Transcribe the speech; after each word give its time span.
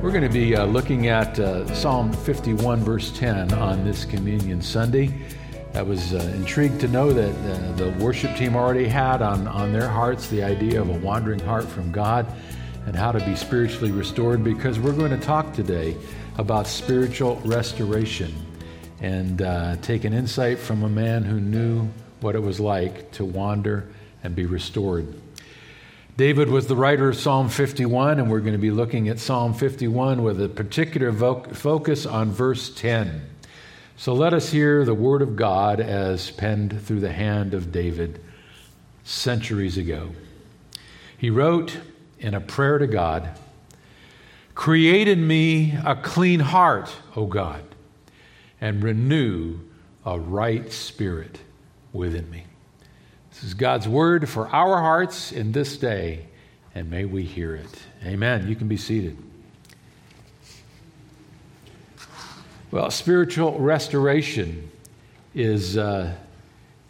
We're 0.00 0.12
going 0.12 0.22
to 0.22 0.28
be 0.28 0.54
uh, 0.54 0.64
looking 0.64 1.08
at 1.08 1.40
uh, 1.40 1.74
Psalm 1.74 2.12
51, 2.12 2.84
verse 2.84 3.10
10 3.18 3.52
on 3.54 3.84
this 3.84 4.04
Communion 4.04 4.62
Sunday. 4.62 5.12
I 5.74 5.82
was 5.82 6.14
uh, 6.14 6.18
intrigued 6.36 6.80
to 6.82 6.88
know 6.88 7.12
that 7.12 7.30
uh, 7.30 7.72
the 7.72 7.90
worship 7.98 8.36
team 8.36 8.54
already 8.54 8.86
had 8.86 9.22
on, 9.22 9.48
on 9.48 9.72
their 9.72 9.88
hearts 9.88 10.28
the 10.28 10.40
idea 10.44 10.80
of 10.80 10.88
a 10.88 10.98
wandering 11.00 11.40
heart 11.40 11.64
from 11.64 11.90
God 11.90 12.32
and 12.86 12.94
how 12.94 13.10
to 13.10 13.18
be 13.26 13.34
spiritually 13.34 13.90
restored 13.90 14.44
because 14.44 14.78
we're 14.78 14.92
going 14.92 15.10
to 15.10 15.18
talk 15.18 15.52
today 15.52 15.96
about 16.36 16.68
spiritual 16.68 17.42
restoration 17.44 18.32
and 19.00 19.42
uh, 19.42 19.74
take 19.82 20.04
an 20.04 20.12
insight 20.12 20.60
from 20.60 20.84
a 20.84 20.88
man 20.88 21.24
who 21.24 21.40
knew 21.40 21.88
what 22.20 22.36
it 22.36 22.40
was 22.40 22.60
like 22.60 23.10
to 23.12 23.24
wander 23.24 23.88
and 24.22 24.36
be 24.36 24.46
restored. 24.46 25.12
David 26.18 26.50
was 26.50 26.66
the 26.66 26.74
writer 26.74 27.10
of 27.10 27.16
Psalm 27.16 27.48
51, 27.48 28.18
and 28.18 28.28
we're 28.28 28.40
going 28.40 28.50
to 28.50 28.58
be 28.58 28.72
looking 28.72 29.08
at 29.08 29.20
Psalm 29.20 29.54
51 29.54 30.24
with 30.24 30.42
a 30.42 30.48
particular 30.48 31.12
focus 31.12 32.06
on 32.06 32.32
verse 32.32 32.70
10. 32.70 33.22
So 33.96 34.14
let 34.14 34.34
us 34.34 34.50
hear 34.50 34.84
the 34.84 34.94
word 34.94 35.22
of 35.22 35.36
God 35.36 35.78
as 35.78 36.32
penned 36.32 36.82
through 36.82 36.98
the 36.98 37.12
hand 37.12 37.54
of 37.54 37.70
David 37.70 38.20
centuries 39.04 39.78
ago. 39.78 40.10
He 41.16 41.30
wrote 41.30 41.78
in 42.18 42.34
a 42.34 42.40
prayer 42.40 42.78
to 42.78 42.88
God 42.88 43.38
Create 44.56 45.06
in 45.06 45.24
me 45.24 45.78
a 45.86 45.94
clean 45.94 46.40
heart, 46.40 46.96
O 47.14 47.26
God, 47.26 47.62
and 48.60 48.82
renew 48.82 49.60
a 50.04 50.18
right 50.18 50.72
spirit 50.72 51.38
within 51.92 52.28
me. 52.28 52.47
This 53.38 53.50
is 53.50 53.54
God's 53.54 53.86
word 53.86 54.28
for 54.28 54.48
our 54.48 54.80
hearts 54.80 55.30
in 55.30 55.52
this 55.52 55.76
day, 55.76 56.26
and 56.74 56.90
may 56.90 57.04
we 57.04 57.22
hear 57.22 57.54
it. 57.54 57.70
Amen. 58.04 58.48
You 58.48 58.56
can 58.56 58.66
be 58.66 58.76
seated. 58.76 59.16
Well, 62.72 62.90
spiritual 62.90 63.56
restoration 63.60 64.68
is, 65.36 65.76
uh, 65.76 66.16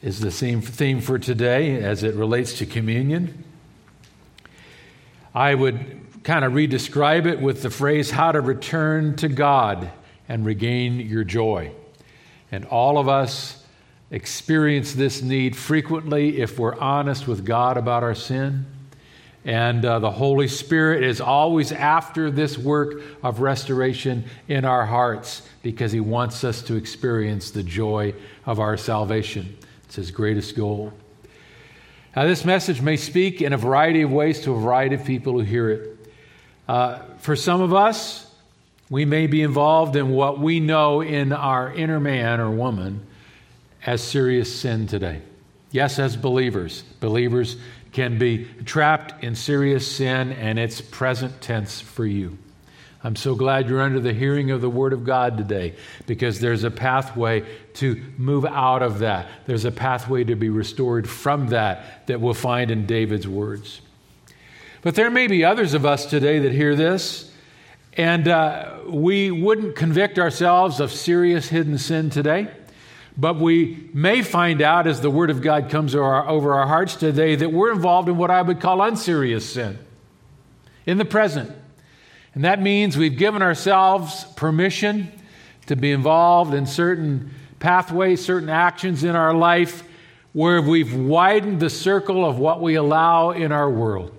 is 0.00 0.20
the 0.20 0.30
theme, 0.30 0.62
theme 0.62 1.02
for 1.02 1.18
today 1.18 1.82
as 1.82 2.02
it 2.02 2.14
relates 2.14 2.56
to 2.60 2.64
communion. 2.64 3.44
I 5.34 5.54
would 5.54 6.22
kind 6.24 6.46
of 6.46 6.52
redescribe 6.54 7.26
it 7.26 7.42
with 7.42 7.60
the 7.60 7.68
phrase 7.68 8.10
how 8.10 8.32
to 8.32 8.40
return 8.40 9.16
to 9.16 9.28
God 9.28 9.90
and 10.30 10.46
regain 10.46 10.98
your 10.98 11.24
joy. 11.24 11.72
And 12.50 12.64
all 12.64 12.96
of 12.96 13.06
us 13.06 13.62
experience 14.10 14.94
this 14.94 15.22
need 15.22 15.56
frequently 15.56 16.40
if 16.40 16.58
we're 16.58 16.78
honest 16.78 17.28
with 17.28 17.44
God 17.44 17.76
about 17.76 18.02
our 18.02 18.14
sin. 18.14 18.66
And 19.44 19.84
uh, 19.84 19.98
the 19.98 20.10
Holy 20.10 20.48
Spirit 20.48 21.04
is 21.04 21.20
always 21.20 21.72
after 21.72 22.30
this 22.30 22.58
work 22.58 23.02
of 23.22 23.40
restoration 23.40 24.24
in 24.46 24.64
our 24.64 24.84
hearts 24.84 25.42
because 25.62 25.92
He 25.92 26.00
wants 26.00 26.44
us 26.44 26.62
to 26.62 26.74
experience 26.74 27.50
the 27.50 27.62
joy 27.62 28.14
of 28.44 28.60
our 28.60 28.76
salvation. 28.76 29.56
It's 29.84 29.96
His 29.96 30.10
greatest 30.10 30.56
goal. 30.56 30.92
Now, 32.16 32.26
this 32.26 32.44
message 32.44 32.82
may 32.82 32.96
speak 32.96 33.40
in 33.40 33.52
a 33.52 33.56
variety 33.56 34.02
of 34.02 34.10
ways 34.10 34.40
to 34.42 34.52
a 34.52 34.58
variety 34.58 34.96
of 34.96 35.04
people 35.04 35.34
who 35.34 35.40
hear 35.40 35.70
it. 35.70 36.12
Uh, 36.66 36.98
for 37.18 37.36
some 37.36 37.60
of 37.60 37.72
us, 37.72 38.30
we 38.90 39.04
may 39.04 39.26
be 39.26 39.42
involved 39.42 39.96
in 39.96 40.10
what 40.10 40.38
we 40.40 40.60
know 40.60 41.00
in 41.00 41.32
our 41.32 41.72
inner 41.72 42.00
man 42.00 42.40
or 42.40 42.50
woman 42.50 43.06
as 43.84 44.02
serious 44.02 44.54
sin 44.60 44.86
today. 44.86 45.22
Yes, 45.70 45.98
as 45.98 46.16
believers, 46.16 46.82
believers 47.00 47.56
can 47.92 48.18
be 48.18 48.46
trapped 48.64 49.22
in 49.22 49.34
serious 49.34 49.90
sin, 49.90 50.32
and 50.32 50.58
it's 50.58 50.80
present 50.80 51.40
tense 51.40 51.80
for 51.80 52.06
you. 52.06 52.38
I'm 53.04 53.16
so 53.16 53.34
glad 53.34 53.68
you're 53.68 53.80
under 53.80 54.00
the 54.00 54.12
hearing 54.12 54.50
of 54.50 54.60
the 54.60 54.68
Word 54.68 54.92
of 54.92 55.04
God 55.04 55.38
today 55.38 55.74
because 56.06 56.40
there's 56.40 56.64
a 56.64 56.70
pathway 56.70 57.44
to 57.74 58.02
move 58.16 58.44
out 58.44 58.82
of 58.82 58.98
that. 59.00 59.28
There's 59.46 59.64
a 59.64 59.70
pathway 59.70 60.24
to 60.24 60.34
be 60.34 60.48
restored 60.48 61.08
from 61.08 61.48
that 61.48 62.06
that 62.08 62.20
we'll 62.20 62.34
find 62.34 62.70
in 62.70 62.86
David's 62.86 63.28
words. 63.28 63.80
But 64.82 64.96
there 64.96 65.10
may 65.10 65.28
be 65.28 65.44
others 65.44 65.74
of 65.74 65.86
us 65.86 66.06
today 66.06 66.40
that 66.40 66.52
hear 66.52 66.74
this, 66.74 67.32
and 67.96 68.26
uh, 68.26 68.78
we 68.86 69.30
wouldn't 69.30 69.76
convict 69.76 70.18
ourselves 70.18 70.80
of 70.80 70.90
serious 70.90 71.48
hidden 71.48 71.78
sin 71.78 72.10
today. 72.10 72.48
But 73.18 73.36
we 73.36 73.90
may 73.92 74.22
find 74.22 74.62
out 74.62 74.86
as 74.86 75.00
the 75.00 75.10
Word 75.10 75.30
of 75.30 75.42
God 75.42 75.70
comes 75.70 75.96
over 75.96 76.04
our, 76.04 76.28
over 76.28 76.54
our 76.54 76.68
hearts 76.68 76.94
today 76.94 77.34
that 77.34 77.52
we're 77.52 77.72
involved 77.72 78.08
in 78.08 78.16
what 78.16 78.30
I 78.30 78.40
would 78.40 78.60
call 78.60 78.80
unserious 78.80 79.52
sin 79.52 79.76
in 80.86 80.98
the 80.98 81.04
present. 81.04 81.50
And 82.34 82.44
that 82.44 82.62
means 82.62 82.96
we've 82.96 83.18
given 83.18 83.42
ourselves 83.42 84.24
permission 84.36 85.10
to 85.66 85.74
be 85.74 85.90
involved 85.90 86.54
in 86.54 86.66
certain 86.66 87.34
pathways, 87.58 88.24
certain 88.24 88.48
actions 88.48 89.02
in 89.02 89.16
our 89.16 89.34
life 89.34 89.82
where 90.32 90.62
we've 90.62 90.94
widened 90.94 91.58
the 91.58 91.70
circle 91.70 92.24
of 92.24 92.38
what 92.38 92.62
we 92.62 92.76
allow 92.76 93.30
in 93.30 93.50
our 93.50 93.68
world 93.68 94.14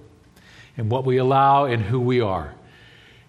and 0.75 0.91
what 0.91 1.05
we 1.05 1.17
allow 1.17 1.65
in 1.65 1.79
who 1.79 2.01
we 2.01 2.19
are. 2.19 2.53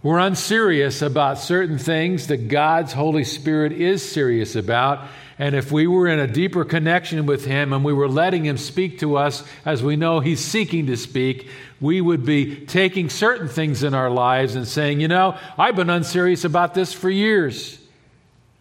We're 0.03 0.19
unserious 0.19 1.03
about 1.03 1.39
certain 1.39 1.79
things 1.79 2.29
that 2.29 2.49
God's 2.49 2.93
Holy 2.93 3.23
Spirit 3.23 3.73
is 3.73 4.09
serious 4.09 4.57
about. 4.57 5.07
And 5.41 5.55
if 5.55 5.73
we 5.73 5.87
were 5.87 6.07
in 6.07 6.19
a 6.19 6.27
deeper 6.27 6.67
connection 6.67 7.25
with 7.25 7.47
Him 7.47 7.73
and 7.73 7.83
we 7.83 7.95
were 7.95 8.11
letting 8.11 8.45
Him 8.45 8.59
speak 8.59 8.99
to 8.99 9.17
us 9.17 9.43
as 9.65 9.83
we 9.83 9.97
know 9.97 10.21
He's 10.21 10.45
seeking 10.45 10.89
to 10.89 10.99
speak, 10.99 11.49
we 11.81 12.03
would 12.03 12.27
be 12.27 12.67
taking 12.67 13.09
certain 13.09 13.49
things 13.49 13.83
in 13.83 13.95
our 13.95 14.11
lives 14.11 14.55
and 14.55 14.69
saying, 14.69 15.01
you 15.01 15.09
know, 15.09 15.39
I've 15.57 15.77
been 15.77 15.89
unserious 15.89 16.45
about 16.45 16.75
this 16.75 16.93
for 16.93 17.09
years. 17.09 17.81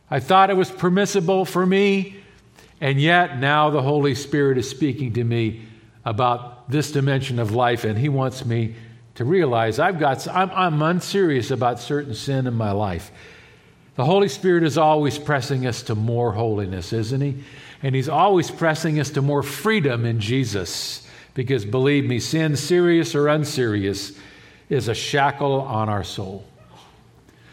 I 0.10 0.22
thought 0.22 0.50
it 0.50 0.56
was 0.56 0.72
permissible 0.72 1.44
for 1.44 1.66
me, 1.66 2.16
and 2.80 3.00
yet 3.00 3.40
now 3.40 3.72
the 3.72 3.82
Holy 3.82 4.16
Spirit 4.16 4.58
is 4.58 4.70
speaking 4.70 5.12
to 5.16 5.24
me 5.26 5.66
about 6.06 6.72
this 6.72 6.94
dimension 6.94 7.40
of 7.40 7.52
life, 7.52 7.84
and 7.84 8.00
He 8.00 8.08
wants 8.08 8.46
me 8.46 8.76
to 9.16 9.26
realize 9.26 9.80
I've 9.80 10.00
got, 10.00 10.26
I'm, 10.30 10.50
I'm 10.52 10.82
unserious 10.82 11.52
about 11.52 11.82
certain 11.82 12.14
sin 12.14 12.48
in 12.48 12.54
my 12.54 12.72
life. 12.72 13.12
The 14.00 14.06
Holy 14.06 14.30
Spirit 14.30 14.64
is 14.64 14.78
always 14.78 15.18
pressing 15.18 15.68
us 15.68 15.84
to 15.84 15.94
more 15.94 16.32
holiness, 16.32 16.94
isn't 16.94 17.20
He? 17.20 17.44
And 17.84 17.94
He's 17.94 18.08
always 18.08 18.50
pressing 18.50 18.98
us 18.98 19.10
to 19.10 19.22
more 19.22 19.44
freedom 19.44 20.06
in 20.06 20.22
Jesus. 20.22 21.06
Because 21.34 21.66
believe 21.66 22.06
me, 22.06 22.22
sin, 22.22 22.56
serious 22.56 23.14
or 23.14 23.28
unserious, 23.28 24.18
is 24.70 24.88
a 24.88 24.94
shackle 24.94 25.60
on 25.64 25.90
our 25.90 26.06
soul. 26.06 26.46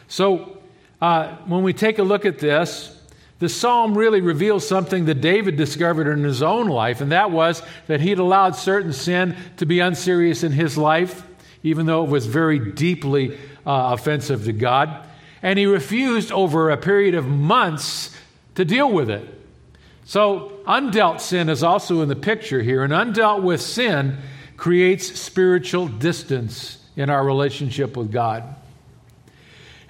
So 0.07 0.59
uh, 1.03 1.35
when 1.47 1.65
we 1.65 1.73
take 1.73 1.99
a 1.99 2.05
look 2.05 2.25
at 2.25 2.39
this, 2.39 2.97
the 3.41 3.49
psalm 3.49 3.99
really 3.99 4.21
reveals 4.21 4.69
something 4.69 5.07
that 5.07 5.21
David 5.21 5.57
discovered 5.57 6.07
in 6.07 6.23
his 6.23 6.45
own 6.45 6.69
life, 6.69 7.01
and 7.01 7.11
that 7.11 7.33
was 7.33 7.61
that 7.89 8.01
he'd 8.01 8.21
allowed 8.21 8.55
certain 8.55 8.93
sin 8.93 9.37
to 9.57 9.67
be 9.67 9.81
unserious 9.81 10.45
in 10.45 10.53
his 10.53 10.79
life, 10.79 11.27
even 11.65 11.87
though 11.87 12.05
it 12.05 12.11
was 12.11 12.27
very 12.27 12.61
deeply 12.61 13.37
uh, 13.67 13.95
offensive 13.95 14.45
to 14.45 14.53
God 14.53 15.09
and 15.43 15.59
he 15.59 15.67
refused 15.67 16.33
over 16.33 16.71
a 16.71 16.77
period 16.77 17.15
of 17.15 17.27
months 17.27 18.17
to 18.55 18.65
deal 18.65 18.91
with 18.91 19.11
it. 19.11 19.29
So, 20.05 20.53
undealt 20.67 21.21
sin 21.21 21.49
is 21.49 21.63
also 21.63 22.01
in 22.01 22.09
the 22.09 22.17
picture 22.17 22.63
here, 22.63 22.85
and 22.85 22.93
undealt 22.93 23.43
with 23.43 23.61
sin 23.61 24.19
creates 24.57 25.19
spiritual 25.19 25.89
distance 25.89 26.79
in 26.97 27.11
our 27.11 27.25
relationship 27.25 27.97
with 27.97 28.13
God. 28.13 28.55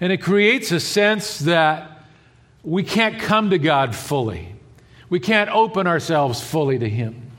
And 0.01 0.13
it 0.13 0.19
creates 0.19 0.73
a 0.73 0.81
sense 0.81 1.39
that 1.41 2.03
we 2.63 2.83
can't 2.83 3.19
come 3.19 3.51
to 3.51 3.59
God 3.59 3.95
fully. 3.95 4.55
We 5.09 5.21
can't 5.21 5.51
open 5.51 5.87
ourselves 5.87 6.43
fully 6.43 6.79
to 6.79 6.89
Him. 6.89 7.31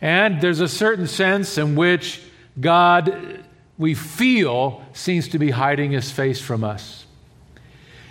And 0.00 0.40
there's 0.40 0.60
a 0.60 0.68
certain 0.68 1.06
sense 1.06 1.56
in 1.58 1.76
which 1.76 2.20
God, 2.58 3.44
we 3.78 3.94
feel, 3.94 4.82
seems 4.92 5.28
to 5.28 5.38
be 5.38 5.50
hiding 5.50 5.92
His 5.92 6.10
face 6.10 6.40
from 6.40 6.64
us. 6.64 7.06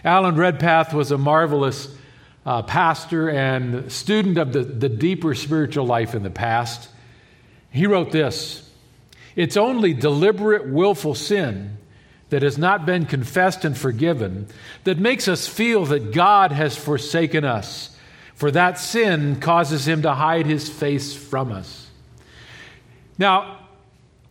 Alan 0.03 0.35
Redpath 0.35 0.93
was 0.93 1.11
a 1.11 1.17
marvelous 1.17 1.93
uh, 2.45 2.63
pastor 2.63 3.29
and 3.29 3.91
student 3.91 4.37
of 4.37 4.53
the, 4.53 4.63
the 4.63 4.89
deeper 4.89 5.35
spiritual 5.35 5.85
life 5.85 6.15
in 6.15 6.23
the 6.23 6.29
past. 6.29 6.89
He 7.69 7.85
wrote 7.85 8.11
this 8.11 8.69
It's 9.35 9.57
only 9.57 9.93
deliberate, 9.93 10.67
willful 10.67 11.15
sin 11.15 11.77
that 12.29 12.43
has 12.43 12.57
not 12.57 12.85
been 12.85 13.05
confessed 13.05 13.65
and 13.65 13.77
forgiven 13.77 14.47
that 14.83 14.99
makes 14.99 15.27
us 15.27 15.47
feel 15.47 15.85
that 15.85 16.13
God 16.13 16.51
has 16.51 16.77
forsaken 16.77 17.43
us, 17.43 17.95
for 18.35 18.51
that 18.51 18.77
sin 18.79 19.39
causes 19.39 19.87
him 19.87 20.03
to 20.03 20.13
hide 20.13 20.45
his 20.45 20.69
face 20.69 21.13
from 21.13 21.51
us. 21.51 21.87
Now, 23.17 23.58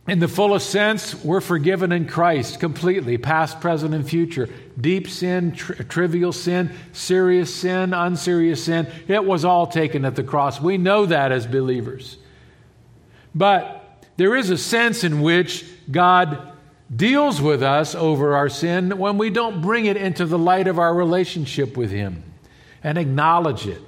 in 0.08 0.20
the 0.20 0.28
fullest 0.28 0.70
sense, 0.70 1.14
we're 1.22 1.42
forgiven 1.42 1.92
in 1.92 2.08
Christ 2.08 2.60
completely, 2.60 3.18
past, 3.18 3.60
present, 3.60 3.94
and 3.94 4.08
future. 4.08 4.48
Deep 4.80 5.06
sin, 5.06 5.52
tri- 5.52 5.76
trivial 5.76 6.32
sin, 6.32 6.72
serious 6.94 7.54
sin, 7.54 7.92
unserious 7.92 8.64
sin, 8.64 8.90
it 9.06 9.22
was 9.22 9.44
all 9.44 9.66
taken 9.66 10.06
at 10.06 10.16
the 10.16 10.24
cross. 10.24 10.62
We 10.62 10.78
know 10.78 11.04
that 11.04 11.30
as 11.30 11.46
believers. 11.46 12.16
But 13.34 14.06
there 14.16 14.34
is 14.34 14.48
a 14.48 14.56
sense 14.56 15.04
in 15.04 15.20
which 15.20 15.66
God 15.90 16.52
deals 16.94 17.42
with 17.42 17.62
us 17.62 17.94
over 17.94 18.34
our 18.34 18.48
sin 18.48 18.96
when 18.96 19.18
we 19.18 19.28
don't 19.28 19.60
bring 19.60 19.84
it 19.84 19.98
into 19.98 20.24
the 20.24 20.38
light 20.38 20.68
of 20.68 20.78
our 20.78 20.94
relationship 20.94 21.76
with 21.76 21.90
Him 21.90 22.24
and 22.82 22.96
acknowledge 22.96 23.66
it. 23.66 23.82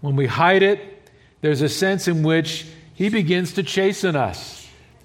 When 0.00 0.16
we 0.16 0.26
hide 0.26 0.64
it, 0.64 1.10
there's 1.42 1.62
a 1.62 1.68
sense 1.68 2.08
in 2.08 2.24
which 2.24 2.66
He 2.94 3.08
begins 3.08 3.52
to 3.52 3.62
chasten 3.62 4.16
us 4.16 4.57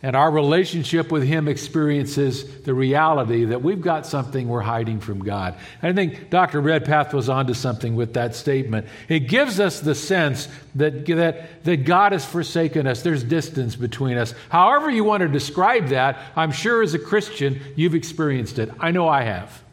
and 0.04 0.18
our 0.18 0.30
relationship 0.30 1.14
with 1.14 1.24
Him 1.24 1.48
experiences 1.48 2.62
the 2.64 2.74
reality 2.74 3.46
that 3.46 3.64
we've 3.64 3.80
got 3.80 4.06
something 4.06 4.50
we're 4.50 4.60
hiding 4.60 5.00
from 5.00 5.20
God. 5.20 5.56
I 5.82 5.94
think 5.94 6.30
Dr. 6.30 6.60
Redpath 6.60 7.14
was 7.14 7.30
onto 7.30 7.54
something 7.54 7.96
with 7.96 8.14
that 8.16 8.36
statement. 8.36 8.88
It 9.08 9.22
gives 9.22 9.62
us 9.62 9.80
the 9.80 9.96
sense 9.96 10.50
that, 10.76 11.06
that, 11.06 11.64
that 11.64 11.86
God 11.86 12.12
has 12.12 12.26
forsaken 12.26 12.86
us, 12.86 13.02
there's 13.02 13.24
distance 13.24 13.78
between 13.78 14.18
us. 14.18 14.34
However, 14.50 14.90
you 14.90 15.06
want 15.06 15.22
to 15.22 15.30
describe 15.30 15.88
that, 15.88 16.20
I'm 16.36 16.52
sure 16.52 16.84
as 16.84 16.94
a 16.94 17.00
Christian, 17.00 17.62
you've 17.78 17.96
experienced 17.96 18.60
it. 18.60 18.70
I 18.82 18.92
know 18.92 19.08
I 19.08 19.24
have. 19.24 19.64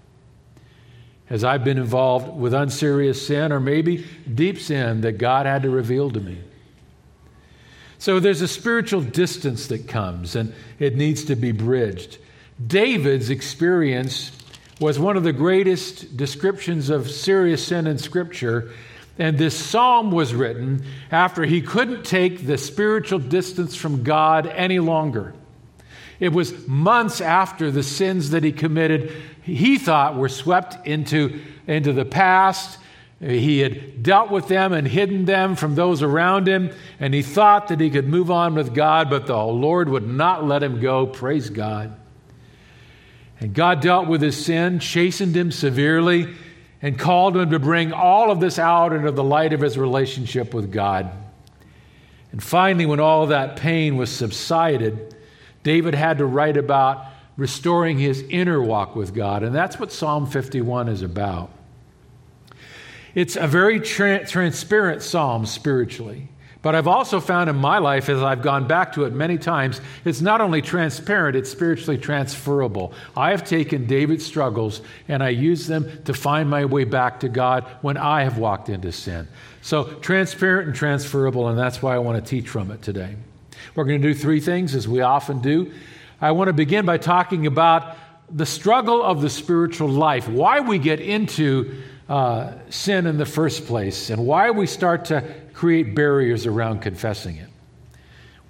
As 1.29 1.43
I've 1.43 1.65
been 1.65 1.79
involved 1.79 2.37
with 2.37 2.55
unserious 2.55 3.27
sin 3.27 3.51
or 3.51 3.59
maybe 3.59 4.07
deep 4.33 4.61
sin 4.61 5.01
that 5.01 5.19
God 5.19 5.47
had 5.47 5.63
to 5.65 5.71
reveal 5.71 6.09
to 6.11 6.21
me. 6.21 6.39
So 8.01 8.19
there's 8.19 8.41
a 8.41 8.49
spiritual 8.49 9.03
distance 9.03 9.67
that 9.67 9.87
comes, 9.87 10.35
and 10.35 10.55
it 10.79 10.97
needs 10.97 11.27
to 11.27 11.37
be 11.37 11.53
bridged. 11.53 12.17
David's 12.67 13.29
experience 13.29 14.33
was 14.81 14.99
one 14.99 15.19
of 15.19 15.23
the 15.23 15.35
greatest 15.35 16.17
descriptions 16.17 16.89
of 16.89 17.11
serious 17.11 17.67
sin 17.67 17.87
in 17.87 17.99
Scripture. 17.99 18.73
And 19.19 19.37
this 19.37 19.55
psalm 19.55 20.13
was 20.13 20.33
written 20.33 20.83
after 21.13 21.45
he 21.45 21.61
couldn't 21.61 22.07
take 22.07 22.47
the 22.47 22.57
spiritual 22.57 23.19
distance 23.19 23.77
from 23.77 24.03
God 24.03 24.47
any 24.47 24.79
longer. 24.79 25.35
It 26.21 26.33
was 26.33 26.67
months 26.67 27.21
after 27.21 27.71
the 27.71 27.83
sins 27.83 28.31
that 28.31 28.45
he 28.45 28.53
committed, 28.53 29.13
he 29.43 29.77
thought 29.77 30.17
were 30.17 30.31
swept 30.31 30.87
into, 30.87 31.39
into 31.67 31.93
the 31.93 32.07
past 32.07 32.79
he 33.21 33.59
had 33.59 34.03
dealt 34.03 34.31
with 34.31 34.49
them 34.49 34.73
and 34.73 34.89
hidden 34.89 35.27
them 35.27 35.55
from 35.55 35.75
those 35.75 36.03
around 36.03 36.49
him, 36.49 36.71
and 36.99 37.13
he 37.13 37.21
thought 37.21 37.69
that 37.69 37.79
he 37.79 37.91
could 37.91 38.09
move 38.09 38.31
on 38.31 38.55
with 38.55 38.75
God, 38.75 39.11
but 39.11 39.27
the 39.27 39.37
Lord 39.37 39.91
would 39.91 40.09
not 40.09 40.47
let 40.47 40.63
him 40.63 40.81
go. 40.81 41.07
Praise 41.07 41.51
God. 41.51 41.95
And 43.39 43.55
God 43.55 43.81
dealt 43.81 44.07
with 44.07 44.23
his 44.23 44.43
sin, 44.43 44.79
chastened 44.81 45.37
him 45.37 45.51
severely, 45.53 46.35
and 46.81 46.99
called 46.99 47.37
him 47.37 47.51
to 47.51 47.59
bring 47.59 47.93
all 47.93 48.31
of 48.31 48.41
this 48.41 48.59
out 48.59 48.95
into 48.95 49.11
the 49.13 49.25
light 49.25 49.53
of 49.53 49.61
his 49.61 49.77
relationship 49.77 50.55
with 50.55 50.73
God. 50.73 51.11
And 52.33 52.43
finally, 52.43 52.87
when 52.87 53.01
all 53.01 53.27
that 53.27 53.57
pain 53.57 53.97
was 53.97 54.11
subsided, 54.11 55.15
David 55.63 55.95
had 55.95 56.19
to 56.19 56.25
write 56.25 56.57
about 56.57 57.05
restoring 57.37 57.99
his 57.99 58.23
inner 58.31 58.63
walk 58.63 58.97
with 58.97 59.15
God. 59.15 59.43
And 59.43 59.55
that's 59.55 59.79
what 59.79 59.93
Psalm 59.93 60.27
51 60.27 60.89
is 60.89 61.03
about. 61.03 61.51
It's 63.15 63.37
a 63.37 63.47
very 63.47 63.81
tra- 63.81 64.27
transparent 64.27 65.03
psalm 65.03 65.47
spiritually. 65.47 66.29
But 66.63 66.75
I've 66.75 66.87
also 66.87 67.21
found 67.21 67.49
in 67.49 67.57
my 67.57 67.79
life, 67.79 68.11
as 68.11 68.23
I've 68.23 68.43
gone 68.43 68.67
back 68.67 68.93
to 68.93 69.05
it 69.05 69.15
many 69.15 69.39
times, 69.39 69.81
it's 70.05 70.21
not 70.21 70.43
only 70.43 70.61
transparent, 70.61 71.35
it's 71.35 71.51
spiritually 71.51 71.97
transferable. 71.97 72.93
I 73.17 73.31
have 73.31 73.45
taken 73.45 73.87
David's 73.87 74.27
struggles 74.27 74.83
and 75.09 75.23
I 75.23 75.31
use 75.31 75.67
them 75.67 76.03
to 76.05 76.13
find 76.13 76.51
my 76.51 76.67
way 76.67 76.85
back 76.85 77.21
to 77.21 77.31
God 77.31 77.65
when 77.81 77.97
I 77.97 78.25
have 78.25 78.37
walked 78.37 78.69
into 78.69 78.93
sin. 78.93 79.27
So, 79.63 79.85
transparent 80.01 80.69
and 80.69 80.77
transferable, 80.77 81.49
and 81.49 81.59
that's 81.59 81.83
why 81.83 81.95
I 81.95 81.99
want 81.99 82.23
to 82.23 82.29
teach 82.29 82.49
from 82.49 82.71
it 82.71 82.83
today. 82.83 83.17
We're 83.75 83.85
going 83.85 84.01
to 84.03 84.09
do 84.09 84.15
three 84.15 84.41
things, 84.41 84.75
as 84.75 84.87
we 84.87 85.01
often 85.01 85.41
do. 85.41 85.73
I 86.21 86.33
want 86.33 86.49
to 86.49 86.53
begin 86.53 86.85
by 86.85 86.99
talking 86.99 87.47
about 87.47 87.97
the 88.31 88.47
struggle 88.47 89.03
of 89.03 89.23
the 89.23 89.31
spiritual 89.31 89.89
life, 89.89 90.29
why 90.29 90.61
we 90.61 90.79
get 90.79 91.01
into 91.01 91.83
uh, 92.11 92.53
sin 92.71 93.07
in 93.07 93.19
the 93.19 93.25
first 93.25 93.67
place 93.67 94.11
and 94.11 94.27
why 94.27 94.51
we 94.51 94.67
start 94.67 95.05
to 95.07 95.23
create 95.55 95.95
barriers 95.95 96.45
around 96.45 96.81
confessing 96.81 97.37
it. 97.37 97.49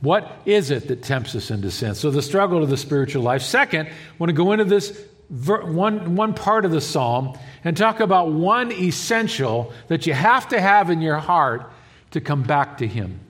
What 0.00 0.32
is 0.46 0.70
it 0.70 0.88
that 0.88 1.02
tempts 1.02 1.34
us 1.34 1.50
into 1.50 1.70
sin? 1.70 1.94
So, 1.94 2.10
the 2.10 2.22
struggle 2.22 2.62
of 2.62 2.70
the 2.70 2.78
spiritual 2.78 3.22
life. 3.22 3.42
Second, 3.42 3.88
I 3.88 3.92
want 4.18 4.30
to 4.30 4.34
go 4.34 4.52
into 4.52 4.64
this 4.64 4.98
ver- 5.28 5.66
one, 5.66 6.16
one 6.16 6.32
part 6.32 6.64
of 6.64 6.70
the 6.70 6.80
psalm 6.80 7.38
and 7.62 7.76
talk 7.76 8.00
about 8.00 8.32
one 8.32 8.72
essential 8.72 9.74
that 9.88 10.06
you 10.06 10.14
have 10.14 10.48
to 10.48 10.60
have 10.60 10.88
in 10.88 11.02
your 11.02 11.18
heart 11.18 11.70
to 12.12 12.20
come 12.22 12.42
back 12.42 12.78
to 12.78 12.86
Him. 12.86 13.20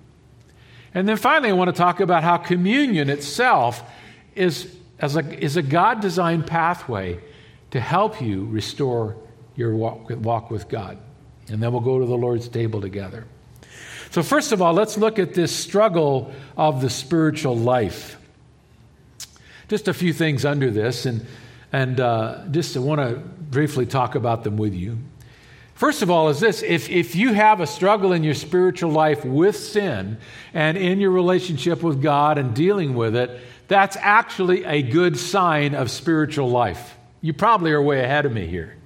And 0.94 1.08
then 1.08 1.16
finally, 1.16 1.50
I 1.50 1.54
want 1.54 1.74
to 1.74 1.76
talk 1.76 1.98
about 1.98 2.22
how 2.22 2.36
communion 2.36 3.10
itself 3.10 3.82
is, 4.36 4.72
as 5.00 5.16
a, 5.16 5.44
is 5.44 5.56
a 5.56 5.62
God 5.62 6.00
designed 6.00 6.46
pathway 6.46 7.18
to 7.72 7.80
help 7.80 8.22
you 8.22 8.44
restore 8.44 9.16
your 9.60 9.76
walk, 9.76 10.50
with 10.50 10.68
God. 10.68 10.98
And 11.48 11.62
then 11.62 11.70
we'll 11.72 11.82
go 11.82 12.00
to 12.00 12.06
the 12.06 12.16
Lord's 12.16 12.48
table 12.48 12.80
together. 12.80 13.26
So, 14.10 14.22
first 14.22 14.52
of 14.52 14.60
all, 14.60 14.72
let's 14.72 14.98
look 14.98 15.18
at 15.18 15.34
this 15.34 15.54
struggle 15.54 16.32
of 16.56 16.80
the 16.80 16.90
spiritual 16.90 17.56
life. 17.56 18.16
Just 19.68 19.86
a 19.86 19.94
few 19.94 20.12
things 20.12 20.44
under 20.44 20.70
this, 20.70 21.06
and, 21.06 21.24
and 21.72 22.00
uh, 22.00 22.46
just 22.50 22.76
I 22.76 22.80
want 22.80 23.00
to 23.00 23.16
briefly 23.16 23.86
talk 23.86 24.16
about 24.16 24.42
them 24.42 24.56
with 24.56 24.74
you. 24.74 24.98
First 25.74 26.02
of 26.02 26.10
all, 26.10 26.28
is 26.28 26.40
this 26.40 26.62
if, 26.62 26.90
if 26.90 27.14
you 27.14 27.32
have 27.32 27.60
a 27.60 27.66
struggle 27.66 28.12
in 28.12 28.24
your 28.24 28.34
spiritual 28.34 28.90
life 28.90 29.24
with 29.24 29.56
sin 29.56 30.18
and 30.52 30.76
in 30.76 31.00
your 31.00 31.10
relationship 31.10 31.82
with 31.82 32.02
God 32.02 32.36
and 32.36 32.54
dealing 32.54 32.94
with 32.94 33.14
it, 33.14 33.40
that's 33.68 33.96
actually 34.00 34.64
a 34.64 34.82
good 34.82 35.16
sign 35.16 35.74
of 35.74 35.90
spiritual 35.90 36.50
life. 36.50 36.96
You 37.22 37.32
probably 37.32 37.70
are 37.70 37.80
way 37.80 38.02
ahead 38.02 38.26
of 38.26 38.32
me 38.32 38.46
here. 38.46 38.76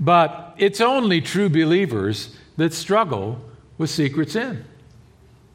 But 0.00 0.54
it's 0.58 0.80
only 0.80 1.20
true 1.20 1.48
believers 1.48 2.36
that 2.56 2.72
struggle 2.72 3.40
with 3.78 3.90
secret 3.90 4.30
sin. 4.30 4.64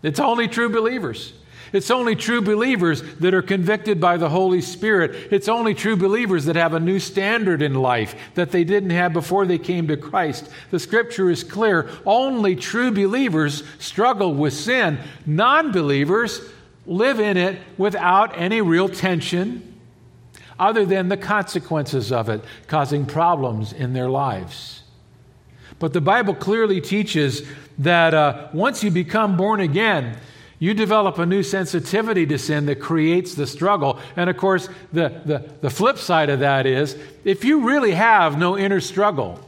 It's 0.01 0.19
only 0.19 0.47
true 0.47 0.69
believers. 0.69 1.33
It's 1.71 1.89
only 1.89 2.15
true 2.15 2.41
believers 2.41 3.01
that 3.15 3.33
are 3.33 3.41
convicted 3.41 3.99
by 3.99 4.17
the 4.17 4.29
Holy 4.29 4.61
Spirit. 4.61 5.33
It's 5.33 5.49
only 5.49 5.73
true 5.73 5.95
believers 5.95 6.45
that 6.45 6.55
have 6.55 6.75
a 6.75 6.79
new 6.79 6.99
standard 6.99 7.63
in 7.63 7.73
life 7.73 8.15
that 8.35 8.51
they 8.51 8.63
didn't 8.63 8.91
have 8.91 9.11
before 9.11 9.47
they 9.47 9.57
came 9.57 9.87
to 9.87 9.97
Christ. 9.97 10.49
The 10.69 10.79
scripture 10.79 11.31
is 11.31 11.43
clear. 11.43 11.89
Only 12.05 12.55
true 12.55 12.91
believers 12.91 13.63
struggle 13.79 14.35
with 14.35 14.53
sin. 14.53 14.99
Non 15.25 15.71
believers 15.71 16.41
live 16.85 17.19
in 17.19 17.37
it 17.37 17.59
without 17.77 18.37
any 18.37 18.61
real 18.61 18.87
tension 18.87 19.72
other 20.63 20.85
than 20.85 21.09
the 21.09 21.17
consequences 21.17 22.11
of 22.11 22.29
it 22.29 22.41
causing 22.67 23.05
problems 23.05 23.73
in 23.73 23.91
their 23.93 24.09
lives. 24.09 24.83
But 25.77 25.91
the 25.91 26.01
Bible 26.01 26.33
clearly 26.33 26.79
teaches 26.79 27.41
that 27.79 28.13
uh, 28.13 28.47
once 28.53 28.83
you 28.83 28.89
become 28.91 29.35
born 29.35 29.59
again, 29.59 30.17
you 30.59 30.73
develop 30.73 31.19
a 31.19 31.25
new 31.25 31.43
sensitivity 31.43 32.25
to 32.27 32.37
sin 32.37 32.67
that 32.67 32.79
creates 32.79 33.35
the 33.35 33.45
struggle. 33.45 33.99
And 34.15 34.29
of 34.29 34.37
course, 34.37 34.69
the, 34.93 35.21
the, 35.25 35.51
the 35.59 35.69
flip 35.69 35.97
side 35.97 36.29
of 36.29 36.39
that 36.39 36.65
is 36.65 36.97
if 37.25 37.43
you 37.43 37.67
really 37.67 37.91
have 37.91 38.37
no 38.37 38.57
inner 38.57 38.79
struggle, 38.79 39.39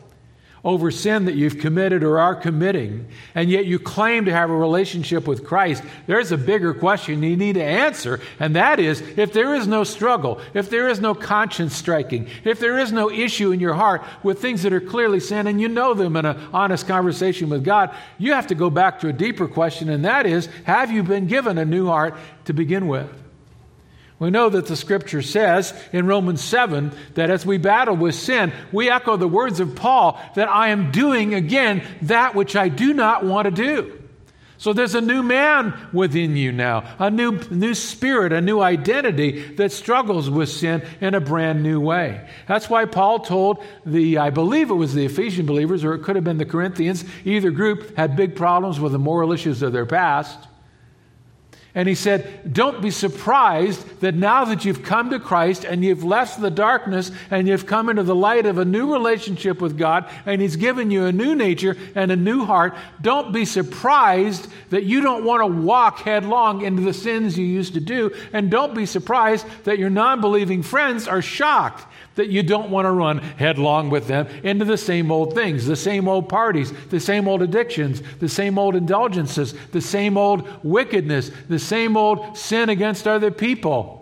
over 0.66 0.90
sin 0.90 1.26
that 1.26 1.36
you've 1.36 1.60
committed 1.60 2.04
or 2.04 2.20
are 2.20 2.36
committing, 2.36 3.08
and 3.36 3.52
yet 3.52 3.68
you 3.68 3.78
claim 3.78 4.26
to 4.26 4.32
have 4.32 4.50
a 4.50 4.56
relationship 4.56 5.28
with 5.28 5.46
Christ, 5.46 5.84
there's 6.08 6.32
a 6.32 6.38
bigger 6.38 6.74
question 6.74 7.22
you 7.22 7.38
need 7.38 7.54
to 7.54 7.64
answer, 7.64 8.20
and 8.40 8.56
that 8.56 8.80
is 8.80 9.00
if 9.16 9.32
there 9.32 9.54
is 9.54 9.68
no 9.68 9.84
struggle, 9.84 10.42
if 10.56 10.72
there 10.72 10.90
is 10.90 11.00
no 11.00 11.14
conscience 11.14 11.76
striking, 11.76 12.28
if 12.44 12.60
there 12.60 12.80
is 12.80 12.92
no 12.92 13.12
issue 13.12 13.52
in 13.52 13.60
your 13.60 13.76
heart 13.76 14.04
with 14.24 14.42
things 14.42 14.64
that 14.64 14.74
are 14.74 14.82
clearly 14.82 15.20
sin, 15.20 15.46
and 15.46 15.62
you 15.62 15.68
know 15.68 15.94
them 15.94 16.18
in 16.18 16.26
an 16.26 16.38
honest 16.52 16.88
conversation 16.88 17.48
with 17.48 17.64
God, 17.64 17.96
you 18.18 18.34
have 18.34 18.48
to 18.48 18.56
go 18.56 18.72
back 18.72 19.00
to 19.02 19.08
a 19.08 19.14
deeper 19.14 19.48
question, 19.48 19.90
and 19.90 20.04
that 20.04 20.26
is 20.26 20.50
have 20.64 20.92
you 20.92 21.04
been 21.04 21.28
given 21.28 21.60
a 21.60 21.66
new 21.66 21.86
heart 21.86 22.16
to 22.46 22.54
begin 22.54 22.88
with? 22.88 23.25
We 24.18 24.30
know 24.30 24.50
that 24.50 24.68
the 24.68 24.78
scripture 24.78 25.22
says 25.22 25.74
in 25.92 26.08
Romans 26.08 26.42
7 26.42 26.92
that 27.16 27.30
as 27.30 27.46
we 27.46 27.58
battle 27.58 27.98
with 27.98 28.16
sin, 28.16 28.54
we 28.72 28.90
echo 28.90 29.18
the 29.18 29.28
words 29.28 29.60
of 29.60 29.76
Paul 29.76 30.20
that 30.36 30.48
I 30.48 30.70
am 30.70 30.92
doing 30.92 31.34
again 31.34 31.84
that 32.04 32.34
which 32.34 32.56
I 32.56 32.70
do 32.70 32.94
not 32.94 33.26
want 33.26 33.46
to 33.46 33.52
do. 33.52 34.02
So 34.58 34.72
there's 34.72 34.96
a 34.96 35.02
new 35.02 35.22
man 35.22 35.74
within 35.92 36.38
you 36.38 36.54
now, 36.54 36.96
a 36.98 37.12
new, 37.12 37.40
new 37.52 37.74
spirit, 37.74 38.32
a 38.32 38.40
new 38.40 38.62
identity 38.62 39.42
that 39.56 39.74
struggles 39.74 40.30
with 40.30 40.48
sin 40.48 40.82
in 41.02 41.14
a 41.14 41.20
brand 41.20 41.62
new 41.62 41.82
way. 41.82 42.26
That's 42.48 42.70
why 42.70 42.86
Paul 42.86 43.20
told 43.20 43.64
the, 43.86 44.18
I 44.18 44.30
believe 44.30 44.70
it 44.70 44.76
was 44.76 44.94
the 44.94 45.06
Ephesian 45.06 45.46
believers, 45.46 45.84
or 45.84 45.94
it 45.94 46.04
could 46.04 46.16
have 46.16 46.24
been 46.24 46.38
the 46.38 46.46
Corinthians, 46.46 47.04
either 47.26 47.52
group 47.52 47.98
had 47.98 48.16
big 48.16 48.36
problems 48.36 48.80
with 48.80 48.94
the 48.94 49.00
moral 49.00 49.34
issues 49.34 49.62
of 49.62 49.74
their 49.74 49.86
past. 49.86 50.40
And 51.76 51.90
he 51.90 51.96
said, 51.96 52.54
Don't 52.54 52.82
be 52.82 52.90
surprised 52.90 54.00
that 54.00 54.16
now 54.16 54.46
that 54.46 54.64
you've 54.64 54.82
come 54.82 55.10
to 55.10 55.20
Christ 55.20 55.66
and 55.66 55.84
you've 55.84 56.06
left 56.06 56.40
the 56.40 56.50
darkness 56.50 57.12
and 57.30 57.50
you've 57.50 57.66
come 57.66 57.90
into 57.90 58.04
the 58.04 58.16
light 58.16 58.46
of 58.46 58.58
a 58.58 58.64
new 58.64 58.94
relationship 58.94 59.60
with 59.60 59.78
God 59.78 60.10
and 60.26 60.42
He's 60.42 60.56
given 60.56 60.90
you 60.90 61.04
a 61.04 61.12
new 61.12 61.36
nature 61.36 61.76
and 61.94 62.14
a 62.14 62.16
new 62.16 62.46
heart, 62.46 62.76
don't 63.02 63.34
be 63.34 63.44
surprised 63.44 64.48
that 64.70 64.86
you 64.86 65.02
don't 65.02 65.26
want 65.26 65.42
to 65.42 65.48
walk 65.48 66.00
headlong 66.00 66.62
into 66.62 66.82
the 66.82 66.94
sins 66.94 67.38
you 67.38 67.46
used 67.46 67.74
to 67.74 67.82
do. 67.82 68.10
And 68.32 68.50
don't 68.50 68.74
be 68.74 68.86
surprised 68.86 69.46
that 69.66 69.78
your 69.78 69.90
non 69.90 70.22
believing 70.22 70.64
friends 70.64 71.10
are 71.10 71.22
shocked 71.22 71.86
that 72.16 72.30
you 72.30 72.44
don't 72.44 72.70
want 72.70 72.86
to 72.86 72.92
run 72.92 73.20
headlong 73.20 73.90
with 73.90 74.08
them 74.08 74.28
into 74.44 74.66
the 74.66 74.78
same 74.78 75.12
old 75.12 75.34
things, 75.34 75.66
the 75.66 75.76
same 75.76 76.08
old 76.08 76.28
parties, 76.30 76.74
the 76.90 77.00
same 77.00 77.28
old 77.28 77.42
addictions, 77.42 78.02
the 78.20 78.30
same 78.30 78.58
old 78.58 78.76
indulgences, 78.76 79.54
the 79.72 79.82
same 79.82 80.18
old 80.18 80.48
wickedness, 80.64 81.32
the 81.50 81.60
same 81.60 81.96
old 81.96 82.38
sin 82.38 82.70
against 82.70 83.08
other 83.08 83.32
people. 83.32 84.02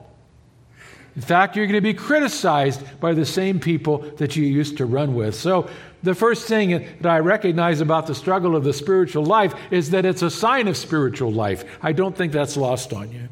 In 1.15 1.22
fact, 1.22 1.55
you're 1.55 1.67
going 1.67 1.75
to 1.75 1.82
be 1.82 1.93
criticized 1.93 2.82
by 3.00 3.13
the 3.13 3.25
same 3.25 3.60
people 3.60 4.00
that 4.17 4.36
you 4.36 4.46
used 4.46 4.77
to 4.77 4.86
run 4.86 5.13
with. 5.13 5.36
So, 5.36 5.70
the 6.01 6.15
first 6.15 6.48
thing 6.48 6.72
that 7.00 7.10
I 7.10 7.20
recognize 7.20 7.79
about 7.79 8.08
the 8.08 8.15
struggle 8.15 8.58
of 8.58 8.65
the 8.65 8.74
spiritual 8.74 9.24
life 9.24 9.53
is 9.72 9.91
that 9.91 10.05
it's 10.05 10.22
a 10.22 10.29
sign 10.29 10.67
of 10.67 10.75
spiritual 10.75 11.32
life. 11.32 11.63
I 11.82 11.93
don't 11.93 12.15
think 12.15 12.34
that's 12.34 12.58
lost 12.58 12.91
on 12.91 13.12
you. 13.12 13.29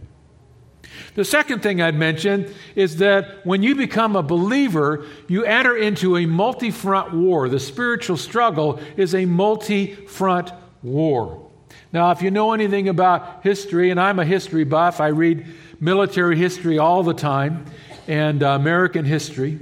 The 1.13 1.25
second 1.25 1.61
thing 1.61 1.81
I'd 1.81 1.95
mention 1.95 2.53
is 2.75 2.97
that 2.97 3.45
when 3.45 3.63
you 3.63 3.75
become 3.75 4.15
a 4.15 4.23
believer, 4.23 5.05
you 5.27 5.43
enter 5.43 5.75
into 5.75 6.15
a 6.15 6.25
multi 6.25 6.71
front 6.71 7.13
war. 7.13 7.49
The 7.49 7.59
spiritual 7.59 8.15
struggle 8.17 8.79
is 8.95 9.13
a 9.13 9.25
multi 9.25 9.93
front 9.93 10.51
war. 10.81 11.49
Now, 11.91 12.11
if 12.11 12.21
you 12.21 12.31
know 12.31 12.53
anything 12.53 12.87
about 12.87 13.43
history, 13.43 13.89
and 13.89 13.99
I'm 13.99 14.19
a 14.19 14.25
history 14.25 14.63
buff, 14.63 15.01
I 15.01 15.07
read 15.07 15.45
military 15.81 16.37
history 16.37 16.77
all 16.77 17.03
the 17.03 17.13
time 17.13 17.65
and 18.07 18.41
uh, 18.41 18.49
American 18.49 19.03
history. 19.03 19.59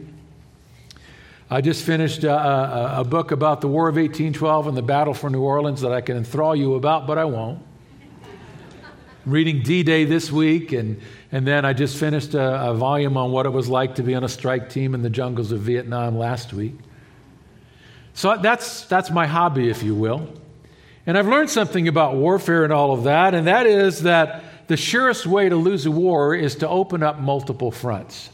I 1.49 1.61
just 1.61 1.83
finished 1.83 2.23
a, 2.23 2.31
a, 2.31 3.01
a 3.01 3.03
book 3.03 3.31
about 3.31 3.61
the 3.61 3.67
War 3.67 3.89
of 3.89 3.95
1812 3.95 4.67
and 4.67 4.77
the 4.77 4.83
Battle 4.83 5.15
for 5.15 5.31
New 5.31 5.41
Orleans 5.41 5.81
that 5.81 5.91
I 5.91 6.01
can 6.01 6.15
enthrall 6.15 6.55
you 6.55 6.75
about, 6.75 7.07
but 7.07 7.17
I 7.17 7.25
won't. 7.25 7.63
Reading 9.25 9.63
D 9.63 9.81
Day 9.81 10.05
this 10.05 10.31
week 10.31 10.71
and 10.71 11.01
and 11.31 11.45
then 11.45 11.63
I 11.63 11.73
just 11.73 11.97
finished 11.97 12.33
a, 12.33 12.69
a, 12.69 12.73
volume 12.73 13.15
on 13.15 13.31
what 13.31 13.45
it 13.45 13.49
was 13.49 13.69
like 13.69 13.95
to 13.95 14.03
be 14.03 14.15
on 14.15 14.23
a 14.23 14.29
strike 14.29 14.69
team 14.69 14.95
in 14.95 15.03
the 15.03 15.09
jungles 15.09 15.51
of 15.51 15.61
Vietnam 15.61 16.17
last 16.17 16.53
week. 16.53 16.75
So 18.13 18.35
that's, 18.37 18.85
that's 18.85 19.11
my 19.11 19.27
hobby, 19.27 19.69
if 19.69 19.83
you 19.83 19.93
will. 19.93 20.27
And 21.05 21.17
I've 21.17 21.27
learned 21.27 21.49
something 21.49 21.87
about 21.87 22.15
warfare 22.15 22.63
and 22.63 22.73
all 22.73 22.91
of 22.91 23.03
that, 23.03 23.33
and 23.35 23.47
that 23.47 23.65
is 23.67 24.03
that 24.03 24.43
the 24.67 24.77
surest 24.77 25.25
way 25.25 25.49
to 25.49 25.55
lose 25.55 25.85
a 25.85 25.91
war 25.91 26.35
is 26.35 26.55
to 26.57 26.69
open 26.69 27.03
up 27.03 27.19
multiple 27.19 27.71
fronts. 27.71 28.29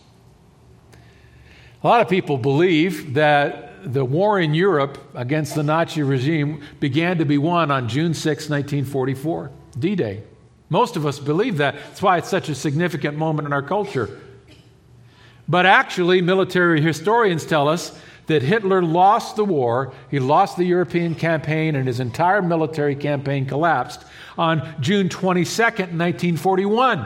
A 1.83 1.87
lot 1.87 2.01
of 2.01 2.09
people 2.09 2.37
believe 2.37 3.13
that 3.13 3.93
the 3.93 4.03
war 4.03 4.39
in 4.39 4.53
Europe 4.53 4.97
against 5.13 5.53
the 5.53 5.63
Nazi 5.63 6.01
regime 6.01 6.61
began 6.79 7.19
to 7.19 7.25
be 7.25 7.37
won 7.37 7.69
on 7.71 7.87
June 7.87 8.13
6, 8.13 8.49
1944, 8.49 9.51
D 9.77 9.95
Day. 9.95 10.23
Most 10.69 10.95
of 10.95 11.05
us 11.05 11.19
believe 11.19 11.57
that. 11.57 11.75
That's 11.75 12.01
why 12.01 12.17
it's 12.17 12.29
such 12.29 12.49
a 12.49 12.55
significant 12.55 13.17
moment 13.17 13.45
in 13.45 13.53
our 13.53 13.61
culture. 13.61 14.21
But 15.47 15.65
actually, 15.65 16.21
military 16.21 16.81
historians 16.81 17.45
tell 17.45 17.67
us 17.67 17.97
that 18.27 18.41
Hitler 18.41 18.81
lost 18.81 19.35
the 19.35 19.45
war, 19.45 19.93
he 20.09 20.19
lost 20.19 20.57
the 20.57 20.63
European 20.63 21.13
campaign, 21.13 21.75
and 21.75 21.87
his 21.87 21.99
entire 21.99 22.41
military 22.41 22.95
campaign 22.95 23.45
collapsed 23.45 24.03
on 24.37 24.75
June 24.79 25.09
22nd, 25.09 25.93
1941. 25.93 27.05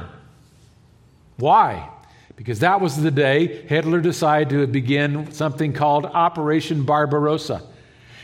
Why? 1.36 1.90
Because 2.38 2.60
that 2.60 2.80
was 2.80 3.02
the 3.02 3.12
day 3.12 3.64
Hitler 3.68 4.00
decided 4.00 4.50
to 4.50 4.68
begin 4.68 5.32
something 5.34 5.74
called 5.74 6.06
Operation 6.06 6.84
Barbarossa, 6.84 7.62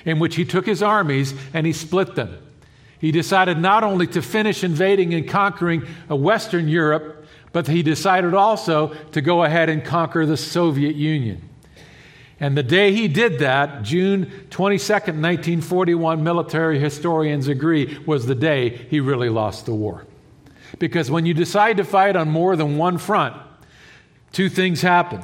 in 0.06 0.20
which 0.20 0.36
he 0.36 0.46
took 0.46 0.66
his 0.66 0.82
armies 0.82 1.34
and 1.54 1.66
he 1.66 1.74
split 1.74 2.16
them. 2.16 2.38
He 3.00 3.12
decided 3.12 3.58
not 3.58 3.84
only 3.84 4.08
to 4.08 4.22
finish 4.22 4.64
invading 4.64 5.14
and 5.14 5.28
conquering 5.28 5.86
uh, 6.10 6.16
Western 6.16 6.68
Europe, 6.68 7.26
but 7.52 7.68
he 7.68 7.84
decided 7.84 8.34
also 8.34 8.94
to 9.12 9.22
go 9.22 9.44
ahead 9.44 9.70
and 9.70 9.84
conquer 9.84 10.26
the 10.26 10.38
Soviet 10.38 10.96
Union. 10.96 11.50
And 12.40 12.58
the 12.58 12.64
day 12.64 12.92
he 12.92 13.08
did 13.08 13.40
that, 13.40 13.84
June 13.84 14.26
22nd, 14.50 15.22
1941, 15.22 16.24
military 16.24 16.80
historians 16.80 17.48
agree, 17.48 17.98
was 18.06 18.26
the 18.26 18.36
day 18.36 18.70
he 18.90 19.00
really 19.00 19.30
lost 19.30 19.66
the 19.66 19.74
war. 19.74 20.06
Because 20.80 21.10
when 21.10 21.26
you 21.26 21.34
decide 21.34 21.78
to 21.78 21.86
fight 21.86 22.16
on 22.16 22.30
more 22.30 22.58
than 22.58 22.78
one 22.78 22.98
front, 22.98 23.36
two 24.34 24.50
things 24.50 24.82
happen. 24.82 25.24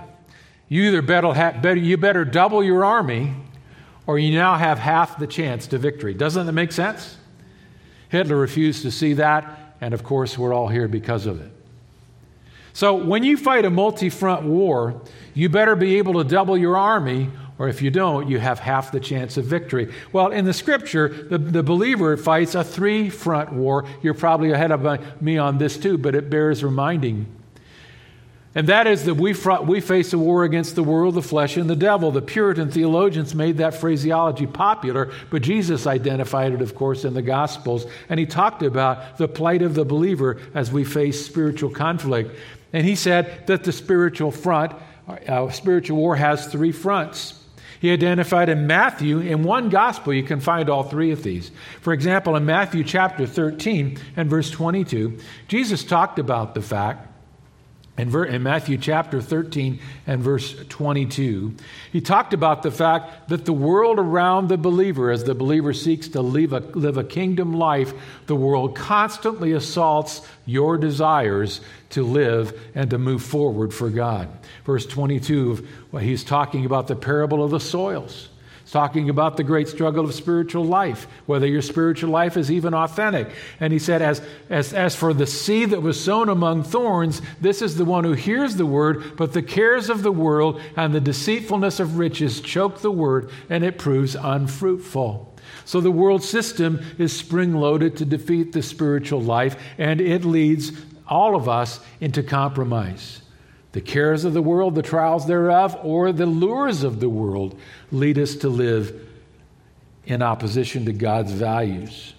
You 0.70 0.84
either 0.84 1.01
better, 1.01 1.34
better, 1.34 1.75
you 1.75 1.98
better 1.98 2.24
double 2.24 2.63
your 2.63 2.86
army, 2.86 3.34
or 4.08 4.18
you 4.18 4.34
now 4.34 4.56
have 4.56 4.80
half 4.80 5.20
the 5.20 5.28
chance 5.28 5.68
to 5.68 5.78
victory. 5.78 6.13
Doesn't 6.13 6.46
that 6.46 6.54
make 6.54 6.72
sense? 6.72 7.18
Hitler 8.12 8.36
refused 8.36 8.82
to 8.82 8.91
see 8.91 9.13
that, 9.13 9.75
and 9.80 9.94
of 9.94 10.03
course, 10.03 10.38
we're 10.38 10.53
all 10.53 10.68
here 10.68 10.89
because 10.89 11.25
of 11.25 11.39
it. 11.39 11.50
So, 12.74 12.94
when 12.94 13.24
you 13.24 13.38
fight 13.38 13.63
a 13.63 13.70
multi 13.70 14.10
front 14.10 14.44
war, 14.44 15.01
you 15.34 15.48
better 15.48 15.77
be 15.77 15.98
able 15.98 16.15
to 16.15 16.25
double 16.25 16.58
your 16.58 16.75
army, 16.75 17.30
or 17.58 17.70
if 17.70 17.82
you 17.82 17.89
don't, 17.89 18.27
you 18.27 18.38
have 18.38 18.60
half 18.60 18.91
the 18.91 19.00
chance 19.00 19.38
of 19.38 19.46
victory. 19.46 19.94
Well, 20.12 20.27
in 20.27 20.44
the 20.44 20.53
scripture, 20.53 21.08
the, 21.08 21.38
the 21.38 21.63
believer 21.63 22.18
fights 22.18 22.53
a 22.53 22.65
three 22.65 23.10
front 23.10 23.53
war. 23.53 23.86
You're 24.01 24.13
probably 24.13 24.51
ahead 24.51 24.72
of 24.72 25.22
me 25.22 25.38
on 25.38 25.58
this 25.58 25.77
too, 25.77 25.98
but 25.98 26.13
it 26.13 26.30
bears 26.30 26.65
reminding 26.65 27.27
and 28.53 28.67
that 28.67 28.86
is 28.86 29.05
that 29.05 29.15
we, 29.15 29.34
we 29.63 29.79
face 29.79 30.12
a 30.12 30.17
war 30.17 30.43
against 30.43 30.75
the 30.75 30.84
world, 30.84 31.15
the 31.15 31.22
flesh, 31.22 31.55
and 31.55 31.70
the 31.70 31.75
devil. 31.75 32.12
The 32.12 32.22
Puritan 32.22 32.70
theologians 32.70 33.34
made 33.34 33.58
that 33.58 33.74
phraseology 33.74 34.46
popular, 34.46 35.10
but 35.29 35.41
Jesus 35.41 35.88
identified 35.88 36.51
it, 36.51 36.62
of 36.62 36.75
course, 36.75 37.05
in 37.05 37.13
the 37.13 37.22
Gospels. 37.22 37.86
And 38.10 38.20
he 38.20 38.25
talked 38.25 38.62
about 38.62 39.17
the 39.17 39.29
plight 39.29 39.62
of 39.62 39.74
the 39.74 39.86
believer 39.86 40.38
as 40.53 40.70
we 40.70 40.84
face 40.84 41.25
spiritual 41.25 41.70
conflict. 41.70 42.36
And 42.74 42.86
he 42.86 42.96
said 42.96 43.48
that 43.48 43.63
the 43.63 43.72
spiritual 43.72 44.31
front, 44.31 44.74
uh, 45.08 45.50
spiritual 45.50 45.98
war, 45.98 46.17
has 46.17 46.48
three 46.48 46.74
fronts. 46.74 47.38
He 47.79 47.89
identified 47.89 48.50
in 48.50 48.67
Matthew, 48.67 49.20
in 49.20 49.43
one 49.43 49.70
gospel, 49.70 50.13
you 50.13 50.24
can 50.24 50.41
find 50.41 50.70
all 50.70 50.84
three 50.84 51.12
of 51.12 51.24
these. 51.24 51.51
For 51.79 51.93
example, 51.93 52.36
in 52.36 52.46
Matthew 52.46 52.84
chapter 52.84 53.25
13 53.25 53.98
and 54.17 54.29
verse 54.29 54.51
22, 54.51 55.17
Jesus 55.48 55.84
talked 55.84 56.20
about 56.20 56.53
the 56.53 56.62
fact 56.62 57.08
in, 57.98 58.43
Matthew 58.43 58.77
chapter 58.77 59.21
13 59.21 59.79
and 60.07 60.21
verse 60.21 60.55
22, 60.69 61.55
he 61.91 62.01
talked 62.01 62.33
about 62.33 62.63
the 62.63 62.71
fact 62.71 63.29
that 63.29 63.45
the 63.45 63.53
world 63.53 64.00
around 64.00 64.48
the 64.48 64.57
believer, 64.57 65.12
as 65.12 65.24
the 65.24 65.36
believer 65.36 65.74
seeks 65.74 66.07
to 66.10 66.21
live 66.21 66.53
a, 66.53 66.60
live 66.60 66.98
a 66.98 67.03
kingdom 67.03 67.53
life, 67.53 67.93
the 68.25 68.36
world 68.36 68.75
constantly 68.75 69.51
assaults 69.51 70.25
your 70.45 70.77
desires 70.77 71.62
to 71.91 72.03
live 72.03 72.60
and 72.74 72.89
to 72.89 72.98
move 72.98 73.21
forward 73.21 73.74
for 73.74 73.89
God. 73.89 74.29
Verse 74.65 74.86
22, 74.86 75.67
well, 75.91 76.01
he's 76.01 76.24
talking 76.24 76.65
about 76.65 76.88
the 76.88 76.95
parable 76.95 77.43
of 77.43 77.51
the 77.51 77.60
soils 77.60 78.29
talking 78.72 79.10
about 79.10 79.38
the 79.38 79.44
great 79.44 79.68
struggle 79.68 80.06
of 80.06 80.13
spiritual 80.13 80.63
life, 80.63 81.06
whether 81.25 81.46
your 81.46 81.62
spiritual 81.62 82.10
life 82.10 82.38
is 82.38 82.50
even 82.50 82.74
authentic. 82.74 83.30
And 83.60 83.74
he 83.74 83.80
said, 83.80 84.01
as, 84.01 84.22
as, 84.50 84.74
as 84.74 84.96
for 84.96 85.13
the 85.13 85.28
seed 85.28 85.72
that 85.72 85.82
was 85.82 86.01
sown 86.01 86.30
among 86.30 86.63
thorns, 86.63 87.22
this 87.42 87.62
is 87.62 87.75
the 87.75 87.86
one 87.86 88.06
who 88.06 88.13
hears 88.13 88.56
the 88.56 88.66
word, 88.66 89.18
but 89.18 89.34
the 89.34 89.44
cares 89.44 89.90
of 89.90 90.04
the 90.04 90.12
world 90.12 90.62
and 90.78 90.94
the 90.94 91.01
deceitfulness 91.01 91.80
of 91.80 91.98
riches 91.98 92.42
choke 92.42 92.80
the 92.82 92.92
word, 92.92 93.30
and 93.50 93.63
it 93.63 93.78
proves 93.78 94.16
unfruitful. 94.16 95.36
So 95.66 95.82
the 95.82 95.92
world 95.92 96.24
system 96.24 96.82
is 96.98 97.16
spring 97.16 97.54
loaded 97.54 97.98
to 97.98 98.06
defeat 98.06 98.54
the 98.54 98.63
spiritual 98.63 99.22
life, 99.22 99.62
and 99.78 100.01
it 100.01 100.24
leads 100.24 100.72
all 101.08 101.36
of 101.36 101.50
us 101.50 101.80
into 102.00 102.24
compromise. 102.24 103.21
The 103.72 103.82
cares 103.82 104.25
of 104.25 104.34
the 104.34 104.42
world, 104.42 104.75
the 104.75 104.82
trials 104.82 105.28
thereof, 105.28 105.78
or 105.84 106.12
the 106.12 106.25
lures 106.25 106.84
of 106.84 107.00
the 107.00 107.10
world 107.10 107.58
lead 107.92 108.20
us 108.20 108.36
to 108.38 108.50
live 108.50 109.10
in 110.06 110.22
opposition 110.22 110.86
to 110.86 110.94
God's 110.94 111.32
values. 111.32 112.13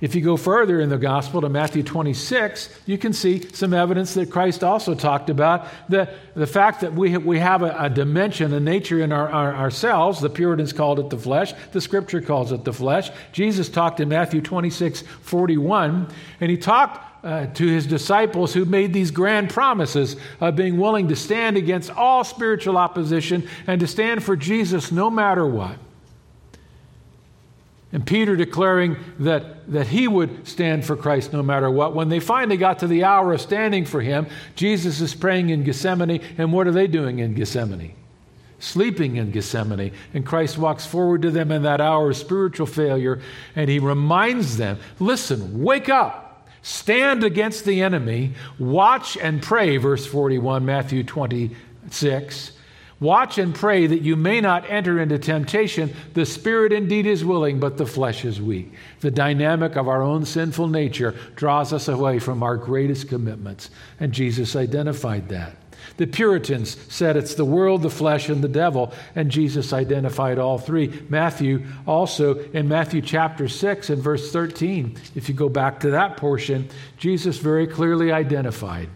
If 0.00 0.16
you 0.16 0.20
go 0.20 0.36
further 0.36 0.80
in 0.80 0.88
the 0.88 0.98
gospel 0.98 1.42
to 1.42 1.48
Matthew 1.48 1.84
26, 1.84 2.68
you 2.86 2.98
can 2.98 3.12
see 3.12 3.38
some 3.52 3.72
evidence 3.72 4.14
that 4.14 4.32
Christ 4.32 4.64
also 4.64 4.96
talked 4.96 5.30
about 5.30 5.68
the, 5.88 6.12
the 6.34 6.48
fact 6.48 6.80
that 6.80 6.92
we, 6.92 7.16
we 7.16 7.38
have 7.38 7.62
a, 7.62 7.72
a 7.78 7.88
dimension, 7.88 8.52
a 8.52 8.58
nature 8.58 9.00
in 9.00 9.12
our, 9.12 9.28
our, 9.28 9.54
ourselves. 9.54 10.20
The 10.20 10.28
Puritans 10.28 10.72
called 10.72 10.98
it 10.98 11.08
the 11.08 11.18
flesh, 11.18 11.54
the 11.70 11.80
scripture 11.80 12.20
calls 12.20 12.50
it 12.50 12.64
the 12.64 12.72
flesh. 12.72 13.12
Jesus 13.30 13.68
talked 13.68 14.00
in 14.00 14.08
Matthew 14.08 14.40
26 14.40 15.02
41, 15.02 16.08
and 16.40 16.50
he 16.50 16.56
talked 16.56 17.11
uh, 17.24 17.46
to 17.46 17.66
his 17.66 17.86
disciples 17.86 18.52
who 18.52 18.64
made 18.64 18.92
these 18.92 19.10
grand 19.10 19.50
promises 19.50 20.16
of 20.40 20.56
being 20.56 20.78
willing 20.78 21.08
to 21.08 21.16
stand 21.16 21.56
against 21.56 21.90
all 21.90 22.24
spiritual 22.24 22.76
opposition 22.76 23.48
and 23.66 23.80
to 23.80 23.86
stand 23.86 24.22
for 24.24 24.36
Jesus 24.36 24.90
no 24.90 25.10
matter 25.10 25.46
what. 25.46 25.76
And 27.92 28.06
Peter 28.06 28.36
declaring 28.36 28.96
that, 29.18 29.70
that 29.70 29.86
he 29.86 30.08
would 30.08 30.48
stand 30.48 30.84
for 30.84 30.96
Christ 30.96 31.32
no 31.32 31.42
matter 31.42 31.70
what. 31.70 31.94
When 31.94 32.08
they 32.08 32.20
finally 32.20 32.56
got 32.56 32.78
to 32.78 32.86
the 32.86 33.04
hour 33.04 33.34
of 33.34 33.40
standing 33.40 33.84
for 33.84 34.00
him, 34.00 34.26
Jesus 34.56 35.02
is 35.02 35.14
praying 35.14 35.50
in 35.50 35.62
Gethsemane. 35.62 36.22
And 36.38 36.52
what 36.52 36.66
are 36.66 36.72
they 36.72 36.86
doing 36.86 37.18
in 37.18 37.34
Gethsemane? 37.34 37.94
Sleeping 38.60 39.16
in 39.16 39.30
Gethsemane. 39.30 39.92
And 40.14 40.24
Christ 40.24 40.56
walks 40.56 40.86
forward 40.86 41.20
to 41.22 41.30
them 41.30 41.52
in 41.52 41.64
that 41.64 41.82
hour 41.82 42.10
of 42.10 42.16
spiritual 42.16 42.66
failure 42.66 43.20
and 43.54 43.68
he 43.68 43.78
reminds 43.78 44.56
them 44.56 44.78
listen, 44.98 45.62
wake 45.62 45.90
up, 45.90 46.31
stand 46.62 47.22
against 47.24 47.64
the 47.64 47.82
enemy, 47.82 48.32
watch 48.58 49.16
and 49.16 49.42
pray, 49.42 49.76
verse 49.76 50.06
41, 50.06 50.64
Matthew 50.64 51.04
26. 51.04 52.52
Watch 53.00 53.36
and 53.38 53.52
pray 53.52 53.88
that 53.88 54.02
you 54.02 54.14
may 54.14 54.40
not 54.40 54.70
enter 54.70 55.00
into 55.00 55.18
temptation. 55.18 55.92
The 56.14 56.24
spirit 56.24 56.72
indeed 56.72 57.04
is 57.04 57.24
willing, 57.24 57.58
but 57.58 57.76
the 57.76 57.84
flesh 57.84 58.24
is 58.24 58.40
weak. 58.40 58.72
The 59.00 59.10
dynamic 59.10 59.74
of 59.74 59.88
our 59.88 60.02
own 60.02 60.24
sinful 60.24 60.68
nature 60.68 61.16
draws 61.34 61.72
us 61.72 61.88
away 61.88 62.20
from 62.20 62.44
our 62.44 62.56
greatest 62.56 63.08
commitments. 63.08 63.70
And 63.98 64.12
Jesus 64.12 64.54
identified 64.54 65.28
that. 65.30 65.56
The 65.96 66.06
Puritans 66.06 66.76
said 66.88 67.16
it's 67.16 67.34
the 67.34 67.44
world, 67.44 67.82
the 67.82 67.90
flesh, 67.90 68.28
and 68.28 68.42
the 68.42 68.48
devil, 68.48 68.92
and 69.14 69.30
Jesus 69.30 69.72
identified 69.72 70.38
all 70.38 70.58
three. 70.58 71.02
Matthew 71.08 71.66
also, 71.86 72.38
in 72.50 72.68
Matthew 72.68 73.02
chapter 73.02 73.48
6 73.48 73.90
and 73.90 74.02
verse 74.02 74.32
13, 74.32 74.96
if 75.14 75.28
you 75.28 75.34
go 75.34 75.48
back 75.48 75.80
to 75.80 75.90
that 75.90 76.16
portion, 76.16 76.68
Jesus 76.96 77.38
very 77.38 77.66
clearly 77.66 78.12
identified 78.12 78.88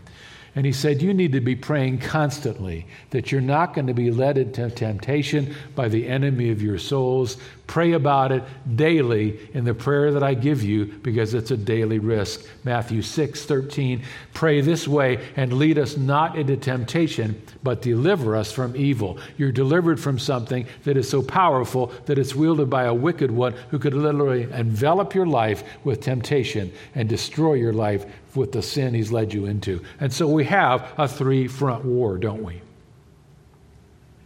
and 0.57 0.65
he 0.65 0.73
said, 0.73 1.03
You 1.03 1.13
need 1.13 1.33
to 1.33 1.41
be 1.43 1.55
praying 1.55 1.99
constantly 1.99 2.87
that 3.11 3.31
you're 3.31 3.43
not 3.43 3.75
going 3.75 3.89
to 3.89 3.95
be 3.95 4.11
led 4.11 4.39
into 4.39 4.71
temptation 4.71 5.55
by 5.75 5.89
the 5.89 6.09
enemy 6.09 6.51
of 6.51 6.63
your 6.63 6.79
souls. 6.79 7.37
Pray 7.67 7.93
about 7.93 8.33
it 8.33 8.43
daily 8.75 9.39
in 9.53 9.65
the 9.65 9.75
prayer 9.75 10.13
that 10.13 10.23
I 10.23 10.33
give 10.33 10.63
you 10.63 10.87
because 10.87 11.35
it's 11.35 11.51
a 11.51 11.59
daily 11.59 11.99
risk. 11.99 12.47
Matthew 12.65 13.03
6 13.03 13.45
13. 13.45 14.03
Pray 14.33 14.63
this 14.63 14.89
way 14.89 15.23
and 15.37 15.53
lead 15.53 15.79
us 15.79 15.99
not 15.99 16.39
into 16.39 16.57
temptation, 16.57 17.43
but 17.63 17.83
deliver 17.83 18.35
us 18.35 18.51
from 18.51 18.75
evil. 18.77 19.19
You're 19.37 19.53
delivered 19.53 20.01
from 20.01 20.19
something 20.19 20.67
that 20.85 20.97
is 20.97 21.09
so 21.09 21.23
powerful 21.23 21.93
that 22.07 22.19
it's 22.19 22.35
wielded 22.35 22.71
by 22.71 22.85
a 22.85 22.95
wicked 22.95 23.31
one 23.31 23.53
who 23.69 23.79
could 23.79 23.95
literally 23.95 24.45
envelop 24.45 25.15
your 25.15 25.27
life 25.27 25.65
with 25.85 26.01
temptation 26.01 26.73
and 26.95 27.11
destroy 27.11 27.55
your 27.55 27.75
life 27.75 28.07
with 28.37 28.53
the 28.53 28.63
sin 28.63 28.95
he's 28.95 29.13
led 29.13 29.33
you 29.33 29.47
into. 29.47 29.83
And 30.01 30.13
so 30.13 30.27
we 30.27 30.45
have 30.45 30.93
a 30.99 31.09
three 31.09 31.49
front 31.49 31.85
war, 31.85 32.19
don't 32.19 32.43
we? 32.43 32.61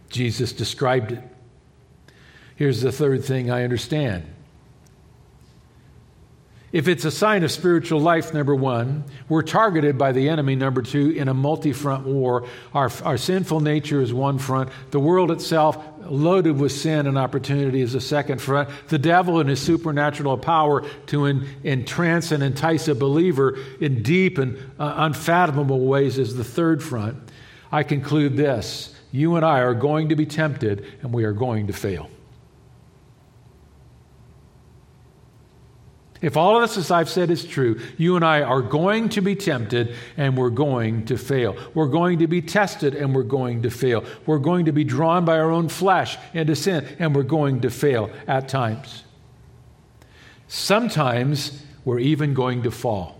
Jesus 0.09 0.51
described 0.51 1.13
it. 1.13 1.23
Here's 2.55 2.81
the 2.81 2.91
third 2.91 3.23
thing 3.23 3.49
I 3.49 3.63
understand. 3.63 4.25
If 6.71 6.87
it's 6.87 7.03
a 7.03 7.11
sign 7.11 7.43
of 7.43 7.51
spiritual 7.51 7.99
life, 7.99 8.33
number 8.33 8.55
one, 8.55 9.03
we're 9.27 9.41
targeted 9.41 9.97
by 9.97 10.13
the 10.13 10.29
enemy, 10.29 10.55
number 10.55 10.81
two, 10.81 11.09
in 11.09 11.27
a 11.27 11.33
multi 11.33 11.73
front 11.73 12.05
war. 12.05 12.47
Our, 12.73 12.89
our 13.03 13.17
sinful 13.17 13.59
nature 13.59 14.01
is 14.01 14.13
one 14.13 14.37
front, 14.37 14.69
the 14.91 14.99
world 14.99 15.31
itself, 15.31 15.77
loaded 16.05 16.57
with 16.57 16.71
sin 16.71 17.07
and 17.07 17.17
opportunity, 17.17 17.81
is 17.81 17.93
a 17.93 17.99
second 17.99 18.41
front. 18.41 18.69
The 18.87 18.97
devil 18.97 19.41
and 19.41 19.49
his 19.49 19.61
supernatural 19.61 20.37
power 20.37 20.87
to 21.07 21.25
en, 21.25 21.47
entrance 21.65 22.31
and 22.31 22.41
entice 22.41 22.87
a 22.87 22.95
believer 22.95 23.57
in 23.81 24.01
deep 24.01 24.37
and 24.37 24.57
uh, 24.79 24.93
unfathomable 24.97 25.79
ways 25.79 26.17
is 26.17 26.35
the 26.35 26.43
third 26.43 26.81
front. 26.81 27.17
I 27.69 27.83
conclude 27.83 28.37
this 28.37 28.95
you 29.11 29.35
and 29.35 29.45
I 29.45 29.59
are 29.59 29.73
going 29.73 30.09
to 30.09 30.15
be 30.15 30.25
tempted 30.25 30.85
and 31.01 31.13
we 31.13 31.25
are 31.25 31.33
going 31.33 31.67
to 31.67 31.73
fail. 31.73 32.09
If 36.21 36.37
all 36.37 36.55
of 36.55 36.61
this, 36.61 36.77
as 36.77 36.91
I've 36.91 37.09
said, 37.09 37.31
is 37.31 37.43
true, 37.43 37.79
you 37.97 38.15
and 38.15 38.23
I 38.23 38.41
are 38.41 38.61
going 38.61 39.09
to 39.09 39.21
be 39.21 39.35
tempted 39.35 39.95
and 40.17 40.37
we're 40.37 40.51
going 40.51 41.05
to 41.05 41.17
fail. 41.17 41.57
We're 41.73 41.87
going 41.87 42.19
to 42.19 42.27
be 42.27 42.41
tested 42.41 42.93
and 42.93 43.15
we're 43.15 43.23
going 43.23 43.63
to 43.63 43.71
fail. 43.71 44.05
We're 44.27 44.37
going 44.37 44.65
to 44.65 44.71
be 44.71 44.83
drawn 44.83 45.25
by 45.25 45.39
our 45.39 45.49
own 45.49 45.67
flesh 45.67 46.17
into 46.33 46.55
sin 46.55 46.87
and 46.99 47.15
we're 47.15 47.23
going 47.23 47.61
to 47.61 47.71
fail 47.71 48.11
at 48.27 48.47
times. 48.47 49.03
Sometimes 50.47 51.63
we're 51.85 51.99
even 51.99 52.35
going 52.35 52.63
to 52.63 52.71
fall. 52.71 53.17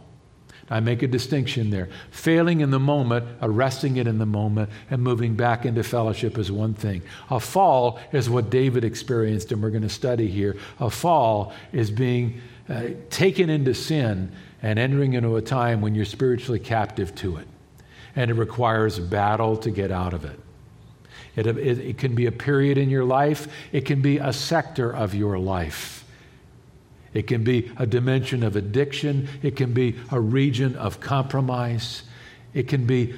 I 0.70 0.80
make 0.80 1.04
a 1.04 1.08
distinction 1.08 1.70
there. 1.70 1.90
Failing 2.12 2.62
in 2.62 2.72
the 2.72 2.80
moment, 2.80 3.26
arresting 3.42 3.98
it 3.98 4.08
in 4.08 4.20
the 4.20 4.26
moment, 4.26 4.70
and 4.90 5.02
moving 5.02 5.36
back 5.36 5.66
into 5.66 5.84
fellowship 5.84 6.38
is 6.38 6.50
one 6.50 6.74
thing. 6.74 7.02
A 7.30 7.42
fall 7.42 8.00
is 8.14 8.30
what 8.30 8.50
David 8.50 8.86
experienced, 8.86 9.52
and 9.52 9.62
we're 9.62 9.70
going 9.70 9.82
to 9.82 9.90
study 9.90 10.28
here. 10.28 10.56
A 10.80 10.90
fall 10.90 11.52
is 11.74 11.92
being 11.92 12.40
uh, 12.72 12.90
taken 13.10 13.50
into 13.50 13.74
sin 13.74 14.32
and 14.62 14.80
entering 14.80 15.14
into 15.14 15.36
a 15.36 15.42
time 15.42 15.82
when 15.82 15.94
you're 15.94 16.06
spiritually 16.06 16.60
captive 16.60 17.14
to 17.16 17.38
it. 17.38 17.48
And 18.16 18.32
it 18.32 18.36
requires 18.36 18.98
battle 18.98 19.58
to 19.58 19.72
get 19.72 19.92
out 19.92 20.14
of 20.14 20.26
it. 20.26 20.40
It, 21.36 21.48
it, 21.48 21.80
it 21.80 21.98
can 21.98 22.16
be 22.16 22.26
a 22.26 22.32
period 22.32 22.78
in 22.78 22.90
your 22.90 23.04
life, 23.04 23.48
it 23.72 23.86
can 23.86 24.02
be 24.02 24.18
a 24.18 24.34
sector 24.34 24.92
of 24.92 25.14
your 25.16 25.38
life. 25.38 26.06
It 27.14 27.28
can 27.28 27.44
be 27.44 27.70
a 27.78 27.86
dimension 27.86 28.42
of 28.44 28.56
addiction, 28.56 29.28
it 29.42 29.58
can 29.58 29.74
be 29.74 29.98
a 30.10 30.20
region 30.20 30.76
of 30.76 31.02
compromise, 31.02 32.04
it 32.54 32.68
can 32.70 32.86
be 32.86 33.14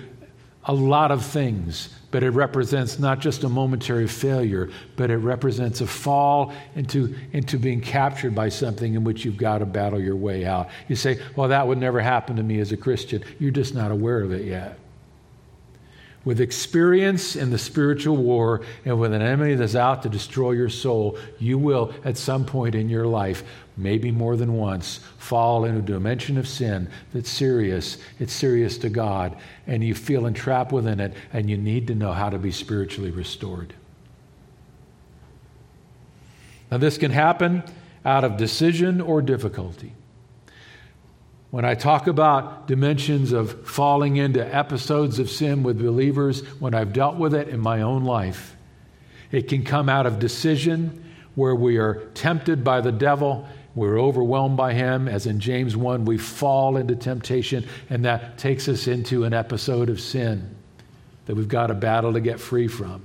a 0.64 0.74
lot 0.74 1.12
of 1.12 1.24
things 1.26 1.90
but 2.14 2.22
it 2.22 2.30
represents 2.30 3.00
not 3.00 3.20
just 3.20 3.44
a 3.44 3.50
momentary 3.50 4.08
failure, 4.08 4.70
but 4.98 5.10
it 5.10 5.18
represents 5.18 5.82
a 5.82 5.88
fall 5.88 6.54
into, 6.76 7.16
into 7.32 7.58
being 7.58 7.82
captured 7.82 8.36
by 8.36 8.50
something 8.50 8.94
in 8.94 9.04
which 9.04 9.26
you've 9.26 9.36
got 9.36 9.58
to 9.58 9.66
battle 9.66 10.00
your 10.00 10.16
way 10.16 10.46
out. 10.46 10.70
You 10.88 10.96
say, 10.96 11.20
Well, 11.36 11.48
that 11.48 11.68
would 11.68 11.80
never 11.80 12.00
happen 12.00 12.36
to 12.36 12.44
me 12.44 12.60
as 12.60 12.72
a 12.72 12.78
Christian. 12.78 13.24
You're 13.40 13.50
just 13.50 13.74
not 13.74 13.90
aware 13.90 14.22
of 14.22 14.32
it 14.32 14.46
yet. 14.46 14.78
With 16.26 16.40
experience 16.40 17.36
in 17.36 17.50
the 17.50 17.58
spiritual 17.58 18.16
war 18.16 18.62
and 18.86 18.98
with 18.98 19.12
an 19.14 19.22
enemy 19.22 19.56
that's 19.56 19.76
out 19.76 20.04
to 20.04 20.10
destroy 20.10 20.52
your 20.52 20.70
soul, 20.70 21.18
you 21.38 21.58
will, 21.58 21.94
at 22.06 22.18
some 22.18 22.46
point 22.46 22.76
in 22.76 22.88
your 22.88 23.06
life, 23.06 23.44
maybe 23.76 24.10
more 24.10 24.38
than 24.38 24.54
once, 24.54 25.02
fall 25.18 25.66
into 25.66 25.80
a 25.80 25.82
dimension 25.82 26.38
of 26.38 26.48
sin 26.48 26.90
that's 27.14 27.30
serious. 27.30 27.98
It's 28.20 28.32
serious 28.32 28.78
to 28.80 28.90
God, 28.90 29.36
and 29.68 29.84
you 29.84 29.94
feel 29.94 30.26
entrapped 30.26 30.72
within 30.72 31.02
it, 31.02 31.14
and 31.34 31.50
you 31.50 31.58
need 31.58 31.88
to 31.88 31.96
know 31.96 32.14
how 32.14 32.30
to 32.30 32.38
be 32.38 32.52
spiritually 32.52 33.12
restored. 33.12 33.74
Now, 36.72 36.78
this 36.78 36.98
can 36.98 37.12
happen 37.12 37.64
out 38.06 38.24
of 38.24 38.38
decision 38.38 39.02
or 39.02 39.22
difficulty. 39.22 39.94
When 41.54 41.66
I 41.66 41.76
talk 41.76 42.08
about 42.08 42.66
dimensions 42.66 43.32
of 43.32 43.68
falling 43.68 44.16
into 44.16 44.44
episodes 44.44 45.20
of 45.20 45.30
sin 45.30 45.62
with 45.62 45.78
believers, 45.78 46.42
when 46.60 46.74
I've 46.74 46.94
dealt 46.94 47.18
with 47.18 47.36
it 47.36 47.48
in 47.48 47.60
my 47.60 47.84
own 47.84 48.06
life, 48.06 48.56
it 49.32 49.48
can 49.50 49.64
come 49.64 49.88
out 49.88 50.08
of 50.08 50.18
decision 50.18 51.14
where 51.36 51.54
we 51.54 51.78
are 51.78 52.06
tempted 52.16 52.64
by 52.64 52.82
the 52.82 52.92
devil 52.92 53.48
we're 53.76 54.02
overwhelmed 54.02 54.58
by 54.58 54.74
him. 54.74 55.08
As 55.08 55.28
in 55.28 55.40
James 55.40 55.78
1, 55.78 56.06
we 56.06 56.18
fall 56.18 56.76
into 56.76 56.96
temptation, 56.96 57.68
and 57.88 58.04
that 58.04 58.40
takes 58.40 58.68
us 58.68 58.88
into 58.88 59.24
an 59.24 59.36
episode 59.36 59.90
of 59.90 60.02
sin 60.02 60.56
that 61.28 61.36
we've 61.36 61.48
got 61.48 61.70
a 61.70 61.76
battle 61.76 62.14
to 62.14 62.20
get 62.20 62.40
free 62.40 62.68
from. 62.68 63.04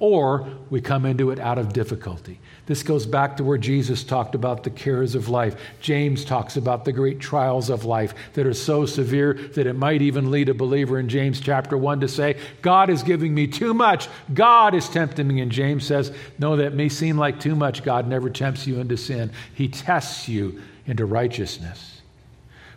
Or 0.00 0.48
we 0.70 0.80
come 0.80 1.04
into 1.04 1.30
it 1.30 1.40
out 1.40 1.58
of 1.58 1.72
difficulty. 1.72 2.38
This 2.66 2.84
goes 2.84 3.04
back 3.04 3.36
to 3.38 3.44
where 3.44 3.58
Jesus 3.58 4.04
talked 4.04 4.34
about 4.36 4.62
the 4.62 4.70
cares 4.70 5.16
of 5.16 5.28
life. 5.28 5.56
James 5.80 6.24
talks 6.24 6.56
about 6.56 6.84
the 6.84 6.92
great 6.92 7.18
trials 7.18 7.68
of 7.68 7.84
life 7.84 8.14
that 8.34 8.46
are 8.46 8.54
so 8.54 8.86
severe 8.86 9.34
that 9.54 9.66
it 9.66 9.72
might 9.72 10.02
even 10.02 10.30
lead 10.30 10.50
a 10.50 10.54
believer 10.54 11.00
in 11.00 11.08
James 11.08 11.40
chapter 11.40 11.76
1 11.76 12.00
to 12.00 12.08
say, 12.08 12.38
God 12.62 12.90
is 12.90 13.02
giving 13.02 13.34
me 13.34 13.48
too 13.48 13.74
much. 13.74 14.08
God 14.34 14.74
is 14.74 14.88
tempting 14.88 15.26
me. 15.26 15.40
And 15.40 15.50
James 15.50 15.84
says, 15.84 16.12
No, 16.38 16.56
that 16.56 16.74
may 16.74 16.88
seem 16.88 17.18
like 17.18 17.40
too 17.40 17.56
much. 17.56 17.82
God 17.82 18.06
never 18.06 18.30
tempts 18.30 18.66
you 18.66 18.78
into 18.78 18.96
sin, 18.96 19.32
He 19.54 19.66
tests 19.66 20.28
you 20.28 20.60
into 20.86 21.06
righteousness. 21.06 21.97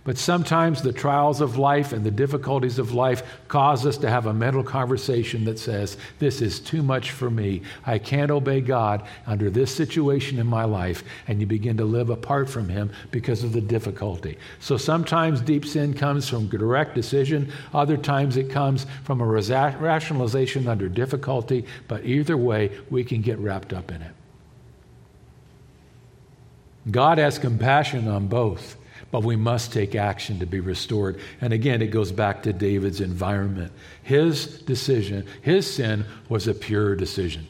But 0.04 0.18
sometimes 0.18 0.82
the 0.82 0.94
trials 0.94 1.42
of 1.42 1.60
life 1.60 1.94
and 1.94 2.04
the 2.04 2.10
difficulties 2.10 2.80
of 2.80 2.96
life 2.96 3.22
cause 3.48 3.86
us 3.86 3.98
to 3.98 4.10
have 4.10 4.26
a 4.26 4.34
mental 4.34 4.64
conversation 4.64 5.46
that 5.46 5.60
says, 5.60 5.96
This 6.18 6.42
is 6.42 6.60
too 6.60 6.82
much 6.82 7.12
for 7.12 7.30
me. 7.30 7.62
I 7.86 8.00
can't 8.00 8.32
obey 8.32 8.62
God 8.62 9.08
under 9.28 9.52
this 9.52 9.74
situation 9.74 10.40
in 10.40 10.48
my 10.48 10.64
life. 10.64 11.04
And 11.28 11.40
you 11.40 11.46
begin 11.46 11.78
to 11.78 11.86
live 11.86 12.10
apart 12.10 12.50
from 12.50 12.68
Him 12.68 12.92
because 13.12 13.44
of 13.44 13.54
the 13.54 13.62
difficulty. 13.62 14.40
So 14.60 14.76
sometimes 14.76 15.40
deep 15.40 15.66
sin 15.66 15.94
comes 15.94 16.28
from 16.28 16.48
direct 16.48 16.96
decision, 16.96 17.52
other 17.72 17.98
times 17.98 18.38
it 18.38 18.50
comes 18.50 18.88
from 19.04 19.22
a 19.22 19.26
rationalization 19.26 20.68
under 20.68 20.90
difficulty. 20.90 21.66
But 21.88 22.06
either 22.06 22.38
way, 22.38 22.72
we 22.90 23.04
can 23.04 23.22
get 23.22 23.38
wrapped 23.38 23.72
up 23.72 23.92
in 23.92 24.02
it. 24.02 24.14
God 26.90 27.20
has 27.20 27.38
compassion 27.38 28.08
on 28.08 28.26
both 28.26 28.78
but 29.12 29.24
we 29.24 29.36
must 29.36 29.74
take 29.74 29.94
action 29.94 30.40
to 30.40 30.46
be 30.46 30.60
restored. 30.60 31.20
And 31.42 31.52
again, 31.52 31.82
it 31.82 31.88
goes 31.88 32.12
back 32.12 32.44
to 32.44 32.54
David's 32.54 33.02
environment. 33.02 33.74
His 34.02 34.62
decision, 34.62 35.28
his 35.42 35.72
sin 35.72 36.06
was 36.30 36.48
a 36.48 36.54
pure 36.54 36.96
decision. 36.96 37.48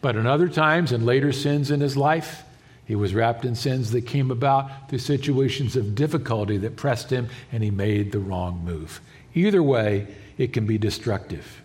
But 0.00 0.16
in 0.16 0.26
other 0.26 0.48
times, 0.48 0.92
in 0.92 1.04
later 1.04 1.32
sins 1.32 1.70
in 1.70 1.80
his 1.80 1.96
life, 1.96 2.42
he 2.86 2.96
was 2.96 3.14
wrapped 3.14 3.44
in 3.44 3.54
sins 3.54 3.90
that 3.92 4.02
came 4.02 4.30
about 4.30 4.88
through 4.88 4.98
situations 4.98 5.76
of 5.76 5.94
difficulty 5.94 6.56
that 6.58 6.76
pressed 6.76 7.10
him, 7.10 7.28
and 7.52 7.62
he 7.62 7.70
made 7.70 8.10
the 8.10 8.18
wrong 8.18 8.64
move. 8.64 9.00
Either 9.34 9.62
way, 9.62 10.08
it 10.38 10.52
can 10.52 10.66
be 10.66 10.78
destructive. 10.78 11.62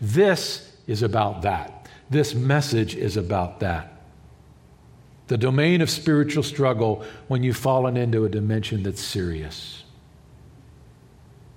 This 0.00 0.74
is 0.86 1.02
about 1.02 1.42
that. 1.42 1.88
This 2.08 2.34
message 2.34 2.94
is 2.94 3.16
about 3.16 3.60
that 3.60 3.93
the 5.26 5.38
domain 5.38 5.80
of 5.80 5.90
spiritual 5.90 6.42
struggle 6.42 7.04
when 7.28 7.42
you've 7.42 7.56
fallen 7.56 7.96
into 7.96 8.24
a 8.24 8.28
dimension 8.28 8.82
that's 8.82 9.02
serious, 9.02 9.84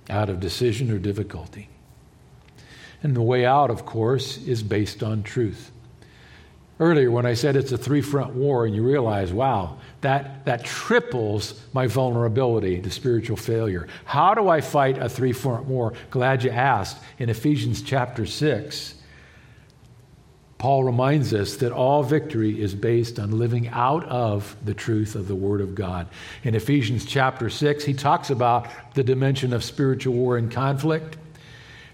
out 0.08 0.30
of 0.30 0.40
decision 0.40 0.90
or 0.90 0.98
difficulty. 0.98 1.68
And 3.02 3.14
the 3.14 3.22
way 3.22 3.44
out, 3.44 3.70
of 3.70 3.84
course, 3.84 4.38
is 4.38 4.62
based 4.62 5.02
on 5.02 5.22
truth. 5.22 5.70
Earlier, 6.80 7.10
when 7.10 7.26
I 7.26 7.34
said 7.34 7.56
it's 7.56 7.72
a 7.72 7.78
three 7.78 8.00
front 8.00 8.34
war, 8.34 8.64
and 8.64 8.74
you 8.74 8.84
realize, 8.84 9.32
wow, 9.32 9.78
that, 10.00 10.44
that 10.44 10.64
triples 10.64 11.60
my 11.72 11.88
vulnerability 11.88 12.80
to 12.80 12.90
spiritual 12.90 13.36
failure. 13.36 13.88
How 14.04 14.32
do 14.32 14.48
I 14.48 14.60
fight 14.60 14.96
a 14.96 15.08
three 15.08 15.32
front 15.32 15.64
war? 15.64 15.92
Glad 16.10 16.44
you 16.44 16.50
asked. 16.50 16.98
In 17.18 17.30
Ephesians 17.30 17.82
chapter 17.82 18.26
6, 18.26 18.94
Paul 20.58 20.82
reminds 20.82 21.32
us 21.32 21.56
that 21.56 21.70
all 21.70 22.02
victory 22.02 22.60
is 22.60 22.74
based 22.74 23.20
on 23.20 23.38
living 23.38 23.68
out 23.68 24.04
of 24.06 24.56
the 24.64 24.74
truth 24.74 25.14
of 25.14 25.28
the 25.28 25.36
Word 25.36 25.60
of 25.60 25.76
God. 25.76 26.08
In 26.42 26.56
Ephesians 26.56 27.04
chapter 27.04 27.48
6, 27.48 27.84
he 27.84 27.94
talks 27.94 28.30
about 28.30 28.68
the 28.94 29.04
dimension 29.04 29.52
of 29.52 29.62
spiritual 29.62 30.14
war 30.14 30.36
and 30.36 30.50
conflict. 30.50 31.16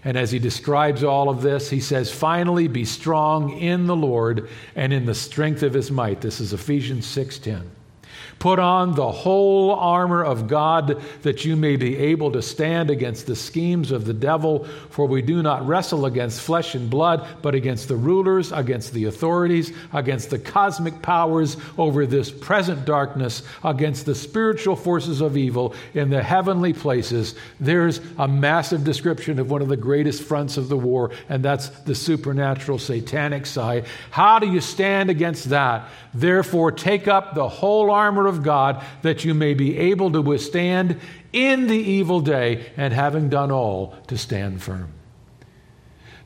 And 0.03 0.17
as 0.17 0.31
he 0.31 0.39
describes 0.39 1.03
all 1.03 1.29
of 1.29 1.43
this, 1.43 1.69
he 1.69 1.79
says, 1.79 2.11
Finally, 2.11 2.67
be 2.67 2.85
strong 2.85 3.51
in 3.51 3.85
the 3.85 3.95
Lord 3.95 4.49
and 4.75 4.91
in 4.91 5.05
the 5.05 5.15
strength 5.15 5.61
of 5.61 5.73
his 5.73 5.91
might. 5.91 6.21
This 6.21 6.39
is 6.39 6.51
Ephesians 6.51 7.05
6:10. 7.05 7.74
Put 8.39 8.59
on 8.59 8.93
the 8.93 9.11
whole 9.11 9.71
armor 9.71 10.23
of 10.23 10.47
God 10.47 11.01
that 11.23 11.45
you 11.45 11.55
may 11.55 11.77
be 11.77 11.97
able 11.97 12.31
to 12.33 12.41
stand 12.41 12.89
against 12.89 13.25
the 13.25 13.35
schemes 13.35 13.91
of 13.91 14.05
the 14.05 14.13
devil. 14.13 14.65
For 14.89 15.07
we 15.07 15.21
do 15.21 15.41
not 15.41 15.65
wrestle 15.65 16.05
against 16.05 16.41
flesh 16.41 16.75
and 16.75 16.89
blood, 16.89 17.25
but 17.41 17.55
against 17.55 17.87
the 17.87 17.95
rulers, 17.95 18.51
against 18.51 18.93
the 18.93 19.05
authorities, 19.05 19.71
against 19.93 20.29
the 20.29 20.37
cosmic 20.37 21.01
powers 21.01 21.57
over 21.77 22.05
this 22.05 22.29
present 22.29 22.85
darkness, 22.85 23.41
against 23.63 24.05
the 24.05 24.15
spiritual 24.15 24.75
forces 24.75 25.21
of 25.21 25.37
evil 25.37 25.73
in 25.93 26.09
the 26.09 26.21
heavenly 26.21 26.73
places. 26.73 27.35
There's 27.59 27.99
a 28.17 28.27
massive 28.27 28.83
description 28.83 29.39
of 29.39 29.49
one 29.49 29.61
of 29.61 29.69
the 29.69 29.77
greatest 29.77 30.21
fronts 30.21 30.57
of 30.57 30.69
the 30.69 30.77
war, 30.77 31.11
and 31.29 31.43
that's 31.43 31.69
the 31.69 31.95
supernatural 31.95 32.79
satanic 32.79 33.45
side. 33.45 33.85
How 34.11 34.39
do 34.39 34.47
you 34.47 34.61
stand 34.61 35.09
against 35.09 35.49
that? 35.49 35.89
Therefore, 36.13 36.71
take 36.71 37.07
up 37.07 37.33
the 37.33 37.49
whole 37.49 37.91
armor 37.91 38.24
of 38.27 38.43
God 38.43 38.83
that 39.01 39.25
you 39.25 39.33
may 39.33 39.53
be 39.53 39.77
able 39.77 40.11
to 40.11 40.21
withstand 40.21 40.99
in 41.33 41.67
the 41.67 41.77
evil 41.77 42.21
day, 42.21 42.71
and 42.77 42.93
having 42.93 43.29
done 43.29 43.51
all, 43.51 43.95
to 44.07 44.17
stand 44.17 44.63
firm. 44.63 44.93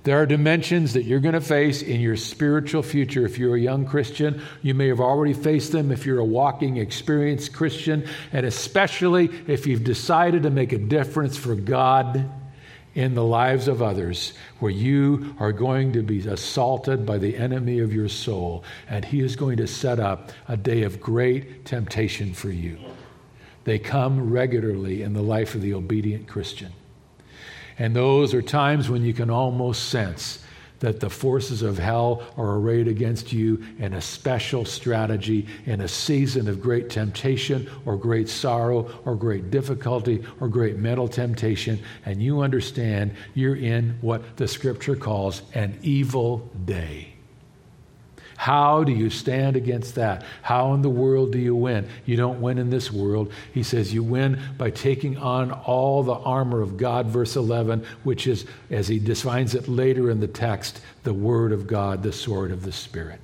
There 0.03 0.21
are 0.21 0.25
dimensions 0.25 0.93
that 0.93 1.03
you're 1.03 1.19
going 1.19 1.33
to 1.33 1.41
face 1.41 1.81
in 1.81 1.99
your 1.99 2.15
spiritual 2.15 2.83
future. 2.83 3.25
If 3.25 3.37
you're 3.37 3.55
a 3.55 3.59
young 3.59 3.85
Christian, 3.85 4.41
you 4.61 4.73
may 4.73 4.87
have 4.87 5.01
already 5.01 5.33
faced 5.33 5.73
them 5.73 5.91
if 5.91 6.05
you're 6.05 6.19
a 6.19 6.25
walking, 6.25 6.77
experienced 6.77 7.53
Christian, 7.53 8.07
and 8.31 8.45
especially 8.45 9.29
if 9.47 9.67
you've 9.67 9.83
decided 9.83 10.43
to 10.43 10.49
make 10.49 10.71
a 10.71 10.77
difference 10.77 11.37
for 11.37 11.53
God 11.53 12.29
in 12.95 13.15
the 13.15 13.23
lives 13.23 13.67
of 13.67 13.81
others 13.81 14.33
where 14.59 14.71
you 14.71 15.35
are 15.39 15.51
going 15.51 15.93
to 15.93 16.01
be 16.01 16.19
assaulted 16.27 17.05
by 17.05 17.17
the 17.17 17.37
enemy 17.37 17.79
of 17.79 17.93
your 17.93 18.09
soul, 18.09 18.63
and 18.89 19.05
he 19.05 19.21
is 19.21 19.35
going 19.35 19.57
to 19.57 19.67
set 19.67 19.99
up 19.99 20.31
a 20.47 20.57
day 20.57 20.83
of 20.83 20.99
great 20.99 21.65
temptation 21.65 22.33
for 22.33 22.49
you. 22.49 22.79
They 23.63 23.79
come 23.79 24.31
regularly 24.31 25.03
in 25.03 25.13
the 25.13 25.21
life 25.21 25.55
of 25.55 25.61
the 25.61 25.73
obedient 25.73 26.27
Christian. 26.27 26.73
And 27.77 27.95
those 27.95 28.33
are 28.33 28.41
times 28.41 28.89
when 28.89 29.03
you 29.03 29.13
can 29.13 29.29
almost 29.29 29.89
sense 29.89 30.43
that 30.79 30.99
the 30.99 31.09
forces 31.09 31.61
of 31.61 31.77
hell 31.77 32.23
are 32.37 32.55
arrayed 32.55 32.87
against 32.87 33.31
you 33.31 33.63
in 33.79 33.93
a 33.93 34.01
special 34.01 34.65
strategy 34.65 35.47
in 35.65 35.81
a 35.81 35.87
season 35.87 36.47
of 36.47 36.61
great 36.61 36.89
temptation 36.89 37.69
or 37.85 37.97
great 37.97 38.29
sorrow 38.29 38.89
or 39.05 39.15
great 39.15 39.51
difficulty 39.51 40.23
or 40.39 40.47
great 40.47 40.77
mental 40.77 41.07
temptation, 41.07 41.79
and 42.05 42.21
you 42.21 42.41
understand 42.41 43.15
you're 43.33 43.55
in 43.55 43.97
what 44.01 44.37
the 44.37 44.47
scripture 44.47 44.95
calls 44.95 45.41
an 45.53 45.77
evil 45.81 46.49
day. 46.65 47.18
How 48.39 48.85
do 48.85 48.93
you 48.93 49.09
stand 49.09 49.57
against 49.57 49.95
that? 49.95 50.23
How 50.41 50.73
in 50.73 50.81
the 50.81 50.89
world 50.89 51.33
do 51.33 51.37
you 51.37 51.53
win? 51.53 51.89
You 52.05 52.15
don't 52.15 52.39
win 52.39 52.57
in 52.57 52.69
this 52.69 52.89
world. 52.89 53.33
He 53.53 53.63
says 53.63 53.93
you 53.93 54.01
win 54.01 54.39
by 54.57 54.69
taking 54.69 55.17
on 55.17 55.51
all 55.51 56.03
the 56.03 56.13
armor 56.13 56.61
of 56.61 56.77
God, 56.77 57.07
verse 57.07 57.35
11, 57.35 57.85
which 58.03 58.27
is, 58.27 58.45
as 58.69 58.87
he 58.87 58.97
defines 58.97 59.55
it 59.55 59.67
later 59.67 60.09
in 60.09 60.21
the 60.21 60.27
text, 60.29 60.79
the 61.03 61.13
Word 61.13 61.51
of 61.51 61.67
God, 61.67 62.01
the 62.01 62.13
sword 62.13 62.51
of 62.51 62.63
the 62.63 62.71
Spirit. 62.71 63.19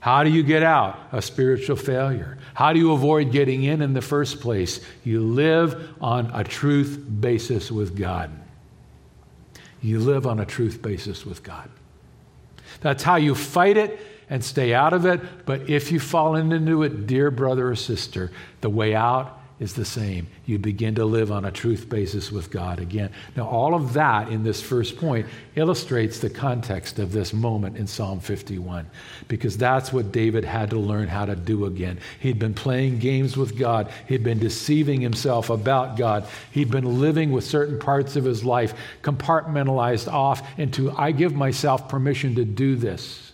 How 0.00 0.22
do 0.22 0.28
you 0.28 0.42
get 0.42 0.62
out 0.62 0.98
a 1.10 1.22
spiritual 1.22 1.76
failure? 1.76 2.36
How 2.52 2.74
do 2.74 2.78
you 2.78 2.92
avoid 2.92 3.32
getting 3.32 3.62
in 3.62 3.80
in 3.80 3.94
the 3.94 4.02
first 4.02 4.42
place? 4.42 4.84
You 5.02 5.22
live 5.22 5.94
on 5.98 6.30
a 6.34 6.44
truth 6.44 7.02
basis 7.22 7.72
with 7.72 7.96
God. 7.96 8.30
You 9.80 9.98
live 9.98 10.26
on 10.26 10.40
a 10.40 10.44
truth 10.44 10.82
basis 10.82 11.24
with 11.24 11.42
God. 11.42 11.70
That's 12.82 13.02
how 13.02 13.16
you 13.16 13.34
fight 13.34 13.76
it 13.76 13.98
and 14.28 14.44
stay 14.44 14.74
out 14.74 14.92
of 14.92 15.06
it. 15.06 15.20
But 15.46 15.68
if 15.68 15.92
you 15.92 16.00
fall 16.00 16.36
into 16.36 16.82
it, 16.82 17.06
dear 17.06 17.30
brother 17.30 17.68
or 17.68 17.76
sister, 17.76 18.30
the 18.60 18.70
way 18.70 18.94
out 18.94 19.41
is 19.62 19.74
the 19.74 19.84
same. 19.84 20.26
You 20.44 20.58
begin 20.58 20.96
to 20.96 21.04
live 21.04 21.30
on 21.30 21.44
a 21.44 21.52
truth 21.52 21.88
basis 21.88 22.32
with 22.32 22.50
God 22.50 22.80
again. 22.80 23.10
Now, 23.36 23.46
all 23.48 23.74
of 23.74 23.92
that 23.92 24.28
in 24.28 24.42
this 24.42 24.60
first 24.60 24.96
point 24.96 25.26
illustrates 25.54 26.18
the 26.18 26.28
context 26.28 26.98
of 26.98 27.12
this 27.12 27.32
moment 27.32 27.76
in 27.76 27.86
Psalm 27.86 28.18
51, 28.18 28.90
because 29.28 29.56
that's 29.56 29.92
what 29.92 30.10
David 30.10 30.44
had 30.44 30.70
to 30.70 30.78
learn 30.78 31.06
how 31.06 31.24
to 31.26 31.36
do 31.36 31.66
again. 31.66 32.00
He'd 32.18 32.40
been 32.40 32.54
playing 32.54 32.98
games 32.98 33.36
with 33.36 33.56
God, 33.56 33.90
he'd 34.08 34.24
been 34.24 34.40
deceiving 34.40 35.00
himself 35.00 35.48
about 35.48 35.96
God, 35.96 36.26
he'd 36.50 36.70
been 36.70 37.00
living 37.00 37.30
with 37.30 37.44
certain 37.44 37.78
parts 37.78 38.16
of 38.16 38.24
his 38.24 38.44
life 38.44 38.74
compartmentalized 39.02 40.12
off 40.12 40.42
into, 40.58 40.90
I 40.90 41.12
give 41.12 41.34
myself 41.34 41.88
permission 41.88 42.34
to 42.34 42.44
do 42.44 42.74
this. 42.74 43.31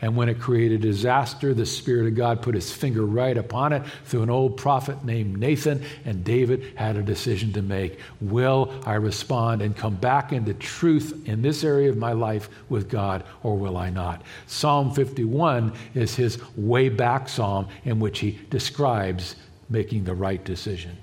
And 0.00 0.14
when 0.14 0.28
it 0.28 0.38
created 0.38 0.80
disaster, 0.80 1.52
the 1.52 1.66
Spirit 1.66 2.06
of 2.06 2.14
God 2.14 2.40
put 2.40 2.54
his 2.54 2.72
finger 2.72 3.04
right 3.04 3.36
upon 3.36 3.72
it 3.72 3.82
through 4.04 4.22
an 4.22 4.30
old 4.30 4.56
prophet 4.56 5.04
named 5.04 5.38
Nathan, 5.38 5.82
and 6.04 6.22
David 6.22 6.72
had 6.76 6.96
a 6.96 7.02
decision 7.02 7.52
to 7.54 7.62
make. 7.62 7.98
Will 8.20 8.72
I 8.86 8.94
respond 8.94 9.60
and 9.60 9.76
come 9.76 9.96
back 9.96 10.32
into 10.32 10.54
truth 10.54 11.26
in 11.26 11.42
this 11.42 11.64
area 11.64 11.90
of 11.90 11.96
my 11.96 12.12
life 12.12 12.48
with 12.68 12.88
God, 12.88 13.24
or 13.42 13.56
will 13.56 13.76
I 13.76 13.90
not? 13.90 14.22
Psalm 14.46 14.92
51 14.92 15.72
is 15.94 16.14
his 16.14 16.38
way 16.56 16.88
back 16.88 17.28
psalm 17.28 17.66
in 17.84 17.98
which 17.98 18.20
he 18.20 18.38
describes 18.50 19.34
making 19.68 20.04
the 20.04 20.14
right 20.14 20.44
decision. 20.44 20.96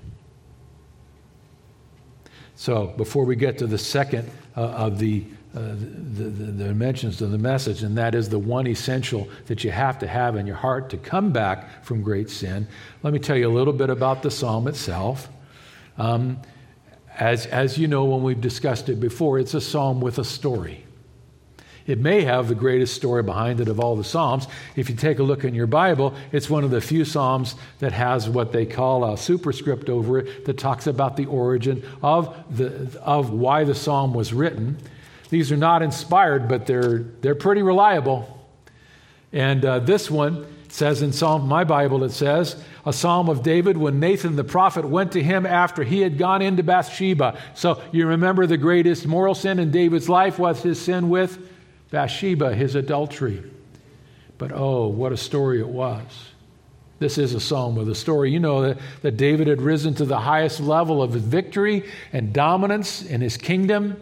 So, 2.54 2.86
before 2.96 3.26
we 3.26 3.36
get 3.36 3.58
to 3.58 3.66
the 3.66 3.76
second 3.76 4.30
uh, 4.56 4.60
of 4.62 4.98
the 4.98 5.24
uh, 5.56 5.60
the, 5.70 6.24
the, 6.24 6.52
the, 6.52 6.64
dimensions 6.64 7.22
of 7.22 7.30
the 7.30 7.38
message, 7.38 7.82
and 7.82 7.96
that 7.96 8.14
is 8.14 8.28
the 8.28 8.38
one 8.38 8.66
essential 8.66 9.26
that 9.46 9.64
you 9.64 9.70
have 9.70 9.98
to 9.98 10.06
have 10.06 10.36
in 10.36 10.46
your 10.46 10.56
heart 10.56 10.90
to 10.90 10.98
come 10.98 11.32
back 11.32 11.82
from 11.82 12.02
great 12.02 12.28
sin. 12.28 12.68
Let 13.02 13.14
me 13.14 13.18
tell 13.18 13.36
you 13.36 13.48
a 13.48 13.54
little 13.54 13.72
bit 13.72 13.88
about 13.88 14.22
the 14.22 14.30
psalm 14.30 14.68
itself. 14.68 15.30
Um, 15.96 16.42
as, 17.18 17.46
as 17.46 17.78
you 17.78 17.88
know, 17.88 18.04
when 18.04 18.22
we've 18.22 18.40
discussed 18.40 18.90
it 18.90 19.00
before, 19.00 19.38
it's 19.38 19.54
a 19.54 19.60
psalm 19.60 20.00
with 20.00 20.18
a 20.18 20.24
story. 20.24 20.84
It 21.86 22.00
may 22.00 22.22
have 22.24 22.48
the 22.48 22.54
greatest 22.54 22.94
story 22.94 23.22
behind 23.22 23.60
it 23.60 23.68
of 23.68 23.78
all 23.78 23.96
the 23.96 24.04
Psalms. 24.04 24.48
If 24.74 24.90
you 24.90 24.96
take 24.96 25.20
a 25.20 25.22
look 25.22 25.44
in 25.44 25.54
your 25.54 25.68
Bible, 25.68 26.14
it's 26.32 26.50
one 26.50 26.64
of 26.64 26.70
the 26.70 26.80
few 26.80 27.04
Psalms 27.04 27.54
that 27.78 27.92
has 27.92 28.28
what 28.28 28.52
they 28.52 28.66
call 28.66 29.04
a 29.04 29.16
superscript 29.16 29.88
over 29.88 30.18
it 30.18 30.44
that 30.46 30.58
talks 30.58 30.86
about 30.86 31.16
the 31.16 31.26
origin 31.26 31.84
of, 32.02 32.34
the, 32.54 33.00
of 33.02 33.30
why 33.30 33.64
the 33.64 33.74
Psalm 33.74 34.14
was 34.14 34.32
written. 34.32 34.78
These 35.28 35.50
are 35.52 35.56
not 35.56 35.82
inspired, 35.82 36.48
but 36.48 36.66
they're, 36.66 36.98
they're 37.20 37.34
pretty 37.34 37.62
reliable. 37.62 38.32
And 39.32 39.64
uh, 39.64 39.80
this 39.80 40.10
one 40.10 40.46
says 40.68 41.02
in 41.02 41.12
Psalm, 41.12 41.48
my 41.48 41.64
Bible, 41.64 42.04
it 42.04 42.10
says, 42.10 42.62
a 42.84 42.92
psalm 42.92 43.28
of 43.28 43.42
David 43.42 43.76
when 43.76 43.98
Nathan 43.98 44.36
the 44.36 44.44
prophet 44.44 44.84
went 44.84 45.12
to 45.12 45.22
him 45.22 45.44
after 45.44 45.82
he 45.82 46.00
had 46.00 46.18
gone 46.18 46.42
into 46.42 46.62
Bathsheba. 46.62 47.38
So 47.54 47.82
you 47.92 48.06
remember 48.06 48.46
the 48.46 48.56
greatest 48.56 49.06
moral 49.06 49.34
sin 49.34 49.58
in 49.58 49.70
David's 49.72 50.08
life 50.08 50.38
was 50.38 50.62
his 50.62 50.80
sin 50.80 51.08
with 51.08 51.38
Bathsheba, 51.90 52.54
his 52.54 52.76
adultery. 52.76 53.42
But 54.38 54.52
oh, 54.52 54.86
what 54.86 55.12
a 55.12 55.16
story 55.16 55.60
it 55.60 55.68
was. 55.68 56.04
This 56.98 57.18
is 57.18 57.34
a 57.34 57.40
psalm 57.40 57.74
with 57.74 57.88
a 57.88 57.94
story. 57.94 58.30
You 58.30 58.40
know 58.40 58.62
that, 58.62 58.78
that 59.02 59.16
David 59.16 59.48
had 59.48 59.60
risen 59.60 59.94
to 59.94 60.04
the 60.04 60.18
highest 60.18 60.60
level 60.60 61.02
of 61.02 61.10
victory 61.10 61.84
and 62.12 62.32
dominance 62.32 63.02
in 63.02 63.20
his 63.20 63.36
kingdom. 63.36 64.00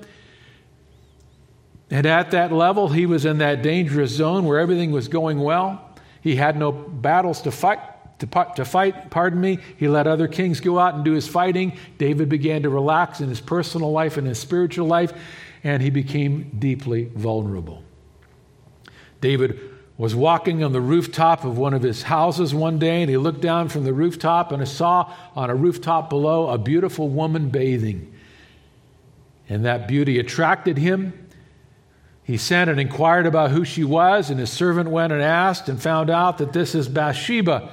And 1.91 2.07
at 2.07 2.31
that 2.31 2.53
level, 2.53 2.89
he 2.89 3.07
was 3.07 3.25
in 3.25 3.39
that 3.39 3.63
dangerous 3.63 4.11
zone 4.11 4.45
where 4.45 4.59
everything 4.59 4.91
was 4.91 5.09
going 5.09 5.39
well. 5.41 5.91
He 6.21 6.37
had 6.37 6.57
no 6.57 6.73
battles 6.73 7.43
to 7.43 7.51
fight. 7.51 7.81
To, 8.21 8.47
to 8.57 8.65
fight, 8.65 9.11
pardon 9.11 9.41
me, 9.41 9.59
he 9.77 9.89
let 9.89 10.07
other 10.07 10.29
kings 10.29 10.61
go 10.61 10.79
out 10.79 10.95
and 10.95 11.05
do 11.05 11.13
his 11.13 11.29
fighting. 11.29 11.77
David 11.99 12.29
began 12.29 12.63
to 12.63 12.71
relax 12.71 13.21
in 13.21 13.29
his 13.29 13.41
personal 13.41 13.91
life 13.91 14.17
and 14.17 14.27
his 14.27 14.39
spiritual 14.39 14.87
life, 14.87 15.13
and 15.63 15.83
he 15.83 15.91
became 15.91 16.57
deeply 16.59 17.11
vulnerable. 17.15 17.83
David 19.21 19.59
was 19.97 20.15
walking 20.15 20.65
on 20.65 20.73
the 20.73 20.81
rooftop 20.81 21.45
of 21.45 21.57
one 21.57 21.75
of 21.75 21.83
his 21.83 22.03
houses 22.03 22.55
one 22.55 22.79
day, 22.79 23.03
and 23.03 23.11
he 23.11 23.17
looked 23.17 23.41
down 23.41 23.69
from 23.69 23.85
the 23.85 23.93
rooftop 23.93 24.51
and 24.53 24.61
he 24.61 24.67
saw 24.67 25.13
on 25.37 25.51
a 25.51 25.55
rooftop 25.55 26.11
below 26.11 26.49
a 26.49 26.59
beautiful 26.59 27.09
woman 27.09 27.49
bathing. 27.49 28.13
And 29.49 29.65
that 29.65 29.87
beauty 29.87 30.19
attracted 30.19 30.79
him. 30.79 31.24
He 32.25 32.39
sent 32.39 32.71
and 32.71 32.81
inquired 32.81 33.27
about 33.27 33.51
who 33.51 33.65
she 33.65 33.85
was, 33.85 34.31
and 34.31 34.41
his 34.41 34.51
servant 34.51 34.89
went 34.89 35.13
and 35.13 35.23
asked 35.23 35.69
and 35.69 35.81
found 35.81 36.09
out 36.09 36.39
that 36.39 36.55
this 36.55 36.75
is 36.75 36.89
Bathsheba, 36.89 37.71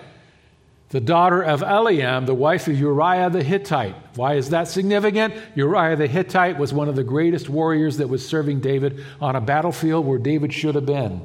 the 0.90 1.00
daughter 1.00 1.42
of 1.42 1.62
Eliam, 1.62 2.26
the 2.26 2.34
wife 2.34 2.68
of 2.68 2.78
Uriah 2.78 3.30
the 3.30 3.44
Hittite. 3.44 3.96
Why 4.16 4.34
is 4.34 4.50
that 4.50 4.68
significant? 4.68 5.34
Uriah 5.56 5.96
the 5.96 6.08
Hittite 6.08 6.58
was 6.58 6.74
one 6.74 6.90
of 6.90 6.98
the 6.98 7.04
greatest 7.04 7.48
warriors 7.48 7.96
that 7.98 8.10
was 8.10 8.28
serving 8.28 8.60
David 8.60 9.06
on 9.22 9.38
a 9.38 9.42
battlefield 9.42 10.06
where 10.06 10.20
David 10.20 10.52
should 10.54 10.76
have 10.76 10.86
been, 10.86 11.22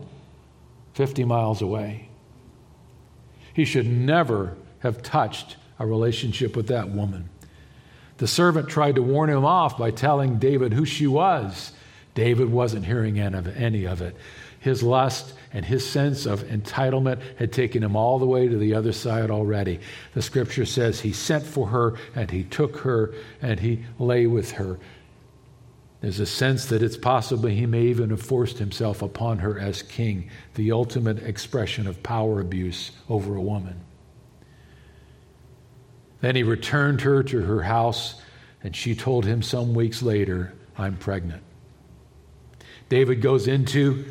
50 0.94 1.24
miles 1.24 1.60
away. 1.60 2.08
He 3.52 3.64
should 3.64 3.88
never 3.88 4.56
have 4.80 5.02
touched 5.02 5.56
a 5.80 5.86
relationship 5.86 6.54
with 6.54 6.68
that 6.68 6.90
woman. 6.90 7.28
The 8.18 8.28
servant 8.28 8.68
tried 8.68 8.94
to 8.94 9.02
warn 9.02 9.30
him 9.30 9.44
off 9.44 9.76
by 9.76 9.90
telling 9.90 10.38
David 10.38 10.74
who 10.74 10.84
she 10.84 11.08
was. 11.08 11.72
David 12.16 12.50
wasn't 12.50 12.86
hearing 12.86 13.20
any 13.20 13.84
of 13.86 14.02
it. 14.02 14.16
His 14.58 14.82
lust 14.82 15.34
and 15.52 15.64
his 15.64 15.88
sense 15.88 16.26
of 16.26 16.42
entitlement 16.44 17.20
had 17.36 17.52
taken 17.52 17.84
him 17.84 17.94
all 17.94 18.18
the 18.18 18.26
way 18.26 18.48
to 18.48 18.56
the 18.56 18.74
other 18.74 18.92
side 18.92 19.30
already. 19.30 19.78
The 20.14 20.22
scripture 20.22 20.64
says 20.64 20.98
he 21.00 21.12
sent 21.12 21.44
for 21.44 21.68
her 21.68 21.94
and 22.16 22.30
he 22.30 22.42
took 22.42 22.78
her 22.78 23.14
and 23.40 23.60
he 23.60 23.84
lay 23.98 24.26
with 24.26 24.52
her. 24.52 24.78
There's 26.00 26.18
a 26.18 26.26
sense 26.26 26.66
that 26.66 26.82
it's 26.82 26.96
possible 26.96 27.48
he 27.48 27.66
may 27.66 27.82
even 27.82 28.10
have 28.10 28.22
forced 28.22 28.58
himself 28.58 29.02
upon 29.02 29.38
her 29.38 29.58
as 29.58 29.82
king, 29.82 30.30
the 30.54 30.72
ultimate 30.72 31.22
expression 31.22 31.86
of 31.86 32.02
power 32.02 32.40
abuse 32.40 32.92
over 33.10 33.36
a 33.36 33.42
woman. 33.42 33.80
Then 36.22 36.34
he 36.34 36.42
returned 36.42 37.02
her 37.02 37.22
to 37.24 37.42
her 37.42 37.62
house, 37.62 38.20
and 38.62 38.74
she 38.74 38.94
told 38.94 39.26
him 39.26 39.42
some 39.42 39.74
weeks 39.74 40.02
later, 40.02 40.54
I'm 40.78 40.96
pregnant. 40.96 41.42
David 42.88 43.20
goes 43.20 43.48
into 43.48 44.04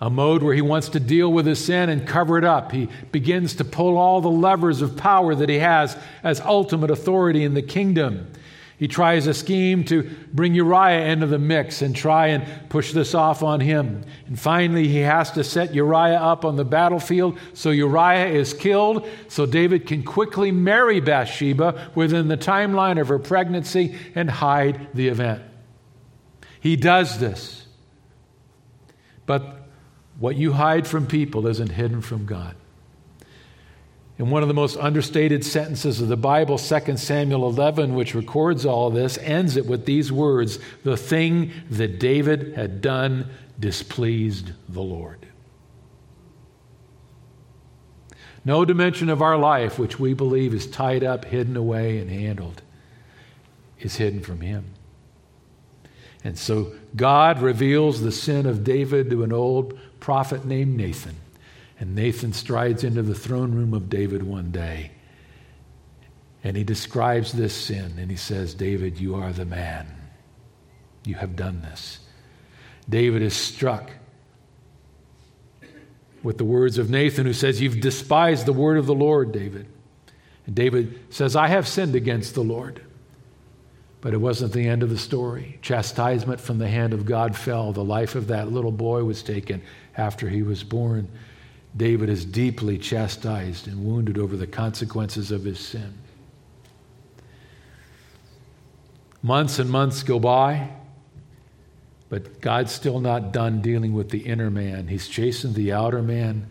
a 0.00 0.08
mode 0.08 0.42
where 0.42 0.54
he 0.54 0.62
wants 0.62 0.90
to 0.90 1.00
deal 1.00 1.32
with 1.32 1.46
his 1.46 1.64
sin 1.64 1.88
and 1.88 2.06
cover 2.06 2.38
it 2.38 2.44
up. 2.44 2.70
He 2.70 2.88
begins 3.10 3.54
to 3.56 3.64
pull 3.64 3.96
all 3.96 4.20
the 4.20 4.30
levers 4.30 4.80
of 4.80 4.96
power 4.96 5.34
that 5.34 5.48
he 5.48 5.58
has 5.58 5.96
as 6.22 6.40
ultimate 6.40 6.90
authority 6.90 7.42
in 7.42 7.54
the 7.54 7.62
kingdom. 7.62 8.30
He 8.78 8.86
tries 8.86 9.26
a 9.26 9.34
scheme 9.34 9.82
to 9.86 10.08
bring 10.32 10.54
Uriah 10.54 11.06
into 11.06 11.26
the 11.26 11.38
mix 11.38 11.82
and 11.82 11.96
try 11.96 12.28
and 12.28 12.46
push 12.68 12.92
this 12.92 13.12
off 13.12 13.42
on 13.42 13.58
him. 13.58 14.04
And 14.28 14.38
finally, 14.38 14.86
he 14.86 15.00
has 15.00 15.32
to 15.32 15.42
set 15.42 15.74
Uriah 15.74 16.20
up 16.20 16.44
on 16.44 16.54
the 16.54 16.64
battlefield 16.64 17.40
so 17.54 17.70
Uriah 17.70 18.28
is 18.28 18.54
killed, 18.54 19.04
so 19.26 19.46
David 19.46 19.84
can 19.88 20.04
quickly 20.04 20.52
marry 20.52 21.00
Bathsheba 21.00 21.90
within 21.96 22.28
the 22.28 22.36
timeline 22.36 23.00
of 23.00 23.08
her 23.08 23.18
pregnancy 23.18 23.98
and 24.14 24.30
hide 24.30 24.86
the 24.94 25.08
event. 25.08 25.42
He 26.60 26.76
does 26.76 27.18
this. 27.18 27.57
But 29.28 29.58
what 30.18 30.36
you 30.36 30.54
hide 30.54 30.86
from 30.86 31.06
people 31.06 31.46
isn't 31.46 31.70
hidden 31.70 32.00
from 32.00 32.24
God. 32.24 32.56
In 34.16 34.30
one 34.30 34.40
of 34.40 34.48
the 34.48 34.54
most 34.54 34.78
understated 34.78 35.44
sentences 35.44 36.00
of 36.00 36.08
the 36.08 36.16
Bible, 36.16 36.56
2 36.56 36.96
Samuel 36.96 37.46
11, 37.46 37.94
which 37.94 38.14
records 38.14 38.64
all 38.64 38.88
this, 38.88 39.18
ends 39.18 39.56
it 39.56 39.66
with 39.66 39.84
these 39.84 40.10
words 40.10 40.58
The 40.82 40.96
thing 40.96 41.52
that 41.70 42.00
David 42.00 42.54
had 42.54 42.80
done 42.80 43.28
displeased 43.60 44.52
the 44.66 44.82
Lord. 44.82 45.26
No 48.46 48.64
dimension 48.64 49.10
of 49.10 49.20
our 49.20 49.36
life 49.36 49.78
which 49.78 50.00
we 50.00 50.14
believe 50.14 50.54
is 50.54 50.66
tied 50.66 51.04
up, 51.04 51.26
hidden 51.26 51.54
away, 51.54 51.98
and 51.98 52.10
handled 52.10 52.62
is 53.78 53.96
hidden 53.96 54.22
from 54.22 54.40
Him. 54.40 54.72
And 56.28 56.36
so 56.36 56.74
God 56.94 57.40
reveals 57.40 58.02
the 58.02 58.12
sin 58.12 58.44
of 58.44 58.62
David 58.62 59.08
to 59.08 59.22
an 59.22 59.32
old 59.32 59.78
prophet 59.98 60.44
named 60.44 60.76
Nathan. 60.76 61.16
And 61.80 61.94
Nathan 61.94 62.34
strides 62.34 62.84
into 62.84 63.00
the 63.00 63.14
throne 63.14 63.54
room 63.54 63.72
of 63.72 63.88
David 63.88 64.22
one 64.22 64.50
day. 64.50 64.90
And 66.44 66.54
he 66.54 66.64
describes 66.64 67.32
this 67.32 67.54
sin 67.54 67.94
and 67.96 68.10
he 68.10 68.18
says, 68.18 68.52
David, 68.52 68.98
you 68.98 69.14
are 69.14 69.32
the 69.32 69.46
man. 69.46 69.86
You 71.06 71.14
have 71.14 71.34
done 71.34 71.62
this. 71.62 72.00
David 72.86 73.22
is 73.22 73.32
struck 73.32 73.90
with 76.22 76.36
the 76.36 76.44
words 76.44 76.76
of 76.76 76.90
Nathan, 76.90 77.24
who 77.24 77.32
says, 77.32 77.62
You've 77.62 77.80
despised 77.80 78.44
the 78.44 78.52
word 78.52 78.76
of 78.76 78.84
the 78.84 78.94
Lord, 78.94 79.32
David. 79.32 79.66
And 80.44 80.54
David 80.54 81.00
says, 81.08 81.34
I 81.34 81.46
have 81.46 81.66
sinned 81.66 81.94
against 81.94 82.34
the 82.34 82.44
Lord. 82.44 82.82
But 84.00 84.14
it 84.14 84.18
wasn't 84.18 84.52
the 84.52 84.68
end 84.68 84.82
of 84.82 84.90
the 84.90 84.98
story. 84.98 85.58
Chastisement 85.60 86.40
from 86.40 86.58
the 86.58 86.68
hand 86.68 86.92
of 86.92 87.04
God 87.04 87.36
fell. 87.36 87.72
The 87.72 87.84
life 87.84 88.14
of 88.14 88.28
that 88.28 88.52
little 88.52 88.70
boy 88.70 89.02
was 89.04 89.22
taken 89.22 89.60
after 89.96 90.28
he 90.28 90.42
was 90.42 90.62
born. 90.62 91.08
David 91.76 92.08
is 92.08 92.24
deeply 92.24 92.78
chastised 92.78 93.66
and 93.66 93.84
wounded 93.84 94.16
over 94.16 94.36
the 94.36 94.46
consequences 94.46 95.30
of 95.30 95.44
his 95.44 95.58
sin. 95.58 95.94
Months 99.20 99.58
and 99.58 99.68
months 99.68 100.04
go 100.04 100.20
by, 100.20 100.70
but 102.08 102.40
God's 102.40 102.72
still 102.72 103.00
not 103.00 103.32
done 103.32 103.60
dealing 103.60 103.92
with 103.92 104.10
the 104.10 104.20
inner 104.20 104.50
man. 104.50 104.86
He's 104.86 105.08
chasing 105.08 105.54
the 105.54 105.72
outer 105.72 106.02
man, 106.02 106.48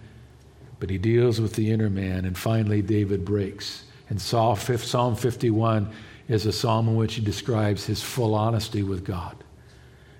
but 0.80 0.90
he 0.90 0.98
deals 0.98 1.40
with 1.40 1.54
the 1.54 1.72
inner 1.72 1.90
man. 1.90 2.26
And 2.26 2.38
finally, 2.38 2.82
David 2.82 3.24
breaks. 3.24 3.86
And 4.10 4.22
Psalm 4.22 4.56
51 4.58 5.94
is 6.28 6.46
a 6.46 6.52
psalm 6.52 6.90
in 6.90 6.96
which 6.96 7.16
he 7.16 7.22
describes 7.22 7.86
his 7.86 8.02
full 8.02 8.36
honesty 8.36 8.84
with 8.84 9.06
God 9.06 9.36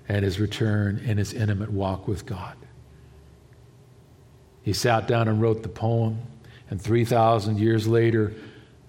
and 0.08 0.24
his 0.24 0.40
return 0.40 1.02
and 1.06 1.18
his 1.18 1.34
intimate 1.34 1.70
walk 1.70 2.08
with 2.08 2.24
God. 2.24 2.56
He 4.62 4.72
sat 4.72 5.06
down 5.06 5.28
and 5.28 5.40
wrote 5.40 5.62
the 5.62 5.68
poem, 5.68 6.18
and 6.70 6.80
3,000 6.80 7.58
years 7.58 7.86
later, 7.86 8.34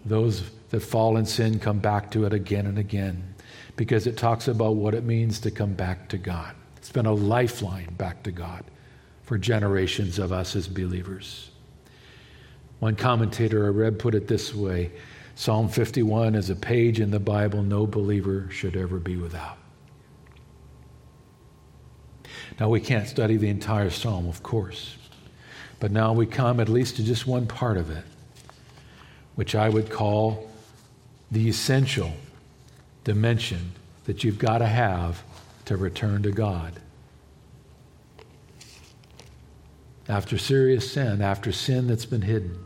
those 0.06 0.50
that 0.70 0.82
fall 0.82 1.18
in 1.18 1.26
sin 1.26 1.60
come 1.60 1.80
back 1.80 2.12
to 2.12 2.26
it 2.26 2.34
again 2.34 2.66
and 2.66 2.78
again 2.78 3.34
because 3.76 4.08
it 4.08 4.18
talks 4.18 4.48
about 4.48 4.76
what 4.76 4.94
it 4.94 5.04
means 5.04 5.40
to 5.40 5.52
come 5.52 5.74
back 5.74 6.10
to 6.10 6.18
God. 6.18 6.54
It's 6.76 6.92
been 6.92 7.06
a 7.06 7.14
lifeline 7.14 7.94
back 7.94 8.24
to 8.24 8.32
God 8.32 8.66
for 9.24 9.38
generations 9.38 10.20
of 10.20 10.32
us 10.32 10.56
as 10.56 10.68
believers. 10.68 11.50
One 12.80 12.96
commentator 12.96 13.66
I 13.66 13.70
read 13.70 14.00
put 14.00 14.16
it 14.16 14.28
this 14.28 14.54
way 14.54 14.92
Psalm 15.40 15.70
51 15.70 16.36
is 16.36 16.50
a 16.50 16.56
page 16.56 17.00
in 17.00 17.12
the 17.12 17.20
Bible 17.20 17.64
no 17.64 17.88
believer 17.88 18.50
should 18.52 18.76
ever 18.76 19.00
be 19.00 19.16
without. 19.16 19.58
Now, 22.60 22.68
we 22.68 22.82
can't 22.82 23.08
study 23.08 23.38
the 23.38 23.48
entire 23.48 23.90
psalm, 23.90 24.28
of 24.28 24.44
course, 24.44 24.98
but 25.80 25.92
now 25.92 26.12
we 26.12 26.26
come 26.26 26.60
at 26.60 26.68
least 26.68 26.98
to 26.98 27.04
just 27.04 27.26
one 27.26 27.48
part 27.48 27.78
of 27.78 27.90
it, 27.90 28.04
which 29.36 29.56
I 29.56 29.70
would 29.70 29.90
call 29.90 30.52
the 31.32 31.48
essential 31.48 32.12
dimension 33.06 33.72
that 34.08 34.26
you've 34.26 34.40
got 34.40 34.58
to 34.58 34.68
have 34.68 35.24
to 35.64 35.78
return 35.78 36.22
to 36.24 36.32
God. 36.32 36.82
after 40.10 40.40
serious 40.40 40.92
sin, 40.92 41.22
after 41.22 41.52
sin 41.52 41.86
that's 41.86 42.06
been 42.06 42.24
hidden. 42.24 42.58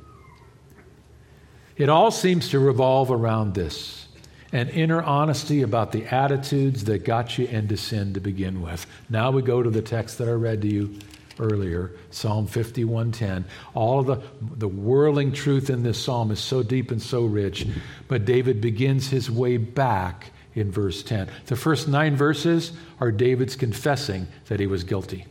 It 1.84 1.90
all 1.90 2.12
seems 2.12 2.48
to 2.52 2.60
revolve 2.60 3.12
around 3.12 3.56
this 3.56 4.08
an 4.54 4.70
inner 4.70 5.04
honesty 5.04 5.64
about 5.64 5.92
the 5.92 6.06
attitudes 6.06 6.86
that 6.86 7.04
got 7.04 7.38
you 7.38 7.46
into 7.48 7.76
sin 7.76 8.14
to 8.14 8.22
begin 8.22 8.62
with. 8.62 8.86
Now 9.10 9.32
we 9.32 9.42
go 9.42 9.62
to 9.62 9.70
the 9.70 9.82
text 9.82 10.18
that 10.20 10.30
I 10.30 10.32
read 10.32 10.62
to 10.62 10.68
you 10.70 10.98
earlier, 11.42 11.92
Psalm 12.10 12.48
51:10. 12.48 13.44
All 13.74 14.00
of 14.00 14.06
the, 14.06 14.22
the 14.56 14.70
whirling 14.70 15.34
truth 15.34 15.70
in 15.70 15.84
this 15.84 16.02
psalm 16.02 16.32
is 16.32 16.40
so 16.40 16.64
deep 16.64 16.90
and 16.90 17.02
so 17.02 17.26
rich, 17.26 17.68
but 18.08 18.24
David 18.24 18.62
begins 18.62 19.10
his 19.10 19.30
way 19.30 19.58
back 19.58 20.32
in 20.56 20.72
verse 20.72 21.04
10. 21.04 21.28
The 21.48 21.58
first 21.58 21.90
nine 21.90 22.16
verses 22.16 22.72
are 23.02 23.12
David's 23.12 23.58
confessing 23.58 24.28
that 24.48 24.62
he 24.62 24.68
was 24.68 24.86
guilty. 24.86 25.26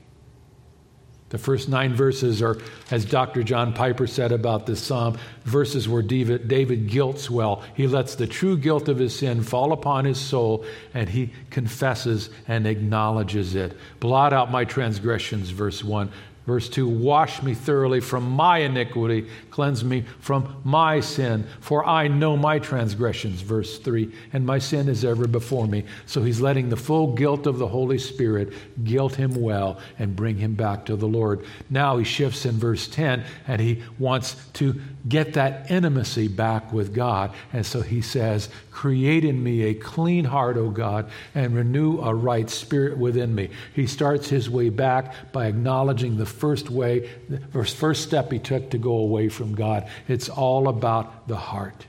The 1.33 1.39
first 1.39 1.71
nine 1.71 1.95
verses 1.95 2.43
are, 2.43 2.59
as 2.91 3.07
Dr. 3.07 3.43
John 3.43 3.73
Piper 3.73 4.07
said 4.07 4.33
about 4.33 4.67
this 4.67 4.83
psalm, 4.83 5.17
verses 5.45 5.89
where 5.89 6.03
David, 6.03 6.47
David 6.47 6.91
guilts 6.91 7.31
well. 7.31 7.63
He 7.75 7.87
lets 7.87 8.17
the 8.17 8.27
true 8.27 8.59
guilt 8.59 8.87
of 8.87 8.99
his 8.99 9.19
sin 9.19 9.43
fall 9.43 9.73
upon 9.73 10.05
his 10.05 10.21
soul 10.21 10.67
and 10.93 11.09
he 11.09 11.31
confesses 11.49 12.29
and 12.47 12.67
acknowledges 12.67 13.55
it. 13.55 13.75
Blot 13.99 14.35
out 14.35 14.51
my 14.51 14.67
transgressions, 14.67 15.49
verse 15.49 15.83
1. 15.83 16.11
Verse 16.47 16.69
2 16.69 16.89
Wash 16.89 17.43
me 17.43 17.55
thoroughly 17.55 18.01
from 18.01 18.29
my 18.31 18.59
iniquity, 18.59 19.29
cleanse 19.51 19.85
me 19.85 20.05
from 20.21 20.57
my 20.65 21.01
sin, 21.01 21.47
for 21.61 21.87
I 21.87 22.09
know 22.09 22.37
my 22.37 22.59
transgressions. 22.59 23.43
Verse 23.43 23.79
3 23.79 24.13
And 24.33 24.45
my 24.45 24.59
sin 24.59 24.89
is 24.89 25.05
ever 25.05 25.29
before 25.29 25.67
me. 25.67 25.85
So 26.07 26.23
he's 26.23 26.41
letting 26.41 26.69
the 26.69 26.77
full 26.77 27.15
guilt 27.15 27.47
of 27.47 27.59
the 27.59 27.69
Holy 27.69 27.99
Spirit 27.99 28.53
guilt 28.85 29.15
him 29.15 29.35
well 29.35 29.79
and 29.99 30.17
bring 30.17 30.37
him 30.37 30.55
back 30.55 30.85
to 30.87 30.97
the 30.97 31.09
Lord. 31.09 31.45
Now 31.71 31.99
he 31.99 32.05
shifts 32.05 32.45
in 32.45 32.59
verse 32.59 32.89
10 32.89 33.25
and 33.47 33.61
he 33.61 33.83
wants 33.99 34.37
to 34.55 34.81
get 35.09 35.35
that 35.35 35.71
intimacy 35.71 36.29
back 36.29 36.73
with 36.73 36.95
God. 36.95 37.33
And 37.53 37.67
so 37.67 37.81
he 37.81 38.03
says, 38.03 38.49
Create 38.71 39.25
in 39.25 39.43
me 39.43 39.63
a 39.63 39.75
clean 39.75 40.25
heart, 40.25 40.57
O 40.57 40.71
God, 40.71 41.11
and 41.35 41.55
renew 41.55 42.01
a 42.01 42.15
right 42.15 42.49
spirit 42.49 42.99
within 42.99 43.35
me. 43.35 43.51
He 43.75 43.87
starts 43.87 44.29
his 44.29 44.49
way 44.49 44.69
back 44.69 45.33
by 45.33 45.47
acknowledging 45.47 46.17
the 46.17 46.27
first 46.27 46.71
way, 46.71 47.11
the 47.29 47.65
first 47.65 48.03
step 48.03 48.31
he 48.31 48.39
took 48.39 48.71
to 48.71 48.79
go 48.79 48.93
away 48.93 49.29
from 49.29 49.55
God. 49.55 49.89
It's 50.09 50.29
all 50.29 50.69
about 50.69 51.29
the 51.29 51.37
heart. 51.37 51.87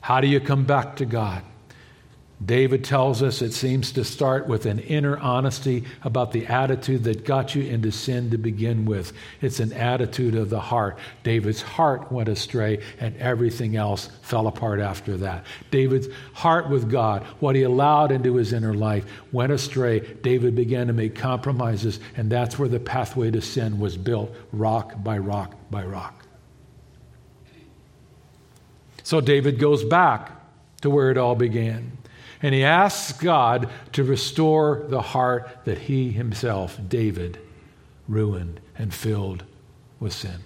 How 0.00 0.20
do 0.20 0.26
you 0.26 0.40
come 0.40 0.64
back 0.64 0.96
to 0.96 1.04
God? 1.04 1.42
David 2.44 2.84
tells 2.84 3.20
us 3.20 3.42
it 3.42 3.52
seems 3.52 3.90
to 3.92 4.04
start 4.04 4.46
with 4.46 4.64
an 4.66 4.78
inner 4.78 5.18
honesty 5.18 5.84
about 6.04 6.30
the 6.30 6.46
attitude 6.46 7.02
that 7.04 7.24
got 7.24 7.56
you 7.56 7.64
into 7.64 7.90
sin 7.90 8.30
to 8.30 8.38
begin 8.38 8.84
with. 8.84 9.12
It's 9.40 9.58
an 9.58 9.72
attitude 9.72 10.36
of 10.36 10.48
the 10.48 10.60
heart. 10.60 10.98
David's 11.24 11.62
heart 11.62 12.12
went 12.12 12.28
astray, 12.28 12.80
and 13.00 13.16
everything 13.16 13.74
else 13.74 14.08
fell 14.22 14.46
apart 14.46 14.78
after 14.78 15.16
that. 15.16 15.46
David's 15.72 16.06
heart 16.32 16.70
with 16.70 16.88
God, 16.88 17.24
what 17.40 17.56
he 17.56 17.64
allowed 17.64 18.12
into 18.12 18.36
his 18.36 18.52
inner 18.52 18.74
life, 18.74 19.04
went 19.32 19.50
astray. 19.50 19.98
David 19.98 20.54
began 20.54 20.86
to 20.86 20.92
make 20.92 21.16
compromises, 21.16 21.98
and 22.16 22.30
that's 22.30 22.56
where 22.56 22.68
the 22.68 22.78
pathway 22.78 23.32
to 23.32 23.42
sin 23.42 23.80
was 23.80 23.96
built 23.96 24.32
rock 24.52 25.02
by 25.02 25.18
rock 25.18 25.56
by 25.72 25.82
rock. 25.82 26.24
So 29.02 29.20
David 29.20 29.58
goes 29.58 29.82
back 29.82 30.30
to 30.82 30.90
where 30.90 31.10
it 31.10 31.18
all 31.18 31.34
began. 31.34 31.97
And 32.42 32.54
he 32.54 32.64
asks 32.64 33.18
God 33.18 33.68
to 33.92 34.04
restore 34.04 34.84
the 34.88 35.02
heart 35.02 35.48
that 35.64 35.78
he 35.78 36.10
himself, 36.10 36.78
David, 36.88 37.38
ruined 38.06 38.60
and 38.76 38.94
filled 38.94 39.44
with 39.98 40.12
sin. 40.12 40.40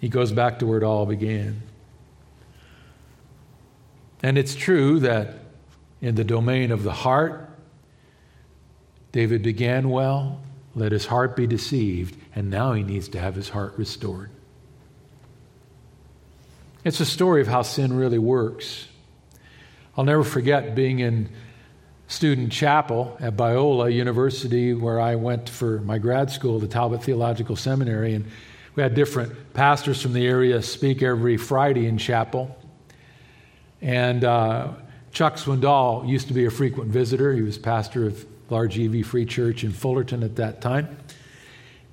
He 0.00 0.08
goes 0.08 0.32
back 0.32 0.58
to 0.58 0.66
where 0.66 0.78
it 0.78 0.84
all 0.84 1.06
began. 1.06 1.62
And 4.22 4.36
it's 4.36 4.54
true 4.54 5.00
that 5.00 5.34
in 6.00 6.14
the 6.14 6.24
domain 6.24 6.72
of 6.72 6.82
the 6.82 6.92
heart, 6.92 7.48
David 9.12 9.42
began 9.42 9.90
well, 9.90 10.40
let 10.74 10.92
his 10.92 11.06
heart 11.06 11.36
be 11.36 11.46
deceived, 11.46 12.16
and 12.34 12.50
now 12.50 12.72
he 12.74 12.82
needs 12.82 13.08
to 13.08 13.18
have 13.18 13.34
his 13.34 13.48
heart 13.48 13.74
restored. 13.76 14.30
It's 16.84 17.00
a 17.00 17.06
story 17.06 17.40
of 17.40 17.48
how 17.48 17.62
sin 17.62 17.92
really 17.92 18.18
works. 18.18 18.86
I'll 20.00 20.06
never 20.06 20.24
forget 20.24 20.74
being 20.74 21.00
in 21.00 21.28
student 22.08 22.50
chapel 22.50 23.18
at 23.20 23.36
Biola 23.36 23.92
University, 23.92 24.72
where 24.72 24.98
I 24.98 25.14
went 25.16 25.46
for 25.46 25.80
my 25.80 25.98
grad 25.98 26.30
school, 26.30 26.58
the 26.58 26.66
Talbot 26.66 27.04
Theological 27.04 27.54
Seminary, 27.54 28.14
and 28.14 28.24
we 28.76 28.82
had 28.82 28.94
different 28.94 29.52
pastors 29.52 30.00
from 30.00 30.14
the 30.14 30.26
area 30.26 30.62
speak 30.62 31.02
every 31.02 31.36
Friday 31.36 31.86
in 31.86 31.98
chapel. 31.98 32.56
And 33.82 34.24
uh, 34.24 34.68
Chuck 35.12 35.34
Swindoll 35.34 36.08
used 36.08 36.28
to 36.28 36.32
be 36.32 36.46
a 36.46 36.50
frequent 36.50 36.90
visitor. 36.90 37.34
He 37.34 37.42
was 37.42 37.58
pastor 37.58 38.06
of 38.06 38.24
large 38.48 38.78
EV 38.78 39.04
Free 39.04 39.26
Church 39.26 39.64
in 39.64 39.70
Fullerton 39.70 40.22
at 40.22 40.36
that 40.36 40.62
time. 40.62 40.96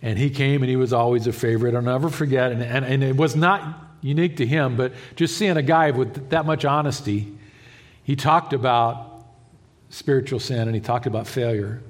And 0.02 0.18
he 0.18 0.30
came 0.30 0.64
and 0.64 0.70
he 0.70 0.78
was 0.78 0.94
always 0.94 1.28
a 1.28 1.34
favorite. 1.34 1.76
I'll 1.76 1.82
never 1.82 2.08
forget. 2.08 2.54
And, 2.54 2.64
and, 2.64 2.86
and 2.86 3.04
it 3.04 3.18
was 3.18 3.36
not 3.36 3.98
unique 4.00 4.38
to 4.38 4.46
him, 4.46 4.78
but 4.78 4.94
just 5.18 5.36
seeing 5.36 5.58
a 5.58 5.62
guy 5.62 5.92
with 5.92 6.30
that 6.30 6.46
much 6.46 6.64
honesty 6.64 7.34
he 8.08 8.16
talked 8.16 8.54
about 8.54 9.26
spiritual 9.90 10.40
sin 10.40 10.70
and 10.70 10.74
he 10.74 10.80
talked 10.80 11.08
about 11.08 11.28
failure. 11.28 11.84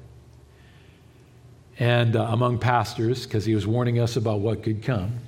And 1.77 2.15
uh, 2.15 2.23
among 2.31 2.57
pastors, 2.57 3.27
because 3.27 3.45
he 3.45 3.53
was 3.53 3.67
warning 3.67 3.99
us 3.99 4.15
about 4.15 4.39
what 4.39 4.63
could 4.63 4.81
come. 4.81 5.19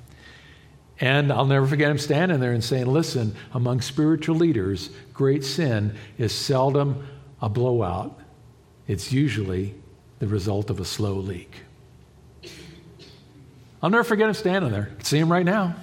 And 1.00 1.32
I'll 1.32 1.46
never 1.46 1.68
forget 1.68 1.92
him 1.92 2.00
standing 2.00 2.40
there 2.40 2.54
and 2.54 2.64
saying, 2.64 2.88
Listen, 2.88 3.36
among 3.54 3.82
spiritual 3.82 4.36
leaders, 4.36 4.90
great 5.14 5.46
sin 5.46 5.96
is 6.18 6.32
seldom 6.32 7.08
a 7.40 7.50
blowout, 7.50 8.20
it's 8.88 9.12
usually 9.12 9.76
the 10.18 10.26
result 10.26 10.72
of 10.72 10.80
a 10.80 10.86
slow 10.86 11.14
leak. 11.14 11.52
I'll 13.84 13.92
never 13.92 14.04
forget 14.04 14.28
him 14.28 14.34
standing 14.34 14.72
there. 14.72 14.90
I 14.92 14.96
can 14.96 15.06
see 15.06 15.20
him 15.20 15.32
right 15.32 15.46
now. 15.46 15.76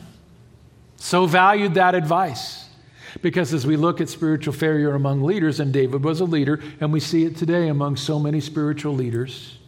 So 0.97 1.27
valued 1.27 1.75
that 1.75 1.95
advice. 1.95 2.66
Because 3.23 3.53
as 3.55 3.67
we 3.67 3.77
look 3.77 4.01
at 4.01 4.09
spiritual 4.09 4.53
failure 4.53 4.95
among 4.95 5.23
leaders, 5.23 5.61
and 5.61 5.73
David 5.73 6.05
was 6.05 6.21
a 6.21 6.25
leader, 6.25 6.61
and 6.81 6.93
we 6.93 7.01
see 7.01 7.25
it 7.25 7.37
today 7.37 7.69
among 7.69 7.97
so 7.97 8.19
many 8.19 8.41
spiritual 8.41 8.95
leaders, 8.95 9.59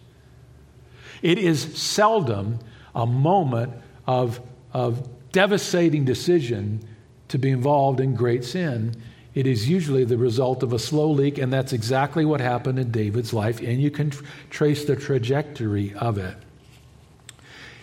it 1.22 1.38
is 1.38 1.61
seldom 1.76 2.58
a 2.94 3.06
moment 3.06 3.72
of, 4.06 4.40
of 4.72 5.08
devastating 5.32 6.04
decision 6.04 6.80
to 7.28 7.38
be 7.38 7.50
involved 7.50 8.00
in 8.00 8.14
great 8.14 8.44
sin. 8.44 8.94
It 9.34 9.46
is 9.46 9.68
usually 9.68 10.04
the 10.04 10.16
result 10.16 10.62
of 10.62 10.72
a 10.72 10.78
slow 10.78 11.11
leak, 11.11 11.38
and 11.38 11.52
that's 11.52 11.72
exactly 11.72 12.24
what 12.24 12.40
happened 12.40 12.78
in 12.78 12.90
David's 12.90 13.32
life, 13.32 13.61
and 13.61 13.80
you 13.80 13.90
can 13.90 14.11
tr- 14.11 14.24
trace 14.50 14.84
the 14.84 14.96
trajectory 14.96 15.94
of 15.94 16.18
it. 16.18 16.37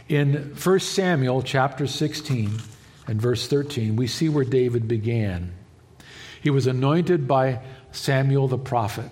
In 0.09 0.55
1 0.55 0.79
Samuel 0.79 1.41
chapter 1.41 1.87
16, 1.87 2.59
and 3.07 3.21
verse 3.21 3.47
13, 3.47 3.95
we 3.95 4.07
see 4.07 4.29
where 4.29 4.45
David 4.45 4.87
began. 4.87 5.53
He 6.41 6.49
was 6.49 6.67
anointed 6.67 7.27
by 7.27 7.61
Samuel 7.91 8.47
the 8.47 8.57
prophet 8.57 9.09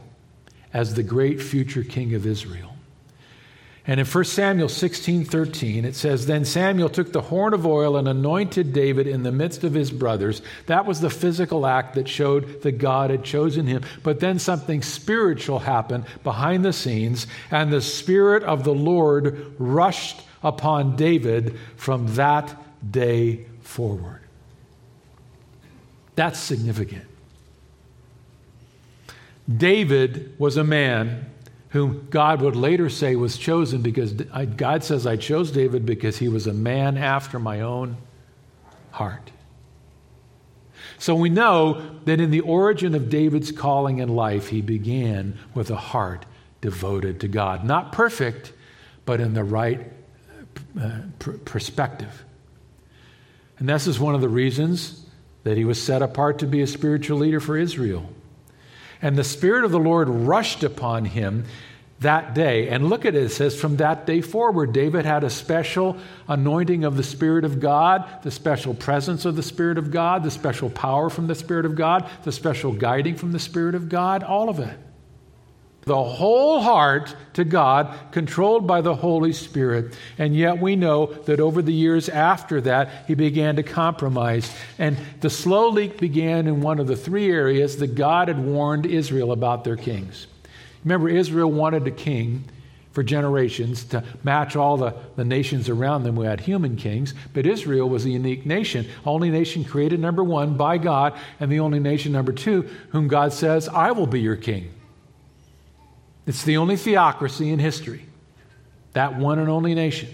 as 0.73 0.93
the 0.93 1.03
great 1.03 1.41
future 1.41 1.83
king 1.83 2.13
of 2.15 2.25
Israel. 2.25 2.73
And 3.85 3.99
in 3.99 4.05
1 4.05 4.23
Samuel 4.23 4.69
16 4.69 5.25
13, 5.25 5.83
it 5.83 5.95
says, 5.95 6.25
Then 6.25 6.45
Samuel 6.45 6.87
took 6.87 7.11
the 7.11 7.21
horn 7.21 7.53
of 7.53 7.65
oil 7.65 7.97
and 7.97 8.07
anointed 8.07 8.71
David 8.71 9.07
in 9.07 9.23
the 9.23 9.31
midst 9.31 9.65
of 9.65 9.73
his 9.73 9.91
brothers. 9.91 10.41
That 10.67 10.85
was 10.85 11.01
the 11.01 11.09
physical 11.09 11.65
act 11.65 11.95
that 11.95 12.07
showed 12.07 12.61
that 12.61 12.77
God 12.77 13.09
had 13.09 13.25
chosen 13.25 13.67
him. 13.67 13.83
But 14.01 14.21
then 14.21 14.39
something 14.39 14.81
spiritual 14.81 15.59
happened 15.59 16.05
behind 16.23 16.63
the 16.63 16.71
scenes, 16.71 17.27
and 17.51 17.73
the 17.73 17.81
Spirit 17.81 18.43
of 18.43 18.63
the 18.63 18.73
Lord 18.73 19.53
rushed 19.59 20.21
upon 20.41 20.95
David 20.95 21.59
from 21.75 22.15
that 22.15 22.55
day 22.89 23.45
forward. 23.73 24.21
That's 26.15 26.39
significant. 26.39 27.05
David 29.51 30.35
was 30.37 30.57
a 30.57 30.63
man 30.63 31.31
whom 31.69 32.07
God 32.11 32.41
would 32.41 32.55
later 32.55 32.87
say 32.87 33.15
was 33.15 33.35
chosen 33.35 33.81
because 33.81 34.13
God 34.13 34.83
says, 34.83 35.07
I 35.07 35.17
chose 35.17 35.49
David 35.49 35.87
because 35.87 36.17
he 36.17 36.27
was 36.27 36.45
a 36.45 36.53
man 36.53 36.99
after 36.99 37.39
my 37.39 37.61
own 37.61 37.97
heart. 38.91 39.31
So 40.99 41.15
we 41.15 41.29
know 41.29 41.97
that 42.05 42.21
in 42.21 42.29
the 42.29 42.41
origin 42.41 42.93
of 42.93 43.09
David's 43.09 43.51
calling 43.51 43.97
in 43.97 44.09
life, 44.09 44.49
he 44.49 44.61
began 44.61 45.39
with 45.55 45.71
a 45.71 45.75
heart 45.75 46.27
devoted 46.61 47.19
to 47.21 47.27
God. 47.27 47.65
Not 47.65 47.91
perfect, 47.91 48.53
but 49.05 49.19
in 49.19 49.33
the 49.33 49.43
right 49.43 49.91
uh, 50.79 50.99
perspective. 51.43 52.23
And 53.59 53.69
this 53.69 53.87
is 53.87 53.99
one 53.99 54.15
of 54.15 54.21
the 54.21 54.29
reasons 54.29 55.05
that 55.43 55.57
he 55.57 55.65
was 55.65 55.81
set 55.81 56.01
apart 56.01 56.39
to 56.39 56.47
be 56.47 56.61
a 56.61 56.67
spiritual 56.67 57.19
leader 57.19 57.39
for 57.39 57.57
Israel. 57.57 58.09
And 59.01 59.17
the 59.17 59.23
Spirit 59.23 59.65
of 59.65 59.71
the 59.71 59.79
Lord 59.79 60.09
rushed 60.09 60.63
upon 60.63 61.05
him. 61.05 61.45
that 61.99 62.33
day. 62.33 62.69
And 62.69 62.89
look 62.89 63.05
at 63.05 63.15
it, 63.15 63.23
it 63.23 63.29
says 63.29 63.59
from 63.59 63.77
that 63.77 64.05
day 64.05 64.21
forward, 64.21 64.73
David 64.73 65.05
had 65.05 65.23
a 65.23 65.29
special 65.29 65.97
anointing 66.27 66.83
of 66.83 66.97
the 66.97 67.03
Spirit 67.03 67.45
of 67.45 67.59
God, 67.59 68.21
the 68.23 68.31
special 68.31 68.73
presence 68.73 69.25
of 69.25 69.35
the 69.35 69.43
Spirit 69.43 69.77
of 69.77 69.89
God, 69.89 70.23
the 70.23 70.31
special 70.31 70.69
power 70.69 71.09
from 71.09 71.27
the 71.27 71.35
Spirit 71.35 71.65
of 71.65 71.75
God, 71.75 72.09
the 72.23 72.31
special 72.31 72.71
guiding 72.73 73.15
from 73.15 73.31
the 73.31 73.39
Spirit 73.39 73.73
of 73.73 73.89
God, 73.89 74.21
all 74.23 74.49
of 74.49 74.59
it. 74.59 74.77
The 75.85 76.03
whole 76.03 76.61
heart 76.61 77.13
to 77.33 77.43
God, 77.43 77.93
controlled 78.11 78.65
by 78.65 78.81
the 78.81 78.95
Holy 78.95 79.33
Spirit. 79.33 79.97
And 80.17 80.35
yet 80.35 80.61
we 80.61 80.75
know 80.75 81.07
that 81.25 81.41
over 81.41 81.61
the 81.61 81.73
years 81.73 82.07
after 82.07 82.61
that, 82.61 82.89
he 83.07 83.15
began 83.15 83.57
to 83.57 83.63
compromise. 83.63 84.49
And 84.79 84.97
the 85.19 85.29
slow 85.29 85.69
leak 85.69 85.97
began 85.97 86.47
in 86.47 86.61
one 86.61 86.79
of 86.79 86.87
the 86.87 86.95
three 86.95 87.29
areas 87.29 87.77
that 87.77 87.95
God 87.95 88.29
had 88.29 88.39
warned 88.39 88.85
Israel 88.85 89.31
about 89.33 89.63
their 89.63 89.75
kings. 89.75 90.27
Remember, 90.85 91.09
Israel 91.09 91.51
wanted 91.51 91.85
a 91.87 91.91
king 91.91 92.45
for 92.93 93.03
generations 93.03 93.83
to 93.85 94.03
match 94.23 94.55
all 94.55 94.77
the, 94.77 94.93
the 95.15 95.25
nations 95.25 95.67
around 95.67 96.03
them 96.03 96.15
who 96.15 96.21
had 96.21 96.39
human 96.39 96.75
kings, 96.75 97.13
but 97.33 97.45
Israel 97.45 97.89
was 97.89 98.05
a 98.05 98.09
unique 98.09 98.45
nation. 98.45 98.85
Only 99.03 99.31
nation 99.31 99.63
created, 99.65 99.99
number 99.99 100.23
one, 100.23 100.55
by 100.55 100.77
God, 100.77 101.17
and 101.39 101.51
the 101.51 101.59
only 101.59 101.79
nation, 101.79 102.11
number 102.11 102.31
two, 102.31 102.69
whom 102.89 103.07
God 103.07 103.33
says, 103.33 103.67
I 103.67 103.91
will 103.91 104.05
be 104.05 104.21
your 104.21 104.35
king. 104.35 104.69
It's 106.25 106.43
the 106.43 106.57
only 106.57 106.77
theocracy 106.77 107.51
in 107.51 107.59
history, 107.59 108.05
that 108.93 109.17
one 109.17 109.39
and 109.39 109.49
only 109.49 109.75
nation. 109.75 110.09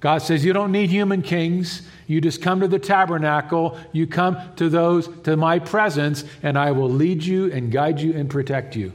God 0.00 0.18
says, 0.18 0.44
You 0.44 0.52
don't 0.52 0.72
need 0.72 0.90
human 0.90 1.22
kings. 1.22 1.82
You 2.06 2.20
just 2.20 2.42
come 2.42 2.60
to 2.60 2.68
the 2.68 2.78
tabernacle. 2.78 3.78
You 3.92 4.06
come 4.06 4.38
to 4.56 4.68
those, 4.68 5.08
to 5.22 5.36
my 5.36 5.58
presence, 5.58 6.24
and 6.42 6.58
I 6.58 6.72
will 6.72 6.90
lead 6.90 7.24
you 7.24 7.50
and 7.50 7.72
guide 7.72 8.00
you 8.00 8.12
and 8.12 8.28
protect 8.28 8.76
you. 8.76 8.92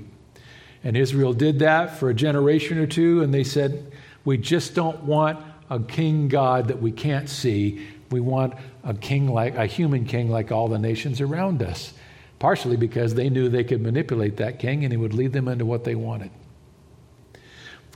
And 0.84 0.96
Israel 0.96 1.34
did 1.34 1.60
that 1.60 1.98
for 1.98 2.10
a 2.10 2.14
generation 2.14 2.78
or 2.78 2.86
two, 2.86 3.24
and 3.24 3.34
they 3.34 3.44
said, 3.44 3.92
We 4.24 4.38
just 4.38 4.76
don't 4.76 5.04
want 5.04 5.44
a 5.70 5.80
king 5.80 6.28
God 6.28 6.68
that 6.68 6.82
we 6.82 6.92
can't 6.92 7.28
see. 7.28 7.88
We 8.12 8.20
want 8.20 8.54
a 8.84 8.94
king 8.94 9.28
like 9.28 9.56
a 9.56 9.66
human 9.66 10.06
king 10.06 10.30
like 10.30 10.52
all 10.52 10.68
the 10.68 10.80
nations 10.80 11.22
around 11.22 11.62
us. 11.62 11.94
Partially 12.40 12.78
because 12.78 13.16
they 13.16 13.30
knew 13.30 13.50
they 13.50 13.64
could 13.64 13.82
manipulate 13.82 14.38
that 14.38 14.60
king 14.60 14.84
and 14.84 14.94
he 14.94 14.98
would 14.98 15.14
lead 15.14 15.34
them 15.34 15.48
into 15.48 15.66
what 15.66 15.84
they 15.84 15.96
wanted. 15.96 16.32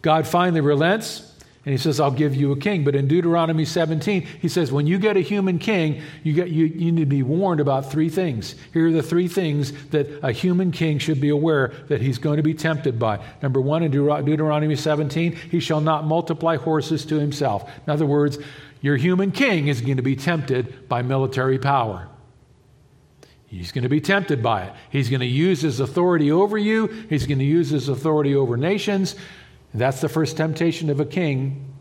God 0.01 0.27
finally 0.27 0.61
relents 0.61 1.33
and 1.65 1.71
he 1.71 1.77
says, 1.77 2.01
I'll 2.01 2.11
give 2.11 2.35
you 2.35 2.51
a 2.51 2.57
king. 2.57 2.83
But 2.83 2.93
in 2.93 3.07
Deuteronomy 3.07 3.63
17, 3.63 4.21
he 4.41 4.49
says, 4.49 4.69
when 4.69 4.85
you 4.85 4.99
get 4.99 5.15
a 5.15 5.21
human 5.21 5.59
king, 5.59 6.01
you, 6.21 6.33
get, 6.33 6.49
you, 6.49 6.65
you 6.65 6.91
need 6.91 7.03
to 7.03 7.05
be 7.05 7.23
warned 7.23 7.61
about 7.61 7.89
three 7.89 8.09
things. 8.09 8.55
Here 8.73 8.87
are 8.87 8.91
the 8.91 9.01
three 9.01 9.29
things 9.29 9.71
that 9.91 10.07
a 10.21 10.33
human 10.33 10.71
king 10.73 10.99
should 10.99 11.21
be 11.21 11.29
aware 11.29 11.69
that 11.87 12.01
he's 12.01 12.17
going 12.17 12.35
to 12.35 12.43
be 12.43 12.53
tempted 12.53 12.99
by. 12.99 13.23
Number 13.41 13.61
one, 13.61 13.81
in 13.81 13.91
Deuteronomy 13.91 14.75
17, 14.75 15.31
he 15.31 15.61
shall 15.61 15.79
not 15.79 16.05
multiply 16.05 16.57
horses 16.57 17.05
to 17.05 17.17
himself. 17.17 17.69
In 17.87 17.93
other 17.93 18.05
words, 18.05 18.39
your 18.81 18.97
human 18.97 19.31
king 19.31 19.69
is 19.69 19.79
going 19.79 19.95
to 19.95 20.03
be 20.03 20.17
tempted 20.17 20.89
by 20.89 21.01
military 21.01 21.57
power. 21.57 22.09
He's 23.53 23.71
going 23.71 23.83
to 23.83 23.89
be 23.89 24.01
tempted 24.01 24.41
by 24.41 24.63
it. 24.63 24.73
He's 24.89 25.09
going 25.11 25.19
to 25.19 25.27
use 25.27 25.61
his 25.61 25.79
authority 25.79 26.31
over 26.31 26.57
you, 26.57 26.87
he's 27.07 27.27
going 27.27 27.37
to 27.37 27.45
use 27.45 27.69
his 27.69 27.87
authority 27.87 28.35
over 28.35 28.57
nations. 28.57 29.15
That's 29.75 30.01
the 30.01 30.09
first 30.09 30.37
temptation 30.37 30.89
of 30.89 30.99
a 30.99 31.05
king. 31.05 31.71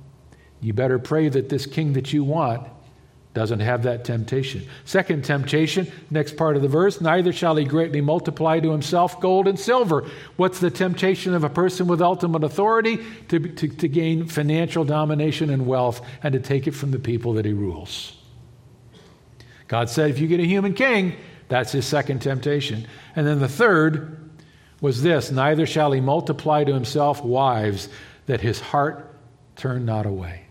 You 0.60 0.74
better 0.74 0.98
pray 0.98 1.30
that 1.30 1.48
this 1.48 1.64
king 1.64 1.94
that 1.94 2.12
you 2.12 2.24
want 2.24 2.68
doesn't 3.32 3.60
have 3.60 3.84
that 3.84 4.04
temptation. 4.04 4.66
Second 4.84 5.24
temptation, 5.24 5.90
next 6.10 6.36
part 6.36 6.56
of 6.56 6.62
the 6.62 6.68
verse, 6.68 7.00
neither 7.00 7.32
shall 7.32 7.56
he 7.56 7.64
greatly 7.64 8.02
multiply 8.02 8.60
to 8.60 8.70
himself 8.70 9.18
gold 9.20 9.48
and 9.48 9.58
silver. 9.58 10.06
What's 10.36 10.60
the 10.60 10.70
temptation 10.70 11.32
of 11.32 11.42
a 11.42 11.48
person 11.48 11.86
with 11.86 12.02
ultimate 12.02 12.44
authority? 12.44 12.98
To, 13.28 13.40
to, 13.40 13.68
to 13.68 13.88
gain 13.88 14.26
financial 14.26 14.84
domination 14.84 15.48
and 15.48 15.66
wealth 15.66 16.04
and 16.22 16.34
to 16.34 16.38
take 16.38 16.66
it 16.66 16.72
from 16.72 16.90
the 16.90 16.98
people 16.98 17.32
that 17.34 17.46
he 17.46 17.54
rules. 17.54 18.14
God 19.68 19.88
said, 19.88 20.10
if 20.10 20.18
you 20.18 20.28
get 20.28 20.38
a 20.38 20.46
human 20.46 20.74
king, 20.74 21.16
that's 21.52 21.72
his 21.72 21.86
second 21.86 22.20
temptation. 22.20 22.86
And 23.14 23.26
then 23.26 23.38
the 23.38 23.48
third, 23.48 24.22
was 24.82 25.02
this 25.02 25.30
Neither 25.30 25.66
shall 25.66 25.92
he 25.92 26.00
multiply 26.00 26.64
to 26.64 26.74
himself 26.74 27.22
wives, 27.24 27.88
that 28.26 28.40
his 28.40 28.60
heart 28.60 29.14
turn 29.56 29.86
not 29.86 30.04
away. 30.06 30.46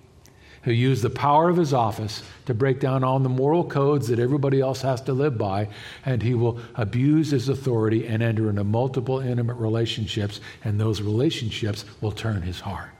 Who 0.63 0.71
use 0.71 1.01
the 1.01 1.09
power 1.09 1.49
of 1.49 1.57
his 1.57 1.73
office 1.73 2.21
to 2.45 2.53
break 2.53 2.79
down 2.79 3.03
all 3.03 3.17
the 3.19 3.29
moral 3.29 3.63
codes 3.63 4.07
that 4.09 4.19
everybody 4.19 4.61
else 4.61 4.83
has 4.83 5.01
to 5.01 5.13
live 5.13 5.37
by, 5.37 5.69
and 6.05 6.21
he 6.21 6.35
will 6.35 6.59
abuse 6.75 7.31
his 7.31 7.49
authority 7.49 8.07
and 8.07 8.21
enter 8.21 8.47
into 8.49 8.63
multiple 8.63 9.19
intimate 9.19 9.55
relationships, 9.55 10.39
and 10.63 10.79
those 10.79 11.01
relationships 11.01 11.83
will 11.99 12.11
turn 12.11 12.43
his 12.43 12.59
heart. 12.59 12.91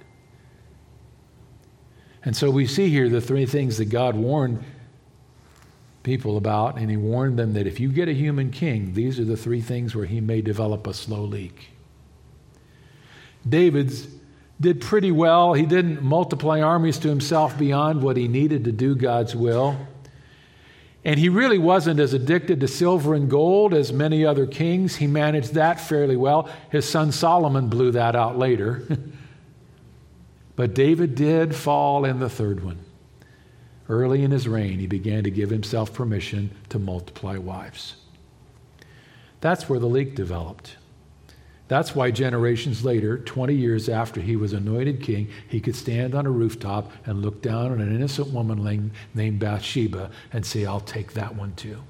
And 2.26 2.36
so 2.36 2.50
we 2.50 2.66
see 2.66 2.90
here 2.90 3.10
the 3.10 3.22
three 3.22 3.46
things 3.46 3.78
that 3.78 3.86
God 3.86 4.16
warned 4.16 4.64
people 6.04 6.38
about, 6.38 6.78
and 6.78 6.90
he 6.90 6.98
warned 6.98 7.38
them 7.38 7.54
that 7.54 7.68
if 7.68 7.80
you 7.80 7.90
get 7.90 8.08
a 8.08 8.14
human 8.14 8.52
king, 8.52 8.94
these 8.94 9.20
are 9.20 9.26
the 9.26 9.38
three 9.38 9.62
things 9.62 9.96
where 9.96 10.06
he 10.06 10.20
may 10.20 10.42
develop 10.42 10.88
a 10.88 10.94
slow 10.94 11.24
leak. 11.24 11.70
David's 13.48 14.08
did 14.60 14.80
pretty 14.80 15.12
well. 15.12 15.54
He 15.54 15.66
didn't 15.66 16.04
multiply 16.04 16.62
armies 16.62 17.00
to 17.00 17.10
himself 17.10 17.58
beyond 17.58 18.04
what 18.04 18.16
he 18.16 18.28
needed 18.28 18.64
to 18.66 18.72
do 18.72 18.96
God's 18.96 19.36
will. 19.36 19.76
And 21.04 21.20
he 21.20 21.30
really 21.30 21.58
wasn't 21.58 22.00
as 22.00 22.14
addicted 22.14 22.60
to 22.60 22.68
silver 22.68 23.16
and 23.16 23.28
gold 23.28 23.74
as 23.74 23.92
many 23.92 24.24
other 24.24 24.46
kings. 24.46 24.98
He 24.98 25.08
managed 25.08 25.56
that 25.56 25.80
fairly 25.80 26.16
well. 26.16 26.48
His 26.70 26.88
son 26.88 27.12
Solomon 27.12 27.70
blew 27.70 27.92
that 27.92 28.16
out 28.16 28.38
later. 28.38 28.88
but 30.56 30.76
David 30.76 31.16
did 31.16 31.56
fall 31.56 32.06
in 32.06 32.20
the 32.20 32.30
third 32.30 32.64
one. 32.64 32.78
Early 33.92 34.24
in 34.24 34.32
his 34.32 34.48
reign, 34.48 34.80
he 34.80 34.88
began 34.88 35.26
to 35.26 35.30
give 35.30 35.50
himself 35.50 35.94
permission 35.94 36.50
to 36.70 36.80
multiply 36.80 37.38
wives. 37.38 37.98
That's 39.42 39.68
where 39.68 39.80
the 39.80 39.86
leak 39.86 40.16
developed. 40.16 40.78
That's 41.68 41.94
why 41.94 42.12
generations 42.12 42.86
later, 42.86 43.18
20 43.18 43.54
years 43.54 43.90
after 43.90 44.22
he 44.22 44.38
was 44.38 44.54
anointed 44.54 45.02
king, 45.02 45.28
he 45.50 45.60
could 45.60 45.76
stand 45.76 46.16
on 46.16 46.26
a 46.26 46.32
rooftop 46.32 46.90
and 47.06 47.22
look 47.22 47.42
down 47.42 47.74
on 47.74 47.82
an 47.82 47.94
innocent 47.94 48.30
woman 48.30 48.94
named 49.14 49.40
Bathsheba 49.40 50.10
and 50.32 50.46
say, 50.46 50.66
I'll 50.66 50.80
take 50.80 51.12
that 51.14 51.36
one 51.36 51.54
too. 51.56 51.84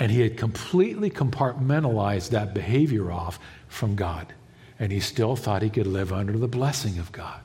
And 0.00 0.10
he 0.10 0.22
had 0.22 0.36
completely 0.36 1.10
compartmentalized 1.10 2.30
that 2.30 2.54
behavior 2.54 3.12
off 3.12 3.38
from 3.68 3.94
God. 3.94 4.34
And 4.80 4.90
he 4.90 4.98
still 4.98 5.36
thought 5.36 5.62
he 5.62 5.70
could 5.70 5.86
live 5.86 6.12
under 6.12 6.36
the 6.36 6.48
blessing 6.48 6.98
of 6.98 7.12
God. 7.12 7.40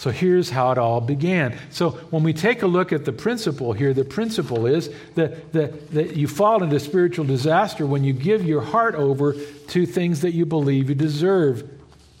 So 0.00 0.10
here's 0.10 0.48
how 0.48 0.72
it 0.72 0.78
all 0.78 1.02
began. 1.02 1.58
So 1.68 1.90
when 1.90 2.22
we 2.22 2.32
take 2.32 2.62
a 2.62 2.66
look 2.66 2.90
at 2.90 3.04
the 3.04 3.12
principle 3.12 3.74
here, 3.74 3.92
the 3.92 4.02
principle 4.02 4.64
is 4.64 4.88
that, 5.14 5.52
that, 5.52 5.90
that 5.90 6.16
you 6.16 6.26
fall 6.26 6.62
into 6.62 6.80
spiritual 6.80 7.26
disaster 7.26 7.84
when 7.84 8.02
you 8.02 8.14
give 8.14 8.42
your 8.42 8.62
heart 8.62 8.94
over 8.94 9.34
to 9.34 9.84
things 9.84 10.22
that 10.22 10.32
you 10.32 10.46
believe 10.46 10.88
you 10.88 10.94
deserve. 10.94 11.68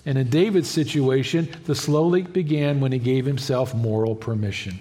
And 0.04 0.18
in 0.18 0.28
David's 0.28 0.68
situation, 0.68 1.48
the 1.64 1.74
slow 1.74 2.04
leak 2.04 2.34
began 2.34 2.80
when 2.80 2.92
he 2.92 2.98
gave 2.98 3.24
himself 3.24 3.74
moral 3.74 4.14
permission. 4.14 4.78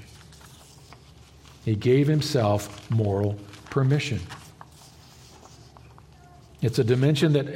He 1.64 1.78
gave 1.78 2.06
himself 2.06 2.92
moral 2.92 3.40
permission. 3.70 4.20
It's 6.62 6.80
a 6.80 6.84
dimension 6.84 7.32
that 7.32 7.48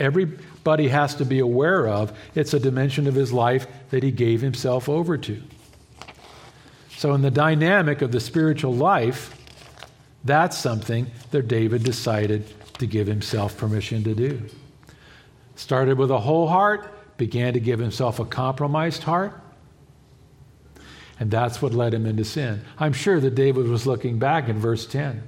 everybody 0.64 0.88
has 0.88 1.16
to 1.16 1.26
be 1.26 1.40
aware 1.40 1.90
of. 1.90 2.18
It's 2.36 2.54
a 2.54 2.60
dimension 2.60 3.06
of 3.06 3.16
his 3.16 3.34
life 3.34 3.68
that 3.90 4.02
he 4.02 4.12
gave 4.12 4.40
himself 4.40 4.88
over 4.88 5.18
to. 5.18 5.44
So, 6.96 7.14
in 7.14 7.22
the 7.22 7.32
dynamic 7.32 8.02
of 8.02 8.14
the 8.14 8.22
spiritual 8.22 8.74
life, 8.74 9.36
that's 10.24 10.58
something 10.58 11.08
that 11.32 11.50
David 11.50 11.84
decided 11.84 12.46
to 12.80 12.88
give 12.88 13.08
himself 13.08 13.58
permission 13.58 14.06
to 14.06 14.16
do. 14.16 14.42
Started 15.56 15.98
with 15.98 16.12
a 16.12 16.20
whole 16.20 16.48
heart, 16.48 17.18
began 17.18 17.52
to 17.56 17.60
give 17.60 17.80
himself 17.80 18.20
a 18.20 18.26
compromised 18.26 19.04
heart, 19.04 19.38
and 21.20 21.30
that's 21.30 21.62
what 21.62 21.74
led 21.74 21.94
him 21.94 22.06
into 22.06 22.24
sin. 22.24 22.62
I'm 22.80 22.94
sure 22.94 23.20
that 23.20 23.36
David 23.36 23.68
was 23.68 23.86
looking 23.86 24.18
back 24.18 24.48
in 24.48 24.60
verse 24.60 24.86
10 24.86 25.24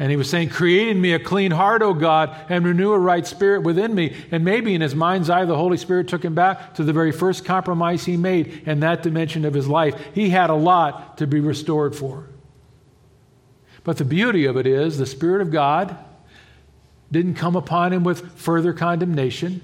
and 0.00 0.10
he 0.10 0.16
was 0.16 0.30
saying, 0.30 0.48
Create 0.48 0.88
in 0.88 0.98
me 0.98 1.12
a 1.12 1.18
clean 1.18 1.50
heart, 1.50 1.82
O 1.82 1.92
God, 1.92 2.34
and 2.48 2.64
renew 2.64 2.92
a 2.92 2.98
right 2.98 3.26
spirit 3.26 3.60
within 3.60 3.94
me. 3.94 4.16
And 4.30 4.42
maybe 4.42 4.74
in 4.74 4.80
his 4.80 4.94
mind's 4.94 5.28
eye, 5.28 5.44
the 5.44 5.56
Holy 5.56 5.76
Spirit 5.76 6.08
took 6.08 6.24
him 6.24 6.34
back 6.34 6.74
to 6.76 6.84
the 6.84 6.94
very 6.94 7.12
first 7.12 7.44
compromise 7.44 8.06
he 8.06 8.16
made 8.16 8.62
in 8.66 8.80
that 8.80 9.02
dimension 9.02 9.44
of 9.44 9.52
his 9.52 9.68
life. 9.68 9.94
He 10.14 10.30
had 10.30 10.48
a 10.48 10.54
lot 10.54 11.18
to 11.18 11.26
be 11.26 11.38
restored 11.38 11.94
for. 11.94 12.26
But 13.84 13.98
the 13.98 14.06
beauty 14.06 14.46
of 14.46 14.56
it 14.56 14.66
is, 14.66 14.96
the 14.96 15.04
Spirit 15.04 15.42
of 15.42 15.50
God 15.50 15.94
didn't 17.12 17.34
come 17.34 17.54
upon 17.54 17.92
him 17.92 18.02
with 18.02 18.38
further 18.38 18.72
condemnation, 18.72 19.60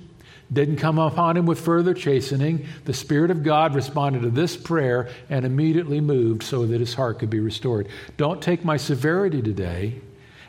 didn't 0.52 0.76
come 0.76 0.98
upon 0.98 1.38
him 1.38 1.46
with 1.46 1.60
further 1.60 1.94
chastening. 1.94 2.66
The 2.84 2.92
Spirit 2.92 3.30
of 3.30 3.42
God 3.42 3.74
responded 3.74 4.20
to 4.20 4.30
this 4.30 4.54
prayer 4.54 5.08
and 5.30 5.46
immediately 5.46 6.02
moved 6.02 6.42
so 6.42 6.66
that 6.66 6.78
his 6.78 6.92
heart 6.92 7.20
could 7.20 7.30
be 7.30 7.40
restored. 7.40 7.88
Don't 8.18 8.42
take 8.42 8.66
my 8.66 8.76
severity 8.76 9.40
today 9.40 10.02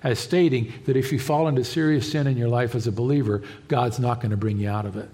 as 0.03 0.19
stating 0.19 0.73
that 0.85 0.95
if 0.95 1.11
you 1.11 1.19
fall 1.19 1.47
into 1.47 1.63
serious 1.63 2.11
sin 2.11 2.27
in 2.27 2.37
your 2.37 2.49
life 2.49 2.75
as 2.75 2.87
a 2.87 2.91
believer, 2.91 3.43
God's 3.67 3.99
not 3.99 4.21
going 4.21 4.31
to 4.31 4.37
bring 4.37 4.57
you 4.57 4.69
out 4.69 4.85
of 4.85 4.97
it. 4.97 5.09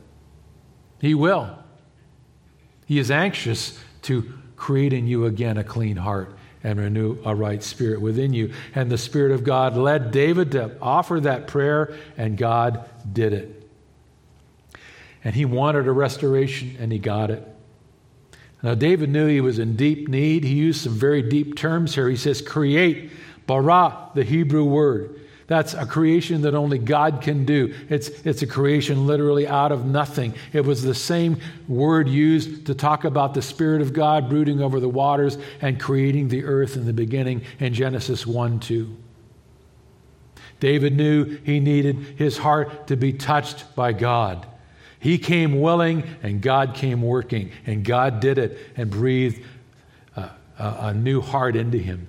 He 0.99 1.13
will. 1.15 1.57
He 2.85 2.99
is 2.99 3.11
anxious 3.11 3.79
to 4.03 4.33
create 4.55 4.93
in 4.93 5.07
you 5.07 5.25
again 5.25 5.57
a 5.57 5.63
clean 5.63 5.97
heart 5.97 6.35
and 6.63 6.79
renew 6.79 7.17
a 7.25 7.35
right 7.35 7.61
spirit 7.61 7.99
within 7.99 8.33
you. 8.33 8.53
And 8.73 8.89
the 8.89 8.97
Spirit 8.97 9.33
of 9.33 9.43
God 9.43 9.75
led 9.75 10.11
David 10.11 10.51
to 10.51 10.77
offer 10.81 11.19
that 11.19 11.47
prayer, 11.47 11.97
and 12.17 12.37
God 12.37 12.89
did 13.11 13.33
it. 13.33 13.69
And 15.25 15.35
he 15.35 15.45
wanted 15.45 15.87
a 15.87 15.91
restoration, 15.91 16.77
and 16.79 16.91
he 16.91 16.99
got 16.99 17.31
it. 17.31 17.45
Now, 18.61 18.75
David 18.75 19.09
knew 19.09 19.27
he 19.27 19.41
was 19.41 19.59
in 19.59 19.75
deep 19.75 20.07
need. 20.07 20.45
He 20.45 20.53
used 20.53 20.81
some 20.81 20.93
very 20.93 21.21
deep 21.21 21.57
terms 21.57 21.95
here. 21.95 22.07
He 22.07 22.15
says, 22.15 22.41
create, 22.41 23.11
bara, 23.47 24.09
the 24.13 24.23
Hebrew 24.23 24.63
word. 24.63 25.19
That's 25.47 25.73
a 25.73 25.85
creation 25.85 26.41
that 26.43 26.55
only 26.55 26.77
God 26.77 27.21
can 27.21 27.45
do. 27.45 27.75
It's, 27.89 28.07
it's 28.25 28.41
a 28.41 28.47
creation 28.47 29.05
literally 29.05 29.47
out 29.47 29.71
of 29.71 29.85
nothing. 29.85 30.33
It 30.53 30.61
was 30.61 30.83
the 30.83 30.95
same 30.95 31.39
word 31.67 32.07
used 32.07 32.65
to 32.67 32.73
talk 32.73 33.03
about 33.03 33.33
the 33.33 33.41
Spirit 33.41 33.81
of 33.81 33.93
God 33.93 34.29
brooding 34.29 34.61
over 34.61 34.79
the 34.79 34.89
waters 34.89 35.37
and 35.61 35.79
creating 35.79 36.29
the 36.29 36.45
earth 36.45 36.77
in 36.77 36.85
the 36.85 36.93
beginning 36.93 37.41
in 37.59 37.73
Genesis 37.73 38.25
1 38.25 38.61
2. 38.61 38.95
David 40.59 40.95
knew 40.95 41.25
he 41.43 41.59
needed 41.59 41.97
his 42.17 42.37
heart 42.37 42.87
to 42.87 42.95
be 42.95 43.11
touched 43.11 43.75
by 43.75 43.91
God. 43.91 44.47
He 44.97 45.17
came 45.17 45.59
willing, 45.59 46.03
and 46.23 46.41
God 46.41 46.73
came 46.73 47.01
working, 47.01 47.51
and 47.65 47.83
God 47.83 48.21
did 48.21 48.37
it 48.37 48.57
and 48.77 48.89
breathed 48.89 49.43
a, 50.15 50.29
a, 50.57 50.75
a 50.79 50.93
new 50.93 51.19
heart 51.19 51.57
into 51.57 51.77
him. 51.77 52.07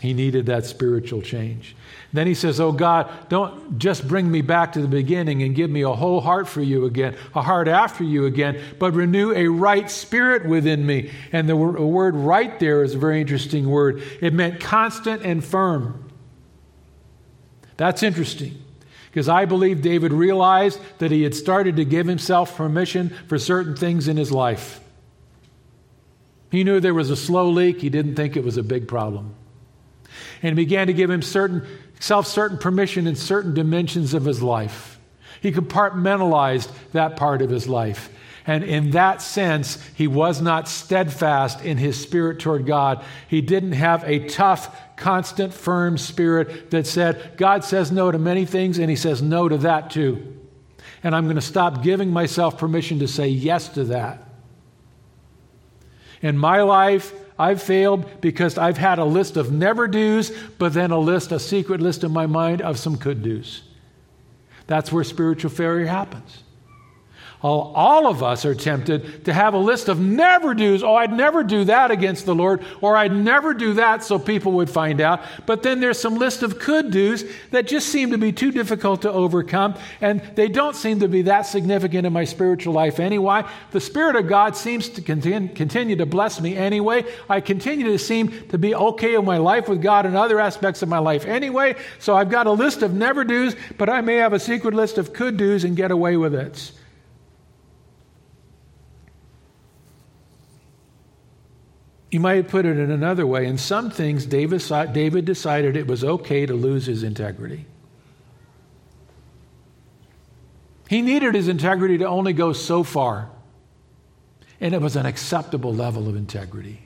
He 0.00 0.14
needed 0.14 0.46
that 0.46 0.64
spiritual 0.64 1.22
change. 1.22 1.74
Then 2.12 2.26
he 2.26 2.34
says, 2.34 2.60
Oh 2.60 2.72
God, 2.72 3.10
don't 3.28 3.78
just 3.78 4.06
bring 4.06 4.30
me 4.30 4.40
back 4.40 4.72
to 4.72 4.80
the 4.80 4.88
beginning 4.88 5.42
and 5.42 5.54
give 5.54 5.70
me 5.70 5.82
a 5.82 5.92
whole 5.92 6.20
heart 6.20 6.48
for 6.48 6.62
you 6.62 6.84
again, 6.84 7.16
a 7.34 7.42
heart 7.42 7.68
after 7.68 8.04
you 8.04 8.24
again, 8.24 8.60
but 8.78 8.92
renew 8.92 9.32
a 9.34 9.48
right 9.48 9.90
spirit 9.90 10.46
within 10.46 10.86
me. 10.86 11.10
And 11.32 11.48
the 11.48 11.56
word 11.56 12.14
right 12.14 12.58
there 12.60 12.82
is 12.82 12.94
a 12.94 12.98
very 12.98 13.20
interesting 13.20 13.68
word. 13.68 14.02
It 14.20 14.32
meant 14.32 14.60
constant 14.60 15.22
and 15.22 15.44
firm. 15.44 16.10
That's 17.76 18.02
interesting 18.02 18.62
because 19.06 19.28
I 19.28 19.44
believe 19.44 19.82
David 19.82 20.12
realized 20.12 20.80
that 20.98 21.10
he 21.10 21.24
had 21.24 21.34
started 21.34 21.76
to 21.76 21.84
give 21.84 22.06
himself 22.06 22.56
permission 22.56 23.10
for 23.26 23.38
certain 23.38 23.76
things 23.76 24.08
in 24.08 24.16
his 24.16 24.30
life. 24.32 24.80
He 26.50 26.64
knew 26.64 26.80
there 26.80 26.94
was 26.94 27.10
a 27.10 27.16
slow 27.16 27.50
leak, 27.50 27.80
he 27.80 27.90
didn't 27.90 28.14
think 28.14 28.36
it 28.36 28.44
was 28.44 28.56
a 28.56 28.62
big 28.62 28.88
problem. 28.88 29.34
And 30.42 30.56
began 30.56 30.86
to 30.86 30.92
give 30.92 31.10
him 31.10 31.22
certain 31.22 31.66
self 32.00 32.26
certain 32.26 32.58
permission 32.58 33.06
in 33.06 33.16
certain 33.16 33.54
dimensions 33.54 34.14
of 34.14 34.24
his 34.24 34.42
life. 34.42 34.98
He 35.40 35.52
compartmentalized 35.52 36.70
that 36.92 37.16
part 37.16 37.42
of 37.42 37.50
his 37.50 37.68
life. 37.68 38.10
And 38.46 38.64
in 38.64 38.92
that 38.92 39.20
sense, 39.20 39.78
he 39.94 40.06
was 40.06 40.40
not 40.40 40.68
steadfast 40.68 41.62
in 41.62 41.76
his 41.76 42.00
spirit 42.00 42.40
toward 42.40 42.64
God. 42.64 43.04
He 43.28 43.42
didn't 43.42 43.72
have 43.72 44.02
a 44.04 44.26
tough, 44.26 44.74
constant, 44.96 45.52
firm 45.52 45.98
spirit 45.98 46.70
that 46.70 46.86
said, 46.86 47.36
God 47.36 47.62
says 47.62 47.92
no 47.92 48.10
to 48.10 48.18
many 48.18 48.46
things, 48.46 48.78
and 48.78 48.88
he 48.88 48.96
says 48.96 49.20
no 49.20 49.50
to 49.50 49.58
that 49.58 49.90
too. 49.90 50.34
And 51.02 51.14
I'm 51.14 51.24
going 51.24 51.36
to 51.36 51.42
stop 51.42 51.82
giving 51.82 52.10
myself 52.10 52.56
permission 52.56 53.00
to 53.00 53.06
say 53.06 53.28
yes 53.28 53.68
to 53.70 53.84
that. 53.84 54.26
In 56.22 56.38
my 56.38 56.62
life, 56.62 57.12
I've 57.38 57.62
failed 57.62 58.20
because 58.20 58.58
I've 58.58 58.78
had 58.78 58.98
a 58.98 59.04
list 59.04 59.36
of 59.36 59.52
never 59.52 59.86
do's, 59.86 60.32
but 60.58 60.72
then 60.72 60.90
a 60.90 60.98
list, 60.98 61.30
a 61.30 61.38
secret 61.38 61.80
list 61.80 62.02
in 62.02 62.12
my 62.12 62.26
mind 62.26 62.62
of 62.62 62.78
some 62.78 62.96
could 62.96 63.22
do's. 63.22 63.62
That's 64.66 64.90
where 64.90 65.04
spiritual 65.04 65.50
failure 65.50 65.86
happens. 65.86 66.42
All, 67.40 67.72
all 67.76 68.08
of 68.08 68.20
us 68.20 68.44
are 68.44 68.54
tempted 68.54 69.24
to 69.26 69.32
have 69.32 69.54
a 69.54 69.58
list 69.58 69.88
of 69.88 70.00
never 70.00 70.54
do's. 70.54 70.82
Oh, 70.82 70.96
I'd 70.96 71.12
never 71.12 71.44
do 71.44 71.64
that 71.64 71.92
against 71.92 72.26
the 72.26 72.34
Lord, 72.34 72.64
or 72.80 72.96
I'd 72.96 73.14
never 73.14 73.54
do 73.54 73.74
that 73.74 74.02
so 74.02 74.18
people 74.18 74.52
would 74.52 74.68
find 74.68 75.00
out. 75.00 75.22
But 75.46 75.62
then 75.62 75.78
there's 75.78 76.00
some 76.00 76.16
list 76.16 76.42
of 76.42 76.58
could 76.58 76.90
do's 76.90 77.24
that 77.52 77.68
just 77.68 77.90
seem 77.90 78.10
to 78.10 78.18
be 78.18 78.32
too 78.32 78.50
difficult 78.50 79.02
to 79.02 79.12
overcome, 79.12 79.76
and 80.00 80.20
they 80.34 80.48
don't 80.48 80.74
seem 80.74 80.98
to 80.98 81.06
be 81.06 81.22
that 81.22 81.42
significant 81.42 82.06
in 82.08 82.12
my 82.12 82.24
spiritual 82.24 82.74
life 82.74 82.98
anyway. 82.98 83.44
The 83.70 83.80
Spirit 83.80 84.16
of 84.16 84.26
God 84.26 84.56
seems 84.56 84.88
to 84.90 85.00
continue, 85.00 85.54
continue 85.54 85.94
to 85.94 86.06
bless 86.06 86.40
me 86.40 86.56
anyway. 86.56 87.04
I 87.30 87.40
continue 87.40 87.86
to 87.86 87.98
seem 88.00 88.48
to 88.48 88.58
be 88.58 88.74
okay 88.74 89.14
in 89.14 89.24
my 89.24 89.36
life 89.36 89.68
with 89.68 89.80
God 89.80 90.06
and 90.06 90.16
other 90.16 90.40
aspects 90.40 90.82
of 90.82 90.88
my 90.88 90.98
life 90.98 91.24
anyway. 91.24 91.76
So 92.00 92.16
I've 92.16 92.30
got 92.30 92.48
a 92.48 92.52
list 92.52 92.82
of 92.82 92.94
never 92.94 93.22
do's, 93.22 93.54
but 93.76 93.88
I 93.88 94.00
may 94.00 94.16
have 94.16 94.32
a 94.32 94.40
secret 94.40 94.74
list 94.74 94.98
of 94.98 95.12
could 95.12 95.36
do's 95.36 95.62
and 95.62 95.76
get 95.76 95.92
away 95.92 96.16
with 96.16 96.34
it. 96.34 96.72
You 102.10 102.20
might 102.20 102.48
put 102.48 102.64
it 102.64 102.78
in 102.78 102.90
another 102.90 103.26
way. 103.26 103.46
In 103.46 103.58
some 103.58 103.90
things, 103.90 104.24
David, 104.24 104.62
David 104.92 105.24
decided 105.24 105.76
it 105.76 105.86
was 105.86 106.02
okay 106.02 106.46
to 106.46 106.54
lose 106.54 106.86
his 106.86 107.02
integrity. 107.02 107.66
He 110.88 111.02
needed 111.02 111.34
his 111.34 111.48
integrity 111.48 111.98
to 111.98 112.06
only 112.06 112.32
go 112.32 112.54
so 112.54 112.82
far. 112.82 113.30
And 114.60 114.74
it 114.74 114.80
was 114.80 114.96
an 114.96 115.04
acceptable 115.04 115.74
level 115.74 116.08
of 116.08 116.16
integrity 116.16 116.80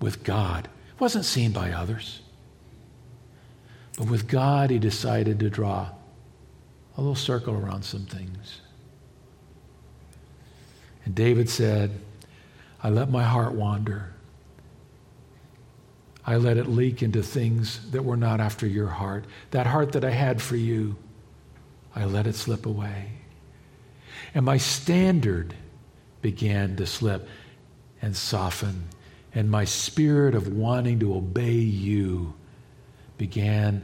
with 0.00 0.24
God. 0.24 0.66
It 0.66 1.00
wasn't 1.00 1.24
seen 1.24 1.52
by 1.52 1.70
others. 1.70 2.20
But 3.96 4.08
with 4.08 4.28
God, 4.28 4.70
he 4.70 4.78
decided 4.78 5.38
to 5.40 5.48
draw 5.48 5.88
a 6.96 7.00
little 7.00 7.14
circle 7.14 7.54
around 7.54 7.84
some 7.84 8.04
things. 8.04 8.60
And 11.04 11.14
David 11.14 11.48
said, 11.48 12.00
I 12.86 12.88
let 12.88 13.10
my 13.10 13.24
heart 13.24 13.54
wander. 13.54 14.12
I 16.24 16.36
let 16.36 16.56
it 16.56 16.68
leak 16.68 17.02
into 17.02 17.20
things 17.20 17.80
that 17.90 18.04
were 18.04 18.16
not 18.16 18.38
after 18.38 18.64
your 18.64 18.86
heart. 18.86 19.24
That 19.50 19.66
heart 19.66 19.90
that 19.94 20.04
I 20.04 20.10
had 20.10 20.40
for 20.40 20.54
you, 20.54 20.94
I 21.96 22.04
let 22.04 22.28
it 22.28 22.36
slip 22.36 22.64
away. 22.64 23.10
And 24.36 24.44
my 24.44 24.58
standard 24.58 25.52
began 26.22 26.76
to 26.76 26.86
slip 26.86 27.28
and 28.00 28.16
soften. 28.16 28.84
And 29.34 29.50
my 29.50 29.64
spirit 29.64 30.36
of 30.36 30.46
wanting 30.46 31.00
to 31.00 31.12
obey 31.12 31.54
you 31.54 32.34
began 33.18 33.82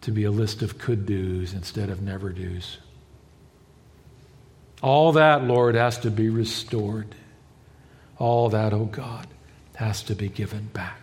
to 0.00 0.12
be 0.12 0.24
a 0.24 0.30
list 0.30 0.62
of 0.62 0.78
could 0.78 1.04
do's 1.04 1.52
instead 1.52 1.90
of 1.90 2.00
never 2.00 2.30
do's. 2.30 2.78
All 4.82 5.12
that, 5.12 5.44
Lord, 5.44 5.74
has 5.74 5.98
to 5.98 6.10
be 6.10 6.30
restored. 6.30 7.14
All 8.18 8.48
that, 8.50 8.72
oh 8.72 8.86
God, 8.86 9.26
has 9.74 10.02
to 10.04 10.14
be 10.14 10.28
given 10.28 10.68
back. 10.72 11.00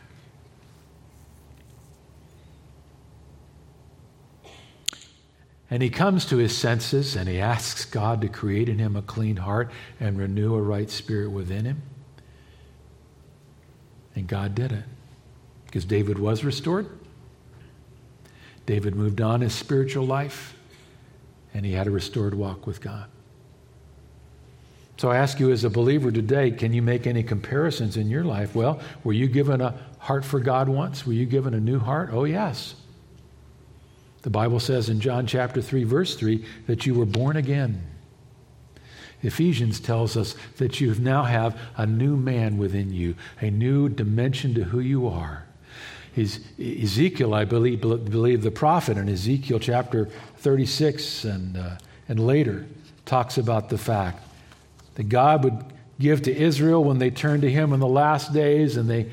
And 5.70 5.82
he 5.82 5.90
comes 5.90 6.26
to 6.26 6.38
his 6.38 6.56
senses 6.56 7.16
and 7.16 7.30
he 7.30 7.40
asks 7.40 7.86
God 7.86 8.20
to 8.22 8.28
create 8.28 8.68
in 8.68 8.78
him 8.78 8.98
a 8.98 9.02
clean 9.02 9.38
heart 9.38 9.72
and 10.02 10.20
renew 10.20 10.54
a 10.54 10.62
right 10.62 10.90
spirit 10.90 11.32
within 11.32 11.64
him. 11.64 11.82
And 14.14 14.28
God 14.28 14.54
did 14.54 14.74
it 14.74 14.84
because 15.66 15.86
David 15.86 16.20
was 16.20 16.44
restored. 16.44 16.90
David 18.66 18.96
moved 18.96 19.22
on 19.22 19.40
his 19.40 19.54
spiritual 19.54 20.06
life 20.06 20.56
and 21.54 21.66
he 21.66 21.72
had 21.72 21.88
a 21.88 21.92
restored 21.92 22.34
walk 22.34 22.68
with 22.68 22.82
God. 22.82 23.06
So 24.98 25.10
I 25.10 25.18
ask 25.18 25.40
you 25.40 25.52
as 25.52 25.64
a 25.64 25.70
believer 25.70 26.12
today, 26.12 26.52
can 26.52 26.74
you 26.74 26.82
make 26.82 27.08
any 27.08 27.24
comparisons 27.24 27.98
in 27.98 28.10
your 28.10 28.24
life? 28.24 28.54
Well, 28.54 28.80
were 29.04 29.14
you 29.14 29.28
given 29.28 29.62
a 29.62 29.74
heart 30.00 30.24
for 30.24 30.40
God 30.40 30.70
once? 30.70 31.08
Were 31.08 31.14
you 31.14 31.26
given 31.26 31.54
a 31.54 31.60
new 31.60 31.80
heart? 31.80 32.10
Oh, 32.12 32.26
yes. 32.26 32.76
The 34.22 34.30
Bible 34.30 34.60
says 34.60 34.90
in 34.90 35.00
John 35.00 35.26
chapter 35.26 35.62
3, 35.62 35.84
verse 35.84 36.16
3, 36.16 36.46
that 36.68 36.86
you 36.86 36.94
were 36.94 37.06
born 37.06 37.38
again. 37.38 37.82
Ephesians 39.24 39.80
tells 39.80 40.18
us 40.18 40.36
that 40.58 40.82
you 40.82 40.94
now 40.96 41.24
have 41.24 41.60
a 41.78 41.86
new 41.86 42.16
man 42.16 42.58
within 42.58 42.92
you, 42.92 43.16
a 43.40 43.50
new 43.50 43.90
dimension 43.90 44.54
to 44.56 44.64
who 44.64 44.80
you 44.80 45.08
are. 45.08 45.46
Ezekiel, 46.18 47.34
I 47.34 47.46
believe, 47.46 47.82
believe 47.82 48.42
the 48.42 48.52
prophet 48.52 48.98
in 48.98 49.08
Ezekiel 49.08 49.60
chapter 49.60 50.10
36 50.38 51.24
and, 51.24 51.58
uh, 51.58 51.78
and 52.10 52.20
later 52.20 52.66
talks 53.06 53.38
about 53.38 53.70
the 53.70 53.78
fact 53.78 54.24
that 54.96 55.10
God 55.10 55.44
would 55.44 55.64
give 56.00 56.24
to 56.24 56.36
Israel 56.36 56.84
when 56.84 57.00
they 57.00 57.10
turn 57.10 57.42
to 57.42 57.52
Him 57.52 57.74
in 57.74 57.80
the 57.80 57.88
last 57.88 58.34
days 58.34 58.78
and 58.78 58.90
they 58.90 59.12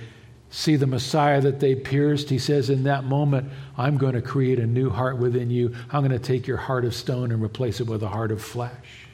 see 0.51 0.77
the 0.77 0.87
Messiah 0.87 1.41
that 1.41 1.61
they 1.61 1.75
pierced. 1.75 2.31
He 2.31 2.39
says, 2.39 2.71
In 2.71 2.85
that 2.85 3.05
moment, 3.05 3.51
I'm 3.77 3.99
going 3.99 4.15
to 4.15 4.23
create 4.23 4.59
a 4.59 4.67
new 4.67 4.91
heart 4.91 5.19
within 5.19 5.51
you. 5.51 5.75
I'm 5.91 6.07
going 6.07 6.19
to 6.19 6.19
take 6.19 6.47
your 6.47 6.57
heart 6.57 6.85
of 6.85 6.95
stone 6.95 7.33
and 7.33 7.43
replace 7.43 7.81
it 7.81 7.87
with 7.87 8.03
a 8.03 8.09
heart 8.09 8.33
of 8.33 8.43
flesh. 8.43 9.07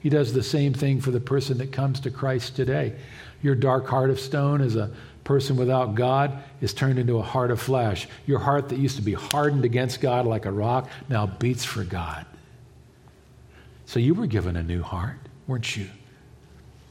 He 0.00 0.08
does 0.08 0.32
the 0.32 0.42
same 0.42 0.72
thing 0.72 1.00
for 1.00 1.10
the 1.10 1.20
person 1.20 1.58
that 1.58 1.72
comes 1.72 2.00
to 2.00 2.10
Christ 2.10 2.56
today. 2.56 2.94
Your 3.42 3.54
dark 3.54 3.86
heart 3.86 4.10
of 4.10 4.18
stone 4.18 4.60
as 4.60 4.76
a 4.76 4.90
person 5.24 5.56
without 5.56 5.94
God 5.94 6.42
is 6.60 6.74
turned 6.74 6.98
into 6.98 7.18
a 7.18 7.22
heart 7.22 7.50
of 7.50 7.60
flesh. 7.60 8.08
Your 8.26 8.38
heart 8.38 8.70
that 8.70 8.78
used 8.78 8.96
to 8.96 9.02
be 9.02 9.12
hardened 9.12 9.64
against 9.64 10.00
God 10.00 10.26
like 10.26 10.46
a 10.46 10.52
rock 10.52 10.88
now 11.08 11.26
beats 11.26 11.64
for 11.64 11.84
God. 11.84 12.26
So 13.84 14.00
you 14.00 14.14
were 14.14 14.26
given 14.26 14.56
a 14.56 14.62
new 14.62 14.82
heart, 14.82 15.18
weren't 15.50 15.76
you? 15.76 15.88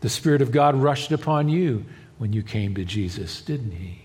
The 0.02 0.10
Spirit 0.10 0.42
of 0.42 0.52
God 0.52 0.76
rushed 0.76 1.14
upon 1.14 1.48
you 1.48 1.86
when 2.18 2.34
you 2.34 2.44
came 2.44 2.76
to 2.76 2.84
Jesus, 2.84 3.42
didn't 3.42 3.72
He? 3.72 4.02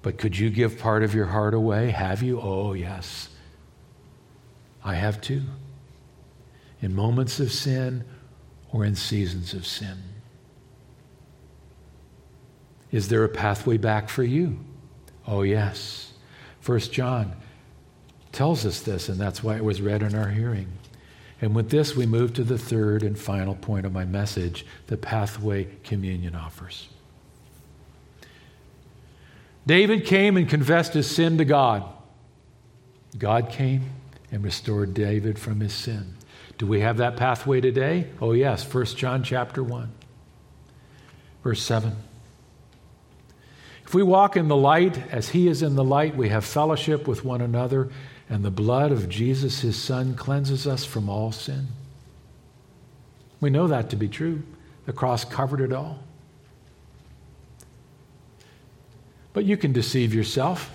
But 0.00 0.16
could 0.16 0.38
you 0.38 0.48
give 0.48 0.78
part 0.78 1.02
of 1.02 1.14
your 1.14 1.26
heart 1.26 1.52
away? 1.52 1.90
Have 1.90 2.22
you? 2.22 2.40
Oh, 2.40 2.72
yes. 2.72 3.28
I 4.82 4.94
have 4.94 5.20
too. 5.20 5.42
In 6.80 6.94
moments 6.94 7.40
of 7.40 7.52
sin 7.52 8.04
or 8.72 8.86
in 8.86 8.94
seasons 8.96 9.52
of 9.52 9.66
sin. 9.66 9.98
Is 12.90 13.08
there 13.08 13.24
a 13.24 13.28
pathway 13.28 13.76
back 13.76 14.08
for 14.08 14.22
you? 14.22 14.60
Oh, 15.26 15.42
yes. 15.42 16.14
First 16.60 16.90
John 16.92 17.36
tells 18.32 18.64
us 18.64 18.80
this, 18.80 19.10
and 19.10 19.20
that's 19.20 19.42
why 19.42 19.56
it 19.56 19.64
was 19.64 19.82
read 19.82 20.02
in 20.02 20.14
our 20.14 20.28
hearing. 20.28 20.68
And 21.40 21.54
with 21.54 21.70
this, 21.70 21.94
we 21.94 22.06
move 22.06 22.32
to 22.34 22.44
the 22.44 22.58
third 22.58 23.02
and 23.02 23.18
final 23.18 23.54
point 23.54 23.84
of 23.84 23.92
my 23.92 24.04
message 24.04 24.64
the 24.86 24.96
pathway 24.96 25.68
communion 25.84 26.34
offers. 26.34 26.88
David 29.66 30.06
came 30.06 30.36
and 30.36 30.48
confessed 30.48 30.94
his 30.94 31.10
sin 31.10 31.38
to 31.38 31.44
God. 31.44 31.84
God 33.18 33.50
came 33.50 33.90
and 34.30 34.42
restored 34.42 34.94
David 34.94 35.38
from 35.38 35.60
his 35.60 35.72
sin. 35.72 36.14
Do 36.58 36.66
we 36.66 36.80
have 36.80 36.98
that 36.98 37.16
pathway 37.16 37.60
today? 37.60 38.08
Oh 38.20 38.32
yes, 38.32 38.72
1 38.72 38.84
John 38.86 39.22
chapter 39.22 39.62
1. 39.62 39.92
Verse 41.42 41.62
7. 41.62 41.96
If 43.84 43.94
we 43.94 44.02
walk 44.02 44.36
in 44.36 44.48
the 44.48 44.56
light 44.56 44.98
as 45.12 45.28
he 45.28 45.48
is 45.48 45.62
in 45.62 45.76
the 45.76 45.84
light, 45.84 46.16
we 46.16 46.28
have 46.30 46.44
fellowship 46.44 47.06
with 47.06 47.24
one 47.24 47.40
another, 47.40 47.88
and 48.28 48.44
the 48.44 48.50
blood 48.50 48.90
of 48.90 49.08
Jesus, 49.08 49.60
his 49.60 49.80
Son, 49.80 50.14
cleanses 50.14 50.66
us 50.66 50.84
from 50.84 51.08
all 51.08 51.32
sin. 51.32 51.68
We 53.40 53.50
know 53.50 53.68
that 53.68 53.90
to 53.90 53.96
be 53.96 54.08
true. 54.08 54.42
The 54.86 54.92
cross 54.92 55.24
covered 55.24 55.60
it 55.60 55.72
all. 55.72 55.98
But 59.32 59.44
you 59.44 59.56
can 59.56 59.72
deceive 59.72 60.14
yourself. 60.14 60.70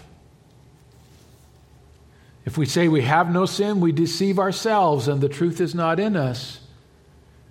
If 2.45 2.57
we 2.57 2.65
say 2.65 2.87
we 2.87 3.01
have 3.01 3.31
no 3.31 3.45
sin, 3.45 3.81
we 3.81 3.91
deceive 3.91 4.39
ourselves 4.39 5.07
and 5.07 5.21
the 5.21 5.29
truth 5.29 5.61
is 5.61 5.75
not 5.75 5.99
in 5.99 6.15
us. 6.15 6.59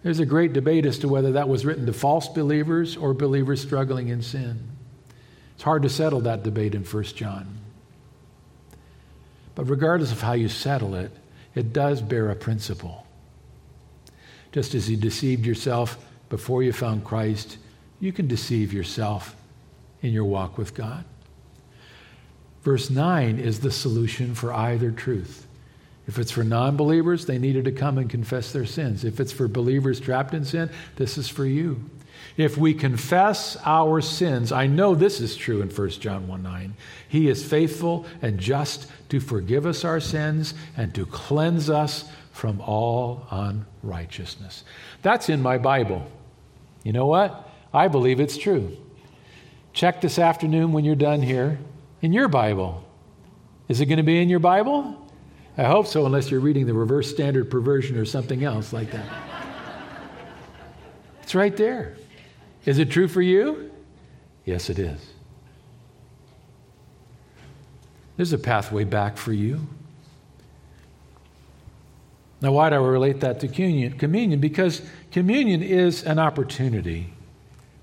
There's 0.02 0.18
a 0.18 0.26
great 0.26 0.52
debate 0.52 0.86
as 0.86 0.98
to 1.00 1.08
whether 1.08 1.32
that 1.32 1.48
was 1.48 1.66
written 1.66 1.86
to 1.86 1.92
false 1.92 2.28
believers 2.28 2.96
or 2.96 3.12
believers 3.12 3.60
struggling 3.60 4.08
in 4.08 4.22
sin. 4.22 4.68
It's 5.54 5.62
hard 5.62 5.82
to 5.82 5.90
settle 5.90 6.22
that 6.22 6.42
debate 6.42 6.74
in 6.74 6.84
1 6.84 7.04
John. 7.04 7.59
But 9.54 9.68
regardless 9.68 10.12
of 10.12 10.20
how 10.20 10.32
you 10.32 10.48
settle 10.48 10.94
it, 10.94 11.12
it 11.54 11.72
does 11.72 12.00
bear 12.00 12.30
a 12.30 12.36
principle. 12.36 13.06
Just 14.52 14.74
as 14.74 14.90
you 14.90 14.96
deceived 14.96 15.46
yourself 15.46 16.04
before 16.28 16.62
you 16.62 16.72
found 16.72 17.04
Christ, 17.04 17.58
you 17.98 18.12
can 18.12 18.26
deceive 18.26 18.72
yourself 18.72 19.36
in 20.02 20.12
your 20.12 20.24
walk 20.24 20.58
with 20.58 20.74
God. 20.74 21.04
Verse 22.62 22.90
9 22.90 23.38
is 23.38 23.60
the 23.60 23.70
solution 23.70 24.34
for 24.34 24.52
either 24.52 24.90
truth. 24.90 25.46
If 26.06 26.18
it's 26.18 26.30
for 26.30 26.44
non 26.44 26.76
believers, 26.76 27.26
they 27.26 27.38
needed 27.38 27.64
to 27.66 27.72
come 27.72 27.96
and 27.98 28.10
confess 28.10 28.52
their 28.52 28.66
sins. 28.66 29.04
If 29.04 29.20
it's 29.20 29.32
for 29.32 29.48
believers 29.48 30.00
trapped 30.00 30.34
in 30.34 30.44
sin, 30.44 30.70
this 30.96 31.16
is 31.16 31.28
for 31.28 31.46
you. 31.46 31.88
If 32.40 32.56
we 32.56 32.72
confess 32.72 33.58
our 33.66 34.00
sins, 34.00 34.50
I 34.50 34.66
know 34.66 34.94
this 34.94 35.20
is 35.20 35.36
true 35.36 35.60
in 35.60 35.68
1 35.68 35.90
John 35.90 36.26
1 36.26 36.42
9. 36.42 36.74
He 37.06 37.28
is 37.28 37.44
faithful 37.44 38.06
and 38.22 38.38
just 38.38 38.90
to 39.10 39.20
forgive 39.20 39.66
us 39.66 39.84
our 39.84 40.00
sins 40.00 40.54
and 40.74 40.94
to 40.94 41.04
cleanse 41.04 41.68
us 41.68 42.10
from 42.32 42.62
all 42.62 43.26
unrighteousness. 43.30 44.64
That's 45.02 45.28
in 45.28 45.42
my 45.42 45.58
Bible. 45.58 46.10
You 46.82 46.94
know 46.94 47.04
what? 47.04 47.46
I 47.74 47.88
believe 47.88 48.20
it's 48.20 48.38
true. 48.38 48.74
Check 49.74 50.00
this 50.00 50.18
afternoon 50.18 50.72
when 50.72 50.86
you're 50.86 50.94
done 50.94 51.20
here 51.20 51.58
in 52.00 52.14
your 52.14 52.28
Bible. 52.28 52.82
Is 53.68 53.82
it 53.82 53.86
going 53.86 53.98
to 53.98 54.02
be 54.02 54.18
in 54.18 54.30
your 54.30 54.40
Bible? 54.40 54.96
I 55.58 55.64
hope 55.64 55.86
so, 55.86 56.06
unless 56.06 56.30
you're 56.30 56.40
reading 56.40 56.64
the 56.64 56.72
reverse 56.72 57.10
standard 57.10 57.50
perversion 57.50 57.98
or 57.98 58.06
something 58.06 58.44
else 58.44 58.72
like 58.72 58.92
that. 58.92 59.06
it's 61.22 61.34
right 61.34 61.54
there. 61.54 61.96
Is 62.64 62.78
it 62.78 62.90
true 62.90 63.08
for 63.08 63.22
you? 63.22 63.70
Yes, 64.44 64.70
it 64.70 64.78
is. 64.78 65.00
There's 68.16 68.32
a 68.32 68.38
pathway 68.38 68.84
back 68.84 69.16
for 69.16 69.32
you. 69.32 69.66
Now, 72.42 72.52
why 72.52 72.70
do 72.70 72.76
I 72.76 72.78
relate 72.78 73.20
that 73.20 73.40
to 73.40 73.48
communion? 73.48 73.98
Communion, 73.98 74.40
because 74.40 74.82
communion 75.10 75.62
is 75.62 76.02
an 76.04 76.18
opportunity 76.18 77.12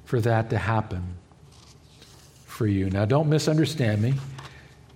for 0.05 0.19
that 0.21 0.49
to 0.49 0.57
happen 0.57 1.03
for 2.45 2.65
you. 2.65 2.89
Now, 2.89 3.05
don't 3.05 3.29
misunderstand 3.29 4.01
me. 4.01 4.15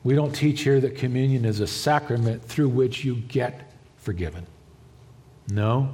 We 0.03 0.15
don't 0.15 0.31
teach 0.31 0.61
here 0.61 0.79
that 0.79 0.95
communion 0.95 1.45
is 1.45 1.59
a 1.59 1.67
sacrament 1.67 2.43
through 2.43 2.69
which 2.69 3.05
you 3.05 3.15
get 3.15 3.71
forgiven. 3.97 4.47
No. 5.49 5.93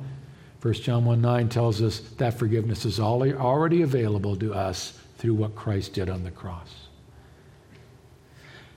1 0.67 0.73
John 0.73 1.05
1 1.05 1.21
9 1.21 1.47
tells 1.47 1.81
us 1.81 1.99
that 2.17 2.37
forgiveness 2.37 2.83
is 2.83 2.99
already 2.99 3.83
available 3.83 4.35
to 4.35 4.53
us 4.53 4.99
through 5.17 5.33
what 5.33 5.55
Christ 5.55 5.93
did 5.93 6.09
on 6.09 6.25
the 6.25 6.29
cross. 6.29 6.87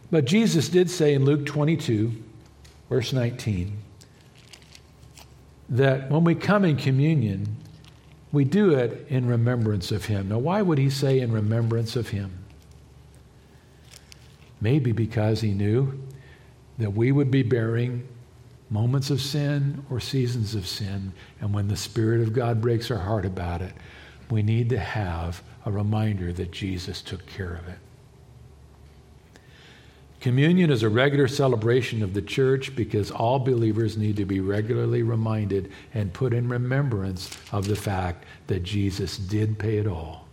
But 0.08 0.24
Jesus 0.24 0.68
did 0.68 0.88
say 0.88 1.14
in 1.14 1.24
Luke 1.24 1.44
22, 1.46 2.12
verse 2.88 3.12
19, 3.12 3.76
that 5.70 6.08
when 6.08 6.22
we 6.22 6.36
come 6.36 6.64
in 6.64 6.76
communion, 6.76 7.56
we 8.30 8.44
do 8.44 8.72
it 8.72 9.04
in 9.08 9.26
remembrance 9.26 9.90
of 9.90 10.04
Him. 10.04 10.28
Now, 10.28 10.38
why 10.38 10.62
would 10.62 10.78
He 10.78 10.90
say 10.90 11.18
in 11.18 11.32
remembrance 11.32 11.96
of 11.96 12.10
Him? 12.10 12.38
Maybe 14.60 14.92
because 14.92 15.40
he 15.40 15.50
knew 15.50 16.00
that 16.78 16.92
we 16.92 17.10
would 17.10 17.32
be 17.32 17.42
bearing 17.42 18.06
moments 18.70 19.10
of 19.10 19.20
sin 19.20 19.84
or 19.90 20.00
seasons 20.00 20.54
of 20.54 20.66
sin. 20.66 21.12
And 21.40 21.52
when 21.52 21.68
the 21.68 21.76
Spirit 21.76 22.20
of 22.20 22.32
God 22.32 22.60
breaks 22.60 22.90
our 22.90 22.98
heart 22.98 23.26
about 23.26 23.60
it, 23.60 23.72
we 24.30 24.42
need 24.42 24.70
to 24.70 24.78
have 24.78 25.42
a 25.66 25.70
reminder 25.70 26.32
that 26.32 26.52
Jesus 26.52 27.02
took 27.02 27.26
care 27.26 27.54
of 27.54 27.68
it. 27.68 27.78
Communion 30.20 30.70
is 30.70 30.82
a 30.82 30.88
regular 30.88 31.26
celebration 31.26 32.02
of 32.02 32.12
the 32.12 32.22
church 32.22 32.76
because 32.76 33.10
all 33.10 33.38
believers 33.38 33.96
need 33.96 34.16
to 34.16 34.26
be 34.26 34.38
regularly 34.38 35.02
reminded 35.02 35.72
and 35.94 36.12
put 36.12 36.34
in 36.34 36.48
remembrance 36.48 37.36
of 37.52 37.66
the 37.66 37.76
fact 37.76 38.24
that 38.46 38.62
Jesus 38.62 39.16
did 39.16 39.58
pay 39.58 39.78
it 39.78 39.86
all 39.86 40.28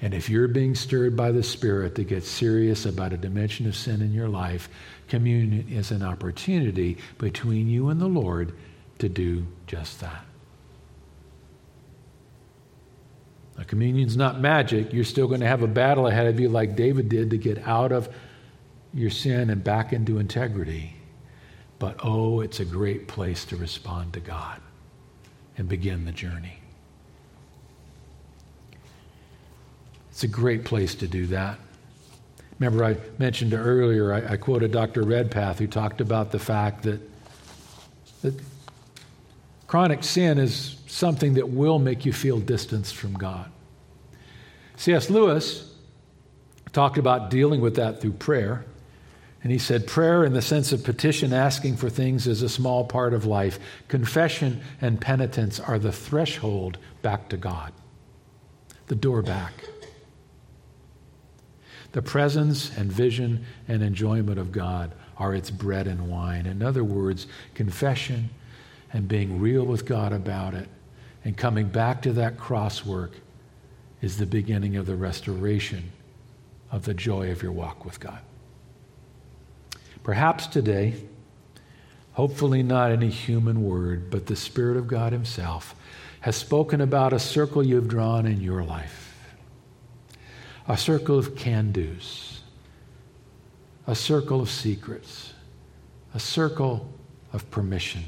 and 0.00 0.14
if 0.14 0.30
you're 0.30 0.48
being 0.48 0.74
stirred 0.74 1.16
by 1.16 1.32
the 1.32 1.42
Spirit 1.42 1.96
to 1.96 2.04
get 2.04 2.24
serious 2.24 2.86
about 2.86 3.12
a 3.12 3.16
dimension 3.16 3.66
of 3.66 3.74
sin 3.74 4.00
in 4.00 4.12
your 4.12 4.28
life, 4.28 4.68
communion 5.08 5.66
is 5.68 5.90
an 5.90 6.02
opportunity 6.02 6.98
between 7.18 7.68
you 7.68 7.88
and 7.88 8.00
the 8.00 8.08
Lord 8.08 8.54
to 8.98 9.08
do 9.08 9.46
just 9.66 10.00
that. 10.00 10.24
Now, 13.56 13.64
communion's 13.64 14.16
not 14.16 14.40
magic. 14.40 14.92
You're 14.92 15.04
still 15.04 15.26
going 15.26 15.40
to 15.40 15.46
have 15.46 15.62
a 15.62 15.68
battle 15.68 16.06
ahead 16.06 16.26
of 16.26 16.38
you, 16.38 16.48
like 16.48 16.76
David 16.76 17.08
did, 17.08 17.30
to 17.30 17.38
get 17.38 17.66
out 17.66 17.90
of 17.90 18.08
your 18.94 19.10
sin 19.10 19.50
and 19.50 19.62
back 19.62 19.92
into 19.92 20.18
integrity. 20.18 20.94
But 21.78 21.96
oh, 22.02 22.40
it's 22.40 22.60
a 22.60 22.64
great 22.64 23.08
place 23.08 23.44
to 23.46 23.56
respond 23.56 24.12
to 24.14 24.20
God 24.20 24.60
and 25.56 25.68
begin 25.68 26.04
the 26.04 26.12
journey. 26.12 26.58
It's 30.10 30.24
a 30.24 30.28
great 30.28 30.64
place 30.64 30.94
to 30.96 31.06
do 31.06 31.26
that. 31.26 31.58
Remember, 32.58 32.84
I 32.84 32.96
mentioned 33.18 33.54
earlier, 33.54 34.12
I, 34.12 34.32
I 34.32 34.36
quoted 34.36 34.72
Dr. 34.72 35.02
Redpath, 35.02 35.58
who 35.58 35.66
talked 35.66 36.00
about 36.00 36.32
the 36.32 36.38
fact 36.38 36.82
that, 36.82 37.00
that 38.22 38.34
chronic 39.66 40.02
sin 40.02 40.38
is 40.38 40.76
something 40.86 41.34
that 41.34 41.48
will 41.48 41.78
make 41.78 42.04
you 42.04 42.12
feel 42.12 42.40
distanced 42.40 42.96
from 42.96 43.14
God. 43.14 43.50
C.S. 44.76 45.08
Lewis 45.08 45.72
talked 46.72 46.98
about 46.98 47.30
dealing 47.30 47.60
with 47.60 47.76
that 47.76 48.00
through 48.00 48.12
prayer. 48.12 48.64
And 49.42 49.52
he 49.52 49.58
said, 49.58 49.86
Prayer, 49.86 50.24
in 50.24 50.32
the 50.32 50.42
sense 50.42 50.72
of 50.72 50.82
petition, 50.82 51.32
asking 51.32 51.76
for 51.76 51.88
things, 51.88 52.26
is 52.26 52.42
a 52.42 52.48
small 52.48 52.84
part 52.84 53.14
of 53.14 53.24
life. 53.24 53.60
Confession 53.86 54.60
and 54.80 55.00
penitence 55.00 55.60
are 55.60 55.78
the 55.78 55.92
threshold 55.92 56.76
back 57.02 57.28
to 57.28 57.36
God, 57.36 57.72
the 58.88 58.96
door 58.96 59.22
back. 59.22 59.52
The 61.98 62.02
presence 62.02 62.70
and 62.78 62.92
vision 62.92 63.44
and 63.66 63.82
enjoyment 63.82 64.38
of 64.38 64.52
God 64.52 64.92
are 65.16 65.34
its 65.34 65.50
bread 65.50 65.88
and 65.88 66.08
wine. 66.08 66.46
In 66.46 66.62
other 66.62 66.84
words, 66.84 67.26
confession 67.54 68.30
and 68.92 69.08
being 69.08 69.40
real 69.40 69.64
with 69.64 69.84
God 69.84 70.12
about 70.12 70.54
it 70.54 70.68
and 71.24 71.36
coming 71.36 71.66
back 71.66 72.00
to 72.02 72.12
that 72.12 72.38
cross 72.38 72.86
work 72.86 73.16
is 74.00 74.16
the 74.16 74.26
beginning 74.26 74.76
of 74.76 74.86
the 74.86 74.94
restoration 74.94 75.90
of 76.70 76.84
the 76.84 76.94
joy 76.94 77.32
of 77.32 77.42
your 77.42 77.50
walk 77.50 77.84
with 77.84 77.98
God. 77.98 78.20
Perhaps 80.04 80.46
today, 80.46 80.94
hopefully 82.12 82.62
not 82.62 82.92
any 82.92 83.10
human 83.10 83.64
word, 83.64 84.08
but 84.08 84.26
the 84.26 84.36
Spirit 84.36 84.76
of 84.76 84.86
God 84.86 85.12
Himself 85.12 85.74
has 86.20 86.36
spoken 86.36 86.80
about 86.80 87.12
a 87.12 87.18
circle 87.18 87.66
you've 87.66 87.88
drawn 87.88 88.24
in 88.24 88.40
your 88.40 88.62
life 88.62 89.07
a 90.68 90.76
circle 90.76 91.18
of 91.18 91.34
can 91.34 91.72
do's, 91.72 92.42
a 93.86 93.94
circle 93.94 94.42
of 94.42 94.50
secrets, 94.50 95.32
a 96.14 96.20
circle 96.20 96.86
of 97.32 97.50
permission. 97.50 98.04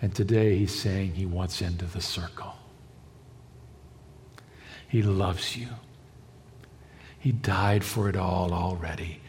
And 0.00 0.14
today 0.14 0.56
he's 0.56 0.74
saying 0.74 1.12
he 1.12 1.26
wants 1.26 1.60
into 1.60 1.84
the 1.84 2.00
circle. 2.00 2.54
He 4.88 5.02
loves 5.02 5.56
you. 5.56 5.68
He 7.18 7.32
died 7.32 7.84
for 7.84 8.08
it 8.08 8.16
all 8.16 8.54
already. 8.54 9.20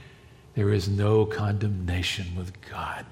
There 0.56 0.72
is 0.72 0.88
no 0.88 1.26
condemnation 1.26 2.28
with 2.38 2.54
God. 2.70 3.06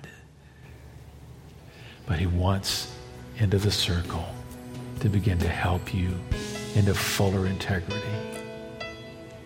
But 2.05 2.19
he 2.19 2.27
wants 2.27 2.93
into 3.39 3.57
the 3.57 3.71
circle 3.71 4.25
to 5.01 5.09
begin 5.09 5.37
to 5.39 5.49
help 5.49 5.93
you 5.93 6.13
into 6.75 6.93
fuller 6.93 7.47
integrity. 7.47 8.01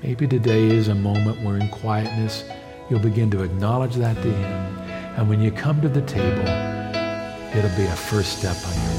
Maybe 0.02 0.28
today 0.28 0.68
is 0.68 0.88
a 0.88 0.96
moment 0.96 1.42
where, 1.44 1.58
in 1.58 1.70
quietness, 1.70 2.44
you'll 2.90 3.00
begin 3.00 3.30
to 3.32 3.44
acknowledge 3.44 3.96
that 3.96 4.16
to 4.16 4.32
Him. 4.32 4.78
And 5.18 5.30
when 5.30 5.42
you 5.42 5.52
come 5.52 5.82
to 5.82 5.90
the 5.90 6.02
table, 6.02 6.48
it'll 7.56 7.78
be 7.78 7.86
a 7.86 7.96
first 7.96 8.40
step 8.40 8.58
on 8.66 8.74
your. 8.92 8.99